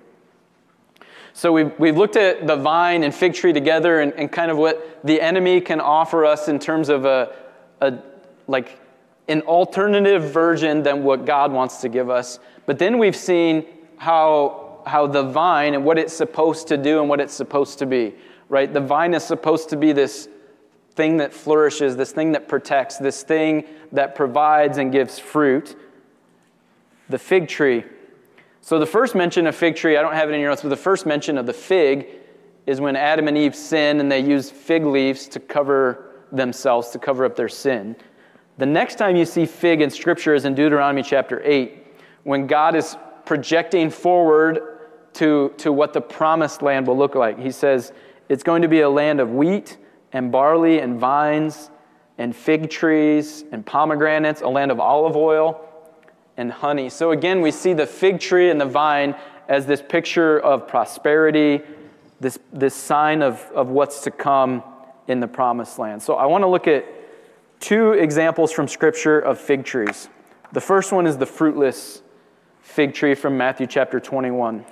So 1.36 1.52
we've, 1.52 1.76
we've 1.80 1.96
looked 1.96 2.14
at 2.14 2.46
the 2.46 2.54
vine 2.54 3.02
and 3.02 3.12
fig 3.12 3.34
tree 3.34 3.52
together 3.52 3.98
and, 3.98 4.12
and 4.12 4.30
kind 4.30 4.52
of 4.52 4.56
what 4.56 5.00
the 5.02 5.20
enemy 5.20 5.60
can 5.60 5.80
offer 5.80 6.24
us 6.24 6.46
in 6.46 6.60
terms 6.60 6.88
of 6.88 7.04
a, 7.04 7.34
a 7.80 7.98
like 8.46 8.78
an 9.26 9.40
alternative 9.42 10.22
version 10.22 10.84
than 10.84 11.02
what 11.02 11.24
God 11.24 11.50
wants 11.50 11.80
to 11.80 11.88
give 11.88 12.08
us. 12.08 12.38
But 12.66 12.78
then 12.78 12.98
we've 12.98 13.16
seen 13.16 13.66
how, 13.96 14.82
how 14.86 15.08
the 15.08 15.24
vine 15.24 15.74
and 15.74 15.84
what 15.84 15.98
it's 15.98 16.14
supposed 16.14 16.68
to 16.68 16.76
do 16.76 17.00
and 17.00 17.08
what 17.08 17.18
it's 17.18 17.34
supposed 17.34 17.80
to 17.80 17.86
be, 17.86 18.14
right? 18.48 18.72
The 18.72 18.80
vine 18.80 19.12
is 19.12 19.24
supposed 19.24 19.70
to 19.70 19.76
be 19.76 19.90
this 19.90 20.28
thing 20.92 21.16
that 21.16 21.34
flourishes, 21.34 21.96
this 21.96 22.12
thing 22.12 22.30
that 22.32 22.46
protects, 22.46 22.98
this 22.98 23.24
thing 23.24 23.64
that 23.90 24.14
provides 24.14 24.78
and 24.78 24.92
gives 24.92 25.18
fruit. 25.18 25.74
The 27.08 27.18
fig 27.18 27.48
tree. 27.48 27.84
So 28.64 28.78
the 28.78 28.86
first 28.86 29.14
mention 29.14 29.46
of 29.46 29.54
fig 29.54 29.76
tree, 29.76 29.98
I 29.98 30.00
don't 30.00 30.14
have 30.14 30.30
it 30.30 30.32
in 30.32 30.40
your 30.40 30.48
notes, 30.48 30.62
but 30.62 30.70
the 30.70 30.76
first 30.76 31.04
mention 31.04 31.36
of 31.36 31.44
the 31.44 31.52
fig 31.52 32.08
is 32.66 32.80
when 32.80 32.96
Adam 32.96 33.28
and 33.28 33.36
Eve 33.36 33.54
sin 33.54 34.00
and 34.00 34.10
they 34.10 34.20
use 34.20 34.50
fig 34.50 34.86
leaves 34.86 35.28
to 35.28 35.38
cover 35.38 36.24
themselves, 36.32 36.88
to 36.92 36.98
cover 36.98 37.26
up 37.26 37.36
their 37.36 37.50
sin. 37.50 37.94
The 38.56 38.64
next 38.64 38.94
time 38.94 39.16
you 39.16 39.26
see 39.26 39.44
fig 39.44 39.82
in 39.82 39.90
Scripture 39.90 40.32
is 40.32 40.46
in 40.46 40.54
Deuteronomy 40.54 41.02
chapter 41.02 41.42
8, 41.44 41.88
when 42.22 42.46
God 42.46 42.74
is 42.74 42.96
projecting 43.26 43.90
forward 43.90 44.78
to, 45.12 45.52
to 45.58 45.70
what 45.70 45.92
the 45.92 46.00
promised 46.00 46.62
land 46.62 46.86
will 46.86 46.96
look 46.96 47.14
like. 47.14 47.38
He 47.38 47.50
says, 47.50 47.92
It's 48.30 48.42
going 48.42 48.62
to 48.62 48.68
be 48.68 48.80
a 48.80 48.88
land 48.88 49.20
of 49.20 49.30
wheat 49.30 49.76
and 50.14 50.32
barley 50.32 50.80
and 50.80 50.98
vines 50.98 51.68
and 52.16 52.34
fig 52.34 52.70
trees 52.70 53.44
and 53.52 53.66
pomegranates, 53.66 54.40
a 54.40 54.48
land 54.48 54.70
of 54.70 54.80
olive 54.80 55.16
oil 55.16 55.68
and 56.36 56.50
honey. 56.50 56.88
So 56.88 57.12
again, 57.12 57.40
we 57.40 57.50
see 57.50 57.72
the 57.72 57.86
fig 57.86 58.20
tree 58.20 58.50
and 58.50 58.60
the 58.60 58.66
vine 58.66 59.14
as 59.48 59.66
this 59.66 59.82
picture 59.82 60.38
of 60.38 60.66
prosperity, 60.66 61.60
this, 62.20 62.38
this 62.52 62.74
sign 62.74 63.22
of, 63.22 63.40
of 63.54 63.68
what's 63.68 64.02
to 64.02 64.10
come 64.10 64.62
in 65.06 65.20
the 65.20 65.28
promised 65.28 65.78
land. 65.78 66.02
So 66.02 66.14
I 66.14 66.26
want 66.26 66.42
to 66.42 66.48
look 66.48 66.66
at 66.66 66.86
two 67.60 67.92
examples 67.92 68.52
from 68.52 68.68
Scripture 68.68 69.20
of 69.20 69.38
fig 69.38 69.64
trees. 69.64 70.08
The 70.52 70.60
first 70.60 70.92
one 70.92 71.06
is 71.06 71.18
the 71.18 71.26
fruitless 71.26 72.02
fig 72.60 72.94
tree 72.94 73.14
from 73.14 73.36
Matthew 73.36 73.66
chapter 73.66 74.00
21. 74.00 74.64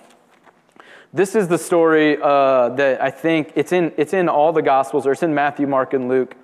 This 1.13 1.35
is 1.35 1.47
the 1.47 1.59
story 1.59 2.17
uh, 2.23 2.71
that 2.71 3.03
I 3.03 3.11
think 3.11 3.53
it's 3.55 3.73
in, 3.73 3.93
it's 3.99 4.15
in 4.15 4.29
all 4.31 4.53
the 4.53 4.63
Gospels, 4.63 5.07
or 5.07 5.13
it's 5.13 5.23
in 5.23 5.35
Matthew, 5.35 5.67
Mark, 5.67 5.93
and 5.93 6.09
Luke. 6.09 6.35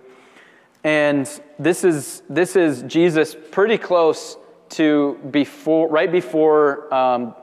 And 0.85 1.29
this 1.59 1.85
is, 1.85 2.23
this 2.29 2.55
is 2.55 2.83
Jesus 2.83 3.35
pretty 3.51 3.79
close 3.79 4.37
to 4.71 5.19
before, 5.31 5.89
right 5.89 6.11
before 6.11 6.93
um, 6.93 7.35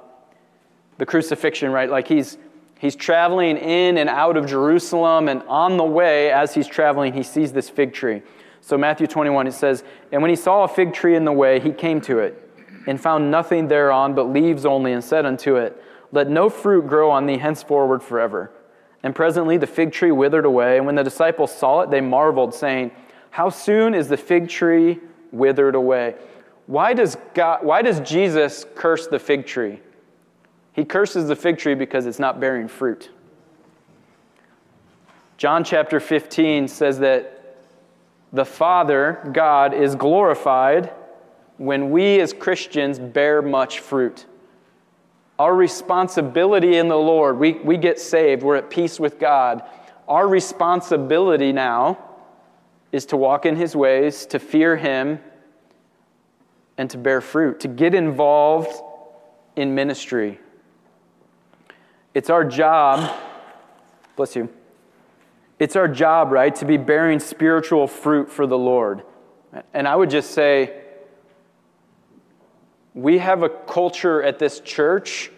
the 0.97 1.05
crucifixion, 1.05 1.71
right? 1.71 1.89
Like 1.89 2.07
he's, 2.07 2.37
he's 2.79 2.95
traveling 2.95 3.57
in 3.57 3.97
and 3.97 4.09
out 4.09 4.37
of 4.37 4.45
Jerusalem, 4.45 5.27
and 5.27 5.41
on 5.43 5.77
the 5.77 5.83
way, 5.83 6.31
as 6.31 6.53
he's 6.53 6.67
traveling, 6.67 7.13
he 7.13 7.23
sees 7.23 7.51
this 7.53 7.69
fig 7.69 7.93
tree. 7.93 8.21
So, 8.61 8.77
Matthew 8.77 9.07
21, 9.07 9.47
it 9.47 9.53
says, 9.53 9.83
And 10.11 10.21
when 10.21 10.29
he 10.29 10.35
saw 10.35 10.63
a 10.63 10.67
fig 10.67 10.93
tree 10.93 11.15
in 11.15 11.25
the 11.25 11.31
way, 11.31 11.59
he 11.59 11.71
came 11.71 12.01
to 12.01 12.19
it, 12.19 12.41
and 12.87 12.99
found 12.99 13.29
nothing 13.29 13.67
thereon 13.67 14.15
but 14.15 14.23
leaves 14.23 14.65
only, 14.65 14.93
and 14.93 15.03
said 15.03 15.25
unto 15.25 15.57
it, 15.57 15.81
let 16.15 16.29
no 16.29 16.49
fruit 16.49 16.87
grow 16.87 17.11
on 17.11 17.25
thee 17.25 17.37
henceforward 17.37 18.01
forever. 18.01 18.49
And 19.03 19.13
presently 19.13 19.57
the 19.57 19.67
fig 19.67 19.91
tree 19.91 20.11
withered 20.11 20.45
away. 20.45 20.77
And 20.77 20.85
when 20.85 20.95
the 20.95 21.03
disciples 21.03 21.53
saw 21.55 21.81
it, 21.81 21.91
they 21.91 22.01
marveled, 22.01 22.53
saying, 22.53 22.91
How 23.31 23.49
soon 23.49 23.93
is 23.93 24.07
the 24.07 24.17
fig 24.17 24.47
tree 24.47 24.99
withered 25.31 25.75
away? 25.75 26.15
Why 26.67 26.93
does, 26.93 27.17
God, 27.33 27.63
why 27.63 27.81
does 27.81 27.99
Jesus 27.99 28.65
curse 28.75 29.07
the 29.07 29.19
fig 29.19 29.45
tree? 29.45 29.79
He 30.73 30.83
curses 30.83 31.27
the 31.27 31.35
fig 31.35 31.57
tree 31.57 31.75
because 31.75 32.05
it's 32.05 32.19
not 32.19 32.39
bearing 32.39 32.67
fruit. 32.67 33.09
John 35.37 35.63
chapter 35.63 35.99
15 35.99 36.67
says 36.67 36.99
that 36.99 37.57
the 38.33 38.45
Father, 38.45 39.29
God, 39.31 39.73
is 39.73 39.95
glorified 39.95 40.91
when 41.57 41.91
we 41.91 42.19
as 42.19 42.33
Christians 42.33 42.99
bear 42.99 43.41
much 43.41 43.79
fruit. 43.79 44.25
Our 45.37 45.55
responsibility 45.55 46.77
in 46.77 46.87
the 46.87 46.97
Lord, 46.97 47.37
we, 47.37 47.53
we 47.53 47.77
get 47.77 47.99
saved, 47.99 48.43
we're 48.43 48.55
at 48.55 48.69
peace 48.69 48.99
with 48.99 49.19
God. 49.19 49.63
Our 50.07 50.27
responsibility 50.27 51.51
now 51.51 51.97
is 52.91 53.05
to 53.07 53.17
walk 53.17 53.45
in 53.45 53.55
His 53.55 53.75
ways, 53.75 54.25
to 54.27 54.39
fear 54.39 54.77
Him, 54.77 55.19
and 56.77 56.89
to 56.89 56.97
bear 56.97 57.21
fruit, 57.21 57.59
to 57.61 57.67
get 57.67 57.93
involved 57.93 58.71
in 59.55 59.75
ministry. 59.75 60.39
It's 62.13 62.29
our 62.29 62.43
job, 62.43 63.13
bless 64.15 64.35
you, 64.35 64.49
it's 65.59 65.75
our 65.75 65.87
job, 65.87 66.31
right, 66.31 66.53
to 66.55 66.65
be 66.65 66.77
bearing 66.77 67.19
spiritual 67.19 67.87
fruit 67.87 68.29
for 68.29 68.45
the 68.45 68.57
Lord. 68.57 69.03
And 69.73 69.87
I 69.87 69.95
would 69.95 70.09
just 70.09 70.31
say, 70.31 70.81
we 72.93 73.17
have 73.17 73.43
a 73.43 73.49
culture 73.49 74.23
at 74.23 74.39
this 74.39 74.59
church 74.61 75.31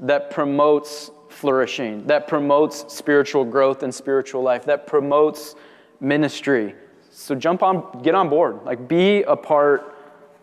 that 0.00 0.30
promotes 0.30 1.10
flourishing, 1.28 2.06
that 2.06 2.28
promotes 2.28 2.92
spiritual 2.92 3.44
growth 3.44 3.82
and 3.82 3.92
spiritual 3.92 4.42
life, 4.42 4.64
that 4.66 4.86
promotes 4.86 5.54
ministry. 6.00 6.74
So 7.10 7.34
jump 7.34 7.62
on, 7.62 8.02
get 8.02 8.14
on 8.14 8.28
board. 8.28 8.64
Like, 8.64 8.88
be 8.88 9.22
a 9.22 9.36
part 9.36 9.93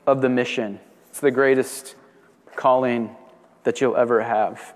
of 0.05 0.21
the 0.21 0.29
mission. 0.29 0.79
It's 1.09 1.19
the 1.19 1.31
greatest 1.31 1.95
calling 2.55 3.15
that 3.63 3.81
you'll 3.81 3.97
ever 3.97 4.21
have. 4.21 4.73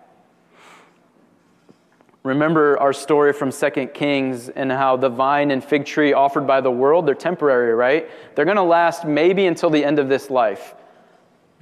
Remember 2.23 2.79
our 2.79 2.93
story 2.93 3.33
from 3.33 3.51
2 3.51 3.87
Kings 3.93 4.49
and 4.49 4.71
how 4.71 4.97
the 4.97 5.09
vine 5.09 5.51
and 5.51 5.63
fig 5.63 5.85
tree 5.85 6.13
offered 6.13 6.47
by 6.47 6.59
the 6.59 6.71
world, 6.71 7.05
they're 7.05 7.13
temporary, 7.13 7.73
right? 7.73 8.09
They're 8.35 8.45
going 8.45 8.57
to 8.57 8.63
last 8.63 9.05
maybe 9.05 9.45
until 9.45 9.69
the 9.69 9.83
end 9.83 9.99
of 9.99 10.09
this 10.09 10.29
life. 10.29 10.73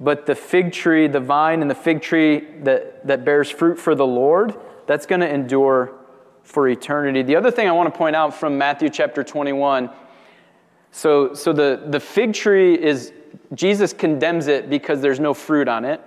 But 0.00 0.26
the 0.26 0.34
fig 0.34 0.72
tree, 0.72 1.06
the 1.06 1.20
vine 1.20 1.60
and 1.60 1.70
the 1.70 1.74
fig 1.74 2.00
tree 2.00 2.46
that, 2.62 3.06
that 3.06 3.24
bears 3.24 3.50
fruit 3.50 3.78
for 3.78 3.94
the 3.94 4.06
Lord, 4.06 4.54
that's 4.86 5.06
going 5.06 5.20
to 5.20 5.28
endure 5.28 5.92
for 6.42 6.68
eternity. 6.68 7.22
The 7.22 7.36
other 7.36 7.50
thing 7.50 7.68
I 7.68 7.72
want 7.72 7.92
to 7.92 7.98
point 7.98 8.16
out 8.16 8.34
from 8.34 8.56
Matthew 8.58 8.88
chapter 8.88 9.22
21 9.22 9.90
so, 10.94 11.34
so 11.34 11.52
the, 11.52 11.82
the 11.88 11.98
fig 11.98 12.34
tree 12.34 12.74
is, 12.80 13.12
Jesus 13.54 13.92
condemns 13.92 14.46
it 14.46 14.68
because 14.70 15.00
there's 15.00 15.20
no 15.20 15.34
fruit 15.34 15.68
on 15.68 15.84
it. 15.84 16.00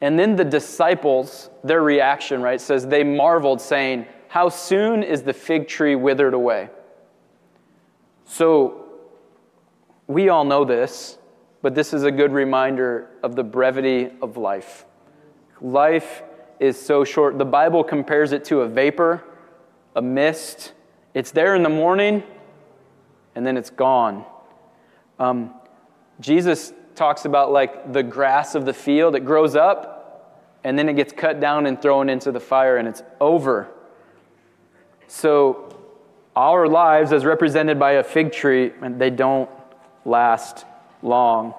And 0.00 0.18
then 0.18 0.36
the 0.36 0.44
disciples, 0.44 1.50
their 1.62 1.82
reaction, 1.82 2.40
right, 2.40 2.60
says 2.60 2.86
they 2.86 3.04
marveled, 3.04 3.60
saying, 3.60 4.06
How 4.28 4.48
soon 4.48 5.02
is 5.02 5.22
the 5.22 5.32
fig 5.32 5.68
tree 5.68 5.94
withered 5.94 6.34
away? 6.34 6.70
So 8.24 8.86
we 10.06 10.28
all 10.28 10.44
know 10.44 10.64
this 10.64 11.18
but 11.62 11.74
this 11.74 11.92
is 11.92 12.04
a 12.04 12.10
good 12.10 12.32
reminder 12.32 13.10
of 13.22 13.36
the 13.36 13.44
brevity 13.44 14.10
of 14.22 14.36
life. 14.36 14.86
Life 15.60 16.22
is 16.58 16.80
so 16.80 17.04
short. 17.04 17.38
The 17.38 17.44
Bible 17.44 17.84
compares 17.84 18.32
it 18.32 18.44
to 18.46 18.62
a 18.62 18.68
vapor, 18.68 19.22
a 19.94 20.02
mist. 20.02 20.72
It's 21.12 21.30
there 21.30 21.54
in 21.54 21.62
the 21.62 21.68
morning, 21.68 22.22
and 23.34 23.44
then 23.44 23.56
it's 23.56 23.70
gone. 23.70 24.24
Um, 25.18 25.54
Jesus 26.20 26.72
talks 26.94 27.24
about 27.24 27.50
like 27.50 27.92
the 27.92 28.02
grass 28.02 28.54
of 28.54 28.64
the 28.64 28.74
field. 28.74 29.16
It 29.16 29.24
grows 29.24 29.56
up, 29.56 30.38
and 30.64 30.78
then 30.78 30.88
it 30.88 30.94
gets 30.94 31.12
cut 31.12 31.40
down 31.40 31.66
and 31.66 31.80
thrown 31.80 32.08
into 32.08 32.30
the 32.30 32.40
fire, 32.40 32.76
and 32.76 32.86
it's 32.86 33.02
over. 33.20 33.68
So, 35.08 35.76
our 36.36 36.68
lives, 36.68 37.12
as 37.12 37.24
represented 37.24 37.78
by 37.78 37.92
a 37.92 38.04
fig 38.04 38.32
tree, 38.32 38.72
they 38.80 39.10
don't 39.10 39.50
last 40.04 40.64
long. 41.02 41.54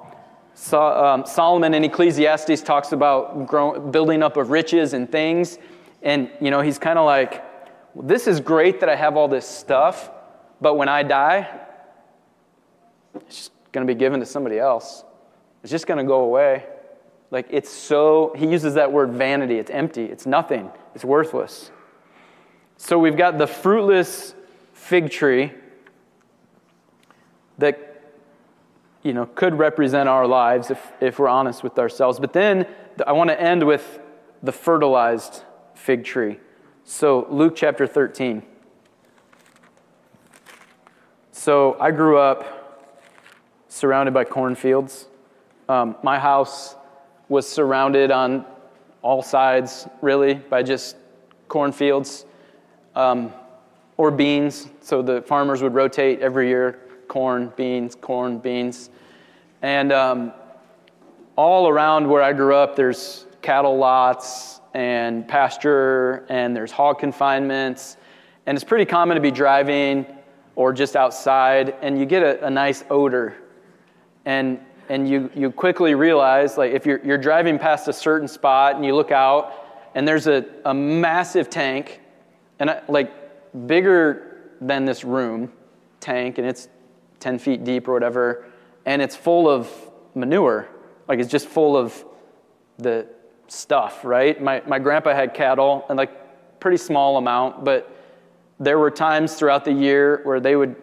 So, 0.53 0.81
um, 0.81 1.25
Solomon 1.25 1.73
in 1.73 1.83
Ecclesiastes 1.83 2.61
talks 2.61 2.91
about 2.91 3.47
grow, 3.47 3.79
building 3.79 4.23
up 4.23 4.37
of 4.37 4.49
riches 4.49 4.93
and 4.93 5.11
things. 5.11 5.57
And, 6.01 6.29
you 6.39 6.51
know, 6.51 6.61
he's 6.61 6.79
kind 6.79 6.97
of 6.97 7.05
like, 7.05 7.43
well, 7.93 8.07
this 8.07 8.27
is 8.27 8.39
great 8.39 8.79
that 8.79 8.89
I 8.89 8.95
have 8.95 9.17
all 9.17 9.27
this 9.27 9.47
stuff, 9.47 10.11
but 10.61 10.75
when 10.75 10.87
I 10.87 11.03
die, 11.03 11.49
it's 13.15 13.35
just 13.35 13.51
going 13.71 13.85
to 13.85 13.93
be 13.93 13.97
given 13.97 14.19
to 14.19 14.25
somebody 14.25 14.59
else. 14.59 15.03
It's 15.63 15.71
just 15.71 15.87
going 15.87 15.97
to 15.97 16.03
go 16.03 16.21
away. 16.21 16.65
Like, 17.29 17.47
it's 17.49 17.69
so, 17.69 18.33
he 18.37 18.47
uses 18.47 18.73
that 18.73 18.91
word 18.91 19.11
vanity. 19.11 19.57
It's 19.57 19.71
empty. 19.71 20.05
It's 20.05 20.25
nothing. 20.25 20.69
It's 20.95 21.05
worthless. 21.05 21.71
So 22.77 22.99
we've 22.99 23.15
got 23.15 23.37
the 23.37 23.47
fruitless 23.47 24.33
fig 24.73 25.09
tree 25.09 25.53
that 27.59 27.87
you 29.03 29.13
know, 29.13 29.25
could 29.25 29.57
represent 29.57 30.09
our 30.09 30.27
lives 30.27 30.69
if, 30.69 30.91
if 30.99 31.19
we're 31.19 31.27
honest 31.27 31.63
with 31.63 31.79
ourselves. 31.79 32.19
But 32.19 32.33
then 32.33 32.67
I 33.05 33.13
want 33.13 33.29
to 33.29 33.39
end 33.39 33.65
with 33.65 33.99
the 34.43 34.51
fertilized 34.51 35.43
fig 35.73 36.03
tree. 36.03 36.39
So, 36.83 37.27
Luke 37.29 37.55
chapter 37.55 37.87
13. 37.87 38.43
So 41.31 41.77
I 41.79 41.89
grew 41.89 42.19
up 42.19 42.60
surrounded 43.71 44.13
by 44.13 44.25
cornfields. 44.25 45.07
Um, 45.69 45.95
my 46.03 46.19
house 46.19 46.75
was 47.29 47.47
surrounded 47.47 48.11
on 48.11 48.45
all 49.01 49.23
sides, 49.23 49.87
really, 50.01 50.33
by 50.33 50.61
just 50.61 50.97
cornfields 51.47 52.25
um, 52.95 53.33
or 53.95 54.11
beans. 54.11 54.67
So 54.81 55.01
the 55.01 55.21
farmers 55.21 55.63
would 55.63 55.73
rotate 55.73 56.19
every 56.19 56.49
year 56.49 56.79
corn, 57.07 57.53
beans, 57.55 57.95
corn, 57.95 58.39
beans. 58.39 58.89
And 59.61 59.93
um, 59.93 60.33
all 61.37 61.69
around 61.69 62.09
where 62.09 62.21
I 62.21 62.33
grew 62.33 62.55
up, 62.55 62.75
there's 62.75 63.25
cattle 63.41 63.77
lots 63.77 64.59
and 64.73 65.25
pasture, 65.25 66.25
and 66.27 66.53
there's 66.53 66.71
hog 66.71 66.99
confinements. 66.99 67.95
And 68.45 68.57
it's 68.57 68.65
pretty 68.65 68.85
common 68.85 69.15
to 69.15 69.21
be 69.21 69.31
driving 69.31 70.05
or 70.57 70.73
just 70.73 70.97
outside, 70.97 71.73
and 71.81 71.97
you 71.97 72.05
get 72.05 72.21
a, 72.21 72.47
a 72.47 72.49
nice 72.49 72.83
odor. 72.89 73.37
And, 74.25 74.59
and 74.89 75.09
you, 75.09 75.29
you 75.33 75.51
quickly 75.51 75.95
realize, 75.95 76.57
like, 76.57 76.71
if 76.73 76.85
you're, 76.85 77.03
you're 77.05 77.17
driving 77.17 77.57
past 77.57 77.87
a 77.87 77.93
certain 77.93 78.27
spot 78.27 78.75
and 78.75 78.85
you 78.85 78.95
look 78.95 79.11
out, 79.11 79.53
and 79.95 80.07
there's 80.07 80.27
a, 80.27 80.45
a 80.65 80.73
massive 80.73 81.49
tank, 81.49 82.01
and 82.59 82.69
I, 82.69 82.81
like 82.87 83.11
bigger 83.67 84.51
than 84.61 84.85
this 84.85 85.03
room 85.03 85.51
tank, 85.99 86.37
and 86.37 86.47
it's 86.47 86.67
10 87.19 87.39
feet 87.39 87.63
deep 87.63 87.87
or 87.87 87.93
whatever, 87.93 88.45
and 88.85 89.01
it's 89.01 89.15
full 89.15 89.49
of 89.49 89.69
manure. 90.15 90.67
Like, 91.07 91.19
it's 91.19 91.31
just 91.31 91.47
full 91.47 91.75
of 91.75 92.03
the 92.77 93.07
stuff, 93.47 94.05
right? 94.05 94.41
My, 94.41 94.61
my 94.67 94.79
grandpa 94.79 95.13
had 95.13 95.33
cattle, 95.33 95.85
and 95.89 95.97
like, 95.97 96.59
pretty 96.59 96.77
small 96.77 97.17
amount, 97.17 97.65
but 97.65 97.95
there 98.59 98.77
were 98.77 98.91
times 98.91 99.33
throughout 99.33 99.65
the 99.65 99.73
year 99.73 100.21
where 100.23 100.39
they 100.39 100.55
would, 100.55 100.75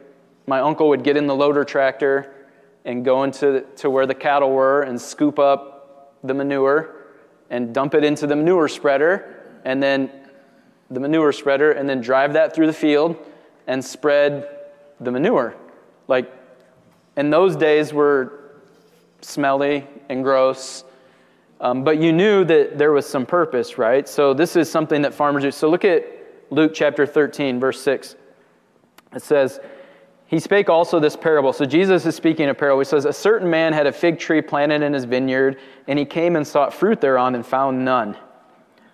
my 0.46 0.60
uncle 0.60 0.88
would 0.88 1.04
get 1.04 1.16
in 1.16 1.26
the 1.26 1.34
loader 1.34 1.64
tractor 1.64 2.34
and 2.88 3.04
go 3.04 3.22
into 3.22 3.66
to 3.76 3.90
where 3.90 4.06
the 4.06 4.14
cattle 4.14 4.50
were 4.50 4.80
and 4.80 4.98
scoop 4.98 5.38
up 5.38 6.16
the 6.24 6.32
manure 6.32 6.96
and 7.50 7.74
dump 7.74 7.94
it 7.94 8.02
into 8.02 8.26
the 8.26 8.34
manure 8.34 8.66
spreader 8.66 9.60
and 9.66 9.82
then 9.82 10.10
the 10.90 10.98
manure 10.98 11.30
spreader 11.30 11.72
and 11.72 11.86
then 11.86 12.00
drive 12.00 12.32
that 12.32 12.54
through 12.54 12.66
the 12.66 12.72
field 12.72 13.14
and 13.66 13.84
spread 13.84 14.48
the 15.00 15.12
manure. 15.12 15.54
Like, 16.08 16.32
and 17.14 17.30
those 17.30 17.56
days 17.56 17.92
were 17.92 18.54
smelly 19.20 19.86
and 20.08 20.24
gross, 20.24 20.82
um, 21.60 21.84
but 21.84 21.98
you 21.98 22.10
knew 22.10 22.42
that 22.44 22.78
there 22.78 22.92
was 22.92 23.06
some 23.06 23.26
purpose, 23.26 23.76
right? 23.76 24.08
So 24.08 24.32
this 24.32 24.56
is 24.56 24.70
something 24.70 25.02
that 25.02 25.12
farmers 25.12 25.42
do. 25.42 25.50
So 25.50 25.68
look 25.68 25.84
at 25.84 26.06
Luke 26.48 26.72
chapter 26.74 27.04
13, 27.04 27.60
verse 27.60 27.82
6. 27.82 28.16
It 29.14 29.22
says, 29.22 29.60
He 30.28 30.38
spake 30.40 30.68
also 30.68 31.00
this 31.00 31.16
parable. 31.16 31.54
So 31.54 31.64
Jesus 31.64 32.04
is 32.04 32.14
speaking 32.14 32.50
a 32.50 32.54
parable. 32.54 32.80
He 32.80 32.84
says, 32.84 33.06
A 33.06 33.12
certain 33.12 33.48
man 33.48 33.72
had 33.72 33.86
a 33.86 33.92
fig 33.92 34.18
tree 34.18 34.42
planted 34.42 34.82
in 34.82 34.92
his 34.92 35.06
vineyard, 35.06 35.58
and 35.88 35.98
he 35.98 36.04
came 36.04 36.36
and 36.36 36.46
sought 36.46 36.74
fruit 36.74 37.00
thereon 37.00 37.34
and 37.34 37.44
found 37.44 37.82
none. 37.82 38.14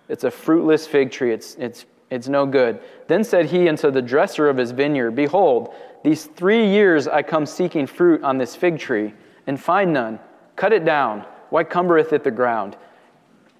It's 0.07 0.23
a 0.23 0.31
fruitless 0.31 0.87
fig 0.87 1.11
tree. 1.11 1.33
It's, 1.33 1.55
it's, 1.55 1.85
it's 2.09 2.29
no 2.29 2.45
good. 2.45 2.79
Then 3.07 3.25
said 3.25 3.47
he 3.47 3.67
unto 3.67 3.91
the 3.91 4.01
dresser 4.01 4.47
of 4.47 4.55
his 4.55 4.71
vineyard, 4.71 5.11
Behold, 5.11 5.75
these 6.05 6.23
three 6.23 6.69
years 6.69 7.05
I 7.05 7.21
come 7.21 7.45
seeking 7.45 7.85
fruit 7.85 8.23
on 8.23 8.37
this 8.37 8.55
fig 8.55 8.79
tree, 8.79 9.13
and 9.45 9.59
find 9.59 9.91
none. 9.91 10.19
Cut 10.55 10.71
it 10.71 10.85
down. 10.85 11.25
Why 11.49 11.65
cumbereth 11.65 12.13
it 12.13 12.23
the 12.23 12.31
ground? 12.31 12.77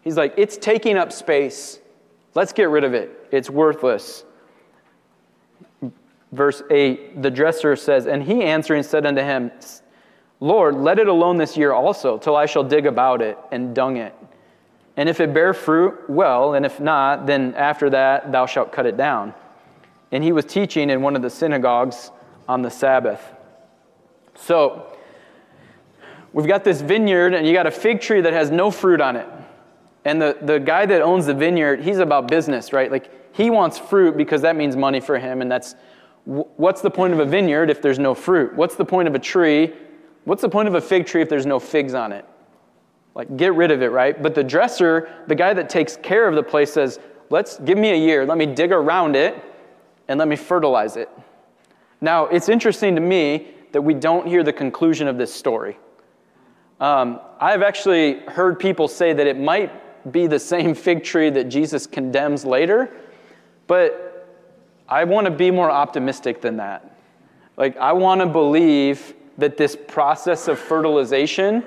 He's 0.02 0.16
like, 0.16 0.34
It's 0.38 0.56
taking 0.56 0.96
up 0.96 1.12
space. 1.12 1.80
Let's 2.36 2.54
get 2.54 2.70
rid 2.70 2.86
of 2.86 2.94
it. 2.94 3.28
It's 3.32 3.50
worthless. 3.50 4.24
Verse 6.36 6.62
8 6.70 7.22
The 7.22 7.32
dresser 7.32 7.76
says, 7.76 8.06
And 8.06 8.22
he 8.22 8.44
answering 8.44 8.84
said 8.84 9.06
unto 9.06 9.22
him, 9.22 9.52
Lord, 10.40 10.76
let 10.76 11.00
it 11.00 11.08
alone 11.08 11.38
this 11.38 11.56
year 11.56 11.72
also, 11.72 12.18
till 12.18 12.36
I 12.36 12.46
shall 12.46 12.64
dig 12.64 12.86
about 12.86 13.22
it 13.22 13.38
and 13.52 13.74
dung 13.74 13.98
it. 13.98 14.14
And 14.98 15.10
if 15.10 15.20
it 15.20 15.34
bear 15.34 15.54
fruit, 15.54 16.10
well, 16.10 16.54
and 16.54 16.66
if 16.66 16.80
not, 16.80 17.26
then 17.26 17.54
after 17.56 17.90
that 17.90 18.32
thou 18.32 18.46
shalt 18.46 18.72
cut 18.72 18.86
it 18.86 18.98
down. 18.98 19.34
And 20.12 20.24
he 20.24 20.32
was 20.32 20.46
teaching 20.46 20.90
in 20.90 21.02
one 21.02 21.16
of 21.16 21.22
the 21.22 21.30
synagogues 21.30 22.12
on 22.48 22.62
the 22.62 22.70
Sabbath. 22.70 23.22
So, 24.36 24.94
we've 26.34 26.48
got 26.48 26.64
this 26.64 26.82
vineyard, 26.82 27.34
and 27.34 27.48
you 27.48 27.54
got 27.54 27.68
a 27.68 27.72
fig 27.72 28.02
tree 28.02 28.22
that 28.22 28.34
has 28.34 28.52
no 28.52 28.72
fruit 28.72 29.02
on 29.02 29.16
it. 29.16 29.28
And 30.04 30.22
the, 30.22 30.38
the 30.42 30.60
guy 30.60 30.86
that 30.86 31.02
owns 31.02 31.26
the 31.26 31.34
vineyard, 31.34 31.82
he's 31.82 31.98
about 31.98 32.28
business, 32.28 32.72
right? 32.72 32.92
Like 32.92 33.36
he 33.36 33.50
wants 33.50 33.80
fruit 33.80 34.16
because 34.16 34.42
that 34.42 34.56
means 34.56 34.76
money 34.76 35.00
for 35.00 35.18
him. 35.18 35.42
And 35.42 35.52
that's 35.52 35.76
what's 36.26 36.82
the 36.82 36.92
point 36.92 37.14
of 37.14 37.20
a 37.20 37.26
vineyard 37.26 37.70
if 37.70 37.82
there's 37.82 38.00
no 38.00 38.14
fruit? 38.14 38.56
What's 38.56 38.76
the 38.76 38.86
point 38.86 39.08
of 39.08 39.16
a 39.16 39.20
tree? 39.20 39.74
What's 40.26 40.42
the 40.42 40.50
point 40.50 40.68
of 40.68 40.76
a 40.76 40.82
fig 40.82 41.06
tree 41.06 41.22
if 41.22 41.30
there's 41.30 41.46
no 41.46 41.60
figs 41.60 41.94
on 41.94 42.12
it? 42.12 42.26
Like 43.14 43.38
get 43.38 43.54
rid 43.54 43.72
of 43.72 43.82
it, 43.82 43.90
right? 43.90 44.22
But 44.22 44.36
the 44.36 44.44
dresser, 44.44 45.24
the 45.28 45.36
guy 45.36 45.54
that 45.54 45.70
takes 45.70 45.96
care 45.98 46.28
of 46.28 46.36
the 46.36 46.44
place 46.44 46.74
says, 46.74 47.00
let's 47.30 47.60
give 47.60 47.78
me 47.78 47.92
a 47.92 47.98
year, 47.98 48.26
let 48.26 48.38
me 48.38 48.46
dig 48.46 48.72
around 48.72 49.16
it, 49.16 49.42
and 50.08 50.20
let 50.20 50.28
me 50.28 50.36
fertilize 50.36 50.98
it. 50.98 51.10
Now, 52.02 52.26
it's 52.26 52.50
interesting 52.50 52.96
to 52.96 53.02
me 53.02 53.48
that 53.72 53.82
we 53.82 53.94
don't 53.94 54.28
hear 54.28 54.44
the 54.44 54.54
conclusion 54.54 55.08
of 55.08 55.18
this 55.18 55.34
story. 55.34 55.78
Um, 56.80 57.20
I've 57.40 57.62
actually 57.62 58.20
heard 58.28 58.60
people 58.60 58.88
say 58.88 59.14
that 59.14 59.26
it 59.26 59.40
might 59.40 60.12
be 60.12 60.28
the 60.28 60.40
same 60.40 60.76
fig 60.76 61.04
tree 61.04 61.30
that 61.30 61.46
Jesus 61.46 61.88
condemns 61.88 62.46
later, 62.46 62.92
but 63.68 64.05
I 64.88 65.04
want 65.04 65.26
to 65.26 65.32
be 65.32 65.52
more 65.52 65.72
optimistic 65.72 66.42
than 66.42 66.58
that. 66.58 66.98
Like, 67.58 67.78
I 67.78 67.94
want 67.94 68.22
to 68.22 68.28
believe 68.28 69.16
that 69.38 69.58
this 69.58 69.76
process 69.76 70.48
of 70.48 70.60
fertilization 70.60 71.64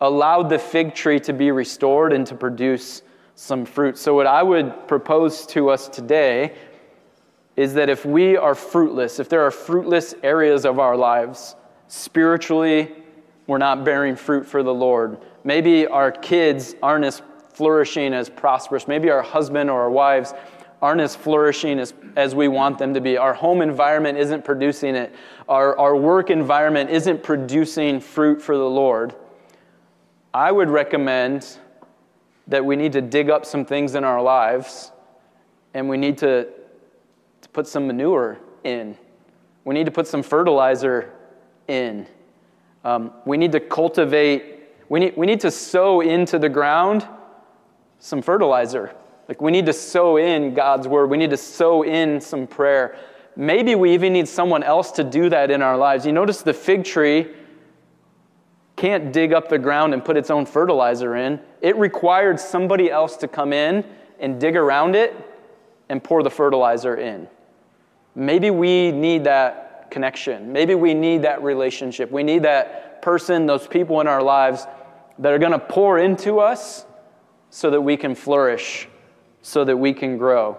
allowed 0.00 0.48
the 0.48 0.58
fig 0.58 0.94
tree 0.94 1.20
to 1.20 1.32
be 1.32 1.50
restored 1.50 2.12
and 2.12 2.26
to 2.26 2.34
produce 2.34 3.02
some 3.34 3.64
fruit. 3.64 3.96
So, 3.98 4.14
what 4.14 4.26
I 4.26 4.42
would 4.42 4.86
propose 4.86 5.46
to 5.48 5.70
us 5.70 5.88
today 5.88 6.54
is 7.56 7.74
that 7.74 7.88
if 7.88 8.04
we 8.04 8.36
are 8.36 8.54
fruitless, 8.54 9.18
if 9.18 9.28
there 9.28 9.42
are 9.42 9.50
fruitless 9.50 10.14
areas 10.22 10.64
of 10.64 10.78
our 10.78 10.96
lives, 10.96 11.54
spiritually, 11.88 12.90
we're 13.46 13.58
not 13.58 13.84
bearing 13.84 14.16
fruit 14.16 14.46
for 14.46 14.62
the 14.62 14.72
Lord. 14.72 15.18
Maybe 15.44 15.86
our 15.86 16.10
kids 16.10 16.74
aren't 16.82 17.04
as 17.04 17.20
flourishing 17.52 18.14
as 18.14 18.30
prosperous. 18.30 18.88
Maybe 18.88 19.10
our 19.10 19.22
husband 19.22 19.68
or 19.68 19.82
our 19.82 19.90
wives 19.90 20.32
aren't 20.82 21.00
as 21.00 21.14
flourishing 21.14 21.78
as, 21.78 21.94
as 22.16 22.34
we 22.34 22.48
want 22.48 22.76
them 22.76 22.92
to 22.92 23.00
be. 23.00 23.16
Our 23.16 23.32
home 23.32 23.62
environment 23.62 24.18
isn't 24.18 24.44
producing 24.44 24.96
it. 24.96 25.14
Our, 25.48 25.78
our 25.78 25.96
work 25.96 26.28
environment 26.28 26.90
isn't 26.90 27.22
producing 27.22 28.00
fruit 28.00 28.42
for 28.42 28.58
the 28.58 28.68
Lord. 28.68 29.14
I 30.34 30.50
would 30.50 30.68
recommend 30.68 31.58
that 32.48 32.64
we 32.64 32.74
need 32.74 32.92
to 32.92 33.00
dig 33.00 33.30
up 33.30 33.46
some 33.46 33.64
things 33.64 33.94
in 33.94 34.02
our 34.02 34.20
lives 34.20 34.90
and 35.72 35.88
we 35.88 35.96
need 35.96 36.18
to, 36.18 36.48
to 37.40 37.48
put 37.50 37.68
some 37.68 37.86
manure 37.86 38.38
in. 38.64 38.98
We 39.64 39.74
need 39.74 39.86
to 39.86 39.92
put 39.92 40.08
some 40.08 40.22
fertilizer 40.22 41.12
in. 41.68 42.06
Um, 42.84 43.12
we 43.24 43.36
need 43.36 43.52
to 43.52 43.60
cultivate, 43.60 44.64
we 44.88 44.98
need, 44.98 45.16
we 45.16 45.26
need 45.26 45.40
to 45.40 45.50
sow 45.52 46.00
into 46.00 46.40
the 46.40 46.48
ground 46.48 47.06
some 48.00 48.20
fertilizer. 48.20 48.92
Like 49.28 49.40
we 49.40 49.50
need 49.50 49.66
to 49.66 49.72
sow 49.72 50.16
in 50.16 50.54
God's 50.54 50.88
word. 50.88 51.10
We 51.10 51.16
need 51.16 51.30
to 51.30 51.36
sow 51.36 51.82
in 51.82 52.20
some 52.20 52.46
prayer. 52.46 52.98
Maybe 53.36 53.74
we 53.74 53.94
even 53.94 54.12
need 54.12 54.28
someone 54.28 54.62
else 54.62 54.90
to 54.92 55.04
do 55.04 55.28
that 55.30 55.50
in 55.50 55.62
our 55.62 55.76
lives. 55.76 56.04
You 56.04 56.12
notice 56.12 56.42
the 56.42 56.52
fig 56.52 56.84
tree 56.84 57.28
can't 58.76 59.12
dig 59.12 59.32
up 59.32 59.48
the 59.48 59.58
ground 59.58 59.94
and 59.94 60.04
put 60.04 60.16
its 60.16 60.30
own 60.30 60.44
fertilizer 60.44 61.16
in. 61.16 61.40
It 61.60 61.76
required 61.76 62.40
somebody 62.40 62.90
else 62.90 63.16
to 63.18 63.28
come 63.28 63.52
in 63.52 63.84
and 64.18 64.40
dig 64.40 64.56
around 64.56 64.96
it 64.96 65.14
and 65.88 66.02
pour 66.02 66.22
the 66.22 66.30
fertilizer 66.30 66.96
in. 66.96 67.28
Maybe 68.14 68.50
we 68.50 68.90
need 68.92 69.24
that 69.24 69.90
connection. 69.90 70.52
Maybe 70.52 70.74
we 70.74 70.94
need 70.94 71.22
that 71.22 71.42
relationship. 71.42 72.10
We 72.10 72.22
need 72.22 72.42
that 72.42 73.02
person, 73.02 73.46
those 73.46 73.66
people 73.66 74.00
in 74.00 74.06
our 74.06 74.22
lives 74.22 74.66
that 75.18 75.32
are 75.32 75.38
going 75.38 75.52
to 75.52 75.58
pour 75.58 75.98
into 75.98 76.40
us 76.40 76.86
so 77.50 77.70
that 77.70 77.80
we 77.80 77.96
can 77.96 78.14
flourish, 78.14 78.88
so 79.42 79.64
that 79.64 79.76
we 79.76 79.92
can 79.92 80.16
grow. 80.16 80.56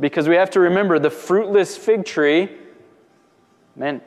Because 0.00 0.28
we 0.28 0.36
have 0.36 0.50
to 0.50 0.60
remember 0.60 0.98
the 0.98 1.10
fruitless 1.10 1.76
fig 1.76 2.04
tree, 2.04 2.48
man, 3.76 4.00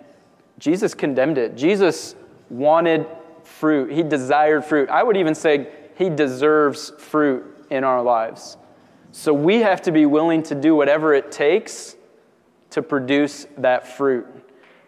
Jesus 0.58 0.94
condemned 0.94 1.38
it. 1.38 1.56
Jesus 1.56 2.16
wanted 2.50 3.06
fruit, 3.44 3.92
he 3.92 4.04
desired 4.04 4.66
fruit. 4.66 4.90
I 4.90 5.04
would 5.04 5.18
even 5.18 5.36
say 5.36 5.68
he 5.96 6.10
deserves 6.10 6.92
fruit 6.98 7.44
in 7.70 7.84
our 7.84 8.02
lives. 8.02 8.58
So 9.12 9.34
we 9.34 9.62
have 9.62 9.82
to 9.84 9.92
be 9.92 10.06
willing 10.06 10.44
to 10.44 10.56
do 10.56 10.76
whatever 10.76 11.14
it 11.14 11.32
takes 11.32 11.96
to 12.72 12.82
produce 12.82 13.48
that 13.58 13.88
fruit. 13.88 14.28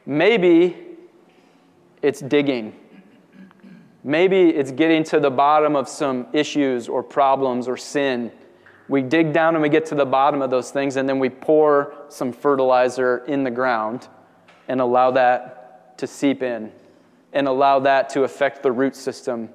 Maybe 0.05 0.75
it's 2.01 2.19
digging. 2.19 2.75
Maybe 4.03 4.49
it's 4.49 4.71
getting 4.71 5.03
to 5.05 5.19
the 5.19 5.29
bottom 5.29 5.75
of 5.75 5.87
some 5.87 6.27
issues 6.33 6.89
or 6.89 7.03
problems 7.03 7.67
or 7.67 7.77
sin. 7.77 8.31
We 8.89 9.01
dig 9.01 9.33
down 9.33 9.55
and 9.55 9.61
we 9.61 9.69
get 9.69 9.85
to 9.87 9.95
the 9.95 10.05
bottom 10.05 10.41
of 10.41 10.49
those 10.49 10.71
things, 10.71 10.95
and 10.95 11.07
then 11.07 11.19
we 11.19 11.29
pour 11.29 11.93
some 12.09 12.31
fertilizer 12.31 13.19
in 13.27 13.43
the 13.43 13.51
ground 13.51 14.07
and 14.67 14.79
allow 14.79 15.11
that 15.11 15.97
to 15.97 16.07
seep 16.07 16.43
in 16.43 16.71
and 17.33 17.47
allow 17.47 17.79
that 17.79 18.09
to 18.09 18.23
affect 18.23 18.63
the 18.63 18.71
root 18.71 18.95
system. 18.95 19.49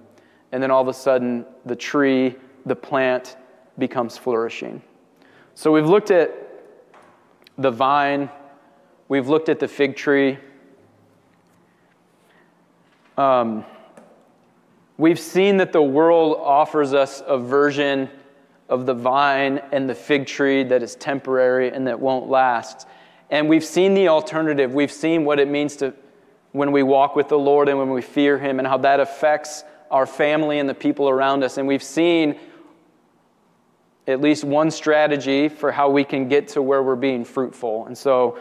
And 0.52 0.62
then 0.62 0.70
all 0.70 0.82
of 0.82 0.88
a 0.88 0.94
sudden, 0.94 1.46
the 1.64 1.76
tree, 1.76 2.36
the 2.66 2.76
plant 2.76 3.36
becomes 3.78 4.18
flourishing. 4.18 4.82
So 5.54 5.72
we've 5.72 5.88
looked 5.88 6.10
at 6.10 6.30
the 7.56 7.70
vine, 7.70 8.30
we've 9.08 9.28
looked 9.28 9.48
at 9.48 9.58
the 9.58 9.68
fig 9.68 9.96
tree. 9.96 10.38
Um, 13.16 13.64
we've 14.96 15.20
seen 15.20 15.58
that 15.58 15.72
the 15.72 15.82
world 15.82 16.38
offers 16.40 16.94
us 16.94 17.22
a 17.26 17.38
version 17.38 18.10
of 18.72 18.86
the 18.86 18.94
vine 18.94 19.60
and 19.70 19.88
the 19.88 19.94
fig 19.94 20.26
tree 20.26 20.64
that 20.64 20.82
is 20.82 20.94
temporary 20.96 21.70
and 21.70 21.86
that 21.86 22.00
won't 22.00 22.30
last. 22.30 22.88
And 23.28 23.46
we've 23.46 23.64
seen 23.64 23.92
the 23.92 24.08
alternative. 24.08 24.72
We've 24.72 24.90
seen 24.90 25.26
what 25.26 25.38
it 25.38 25.46
means 25.46 25.76
to 25.76 25.92
when 26.52 26.72
we 26.72 26.82
walk 26.82 27.14
with 27.14 27.28
the 27.28 27.38
Lord 27.38 27.68
and 27.68 27.78
when 27.78 27.90
we 27.90 28.00
fear 28.00 28.38
Him 28.38 28.58
and 28.58 28.66
how 28.66 28.78
that 28.78 28.98
affects 28.98 29.62
our 29.90 30.06
family 30.06 30.58
and 30.58 30.66
the 30.66 30.74
people 30.74 31.10
around 31.10 31.44
us. 31.44 31.58
And 31.58 31.68
we've 31.68 31.82
seen 31.82 32.40
at 34.06 34.22
least 34.22 34.42
one 34.42 34.70
strategy 34.70 35.50
for 35.50 35.70
how 35.70 35.90
we 35.90 36.02
can 36.02 36.28
get 36.28 36.48
to 36.48 36.62
where 36.62 36.82
we're 36.82 36.96
being 36.96 37.26
fruitful. 37.26 37.84
And 37.86 37.96
so, 37.96 38.38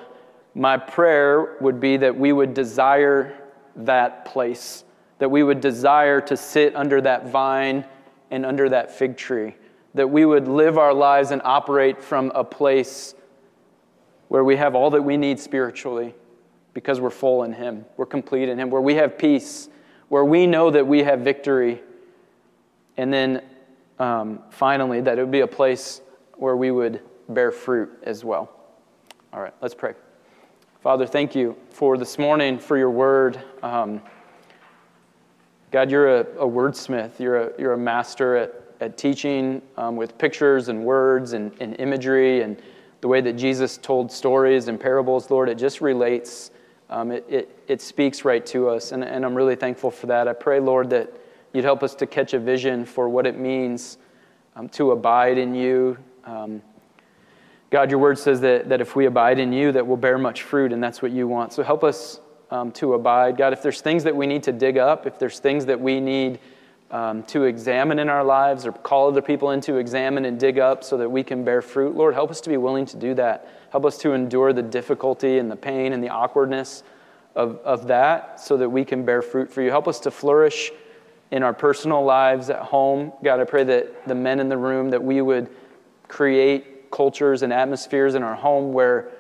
my 0.54 0.78
prayer 0.78 1.58
would 1.60 1.82
be 1.82 1.98
that 1.98 2.18
we 2.18 2.32
would 2.32 2.54
desire 2.54 3.38
that 3.76 4.26
place, 4.26 4.86
that 5.20 5.30
we 5.30 5.44
would 5.44 5.60
desire 5.60 6.22
to 6.22 6.38
sit 6.38 6.74
under 6.74 7.02
that 7.02 7.28
vine 7.28 7.86
and 8.32 8.46
under 8.46 8.70
that 8.70 8.92
fig 8.92 9.18
tree, 9.18 9.56
that 9.94 10.10
we 10.10 10.26
would 10.26 10.48
live 10.48 10.78
our 10.78 10.94
lives 10.94 11.32
and 11.32 11.42
operate 11.44 12.02
from 12.02 12.32
a 12.34 12.44
place 12.44 13.14
where 14.30 14.44
we 14.44 14.56
have 14.56 14.76
all 14.76 14.90
that 14.92 15.02
we 15.02 15.18
need 15.18 15.40
spiritually 15.40 16.16
because 16.74 17.02
we're 17.02 17.10
full 17.10 17.44
in 17.44 17.52
Him, 17.52 17.86
we're 17.98 18.06
complete 18.06 18.48
in 18.48 18.58
Him, 18.58 18.70
where 18.70 18.82
we 18.82 18.96
have 18.96 19.18
peace, 19.18 19.70
where 20.08 20.24
we 20.24 20.48
know 20.48 20.72
that 20.72 20.88
we 20.88 21.04
have 21.04 21.20
victory. 21.20 21.82
And 22.96 23.12
then 23.14 23.42
um, 24.00 24.40
finally, 24.50 25.02
that 25.02 25.18
it 25.18 25.22
would 25.22 25.32
be 25.32 25.42
a 25.42 25.48
place 25.48 26.02
where 26.36 26.56
we 26.56 26.72
would 26.72 27.02
bear 27.30 27.52
fruit 27.52 27.90
as 28.04 28.24
well. 28.24 28.50
All 29.34 29.42
right, 29.42 29.54
let's 29.62 29.76
pray. 29.76 29.94
Father, 30.82 31.06
thank 31.06 31.36
you 31.36 31.56
for 31.70 31.98
this 31.98 32.18
morning, 32.18 32.58
for 32.58 32.78
your 32.78 32.90
word. 32.90 33.42
Um, 33.62 34.02
God, 35.72 35.92
you're 35.92 36.18
a, 36.18 36.22
a, 36.22 36.48
wordsmith, 36.48 37.20
you're 37.20 37.50
a, 37.50 37.52
you're 37.60 37.74
a 37.74 37.78
master 37.78 38.36
at, 38.36 38.56
at 38.82 38.98
teaching 38.98 39.62
um, 39.78 39.96
with 39.96 40.18
pictures 40.18 40.68
and 40.68 40.84
words 40.84 41.34
and, 41.34 41.52
and 41.62 41.80
imagery 41.80 42.42
and 42.42 42.62
the 43.00 43.08
way 43.08 43.22
that 43.22 43.34
Jesus 43.34 43.78
told 43.78 44.12
stories 44.12 44.68
and 44.68 44.80
parables, 44.80 45.32
Lord, 45.32 45.50
it 45.50 45.58
just 45.58 45.82
relates. 45.82 46.52
Um, 46.90 47.12
it, 47.12 47.26
it, 47.30 47.60
it 47.68 47.82
speaks 47.82 48.26
right 48.26 48.46
to 48.48 48.70
us, 48.70 48.92
and, 48.92 49.04
and 49.04 49.26
I'm 49.26 49.34
really 49.34 49.56
thankful 49.56 49.92
for 49.92 50.08
that. 50.08 50.28
I 50.28 50.34
pray, 50.34 50.60
Lord, 50.60 50.90
that 50.90 51.10
you'd 51.54 51.64
help 51.64 51.84
us 51.84 51.96
to 51.96 52.08
catch 52.08 52.34
a 52.34 52.40
vision 52.40 52.84
for 52.84 53.08
what 53.08 53.26
it 53.26 53.38
means 53.38 53.98
um, 54.56 54.68
to 54.70 54.92
abide 54.92 55.38
in 55.38 55.56
you. 55.56 55.98
Um, 56.26 56.62
God, 57.70 57.90
your 57.90 58.00
word 58.00 58.20
says 58.20 58.42
that, 58.42 58.68
that 58.70 58.82
if 58.82 58.96
we 58.96 59.06
abide 59.06 59.40
in 59.40 59.54
you, 59.54 59.72
that 59.72 59.88
we'll 59.88 59.98
bear 59.98 60.18
much 60.18 60.42
fruit, 60.42 60.74
and 60.74 60.84
that's 60.84 61.02
what 61.02 61.12
you 61.12 61.28
want. 61.28 61.54
So 61.54 61.64
help 61.64 61.84
us 61.84 62.20
um, 62.52 62.72
to 62.74 62.94
abide. 62.96 63.38
God, 63.38 63.54
if 63.54 63.64
there's 63.64 63.80
things 63.82 64.04
that 64.04 64.16
we 64.16 64.28
need 64.28 64.44
to 64.44 64.52
dig 64.52 64.78
up, 64.78 65.08
if 65.08 65.18
there's 65.18 65.40
things 65.40 65.66
that 65.68 65.80
we 65.80 66.00
need 66.00 66.40
um, 66.92 67.24
to 67.24 67.46
examine 67.46 68.00
in 68.00 68.10
our 68.10 68.24
lives 68.24 68.66
or 68.66 68.74
call 68.74 69.08
other 69.08 69.22
people 69.22 69.52
in 69.52 69.62
to 69.62 69.78
examine 69.78 70.26
and 70.26 70.40
dig 70.40 70.60
up 70.60 70.84
so 70.84 70.98
that 70.98 71.10
we 71.10 71.24
can 71.24 71.44
bear 71.44 71.62
fruit. 71.62 71.96
Lord, 71.96 72.14
help 72.14 72.30
us 72.30 72.42
to 72.42 72.50
be 72.50 72.58
willing 72.58 72.86
to 72.88 72.98
do 72.98 73.14
that. 73.16 73.48
Help 73.72 73.86
us 73.86 73.98
to 74.00 74.12
endure 74.12 74.52
the 74.52 74.62
difficulty 74.62 75.38
and 75.38 75.50
the 75.50 75.56
pain 75.56 75.94
and 75.94 76.04
the 76.04 76.10
awkwardness 76.10 76.84
of, 77.34 77.58
of 77.60 77.88
that 77.88 78.42
so 78.42 78.58
that 78.58 78.70
we 78.70 78.84
can 78.84 79.06
bear 79.06 79.22
fruit 79.22 79.52
for 79.52 79.62
you. 79.62 79.70
Help 79.70 79.88
us 79.88 80.02
to 80.02 80.12
flourish 80.12 80.72
in 81.32 81.44
our 81.44 81.54
personal 81.54 82.04
lives 82.04 82.50
at 82.50 82.60
home. 82.60 83.14
God, 83.24 83.40
I 83.40 83.46
pray 83.46 83.64
that 83.64 84.06
the 84.06 84.16
men 84.16 84.42
in 84.42 84.50
the 84.50 84.58
room, 84.58 84.90
that 84.90 85.02
we 85.02 85.22
would 85.22 85.50
create 86.10 86.92
cultures 86.92 87.42
and 87.42 87.54
atmospheres 87.54 88.16
in 88.16 88.24
our 88.24 88.36
home 88.36 88.74
where, 88.74 89.12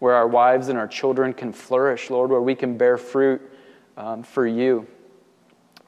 where 0.00 0.14
our 0.14 0.26
wives 0.26 0.68
and 0.68 0.76
our 0.76 0.88
children 0.88 1.32
can 1.32 1.52
flourish, 1.52 2.10
Lord, 2.10 2.30
where 2.30 2.40
we 2.40 2.56
can 2.56 2.76
bear 2.76 2.98
fruit 2.98 3.40
um, 3.96 4.24
for 4.24 4.44
you. 4.48 4.88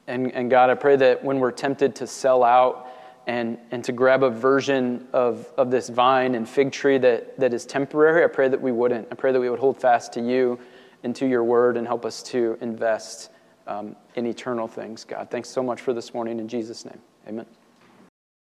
And, 0.07 0.31
and 0.33 0.49
God, 0.49 0.69
I 0.69 0.75
pray 0.75 0.95
that 0.97 1.23
when 1.23 1.39
we're 1.39 1.51
tempted 1.51 1.95
to 1.95 2.07
sell 2.07 2.43
out 2.43 2.89
and, 3.25 3.57
and 3.71 3.83
to 3.85 3.91
grab 3.91 4.23
a 4.23 4.29
version 4.29 5.07
of, 5.13 5.47
of 5.57 5.71
this 5.71 5.89
vine 5.89 6.35
and 6.35 6.47
fig 6.47 6.71
tree 6.71 6.97
that, 6.97 7.39
that 7.39 7.53
is 7.53 7.65
temporary, 7.65 8.23
I 8.23 8.27
pray 8.27 8.49
that 8.49 8.61
we 8.61 8.71
wouldn't. 8.71 9.07
I 9.11 9.15
pray 9.15 9.31
that 9.31 9.39
we 9.39 9.49
would 9.49 9.59
hold 9.59 9.79
fast 9.79 10.13
to 10.13 10.21
you 10.21 10.59
and 11.03 11.15
to 11.15 11.25
your 11.25 11.43
word 11.43 11.77
and 11.77 11.87
help 11.87 12.05
us 12.05 12.21
to 12.23 12.57
invest 12.61 13.29
um, 13.67 13.95
in 14.15 14.25
eternal 14.25 14.67
things, 14.67 15.05
God. 15.05 15.29
Thanks 15.29 15.49
so 15.49 15.63
much 15.63 15.79
for 15.79 15.93
this 15.93 16.13
morning. 16.13 16.39
In 16.39 16.47
Jesus' 16.47 16.83
name, 16.85 16.99
amen. 17.27 17.45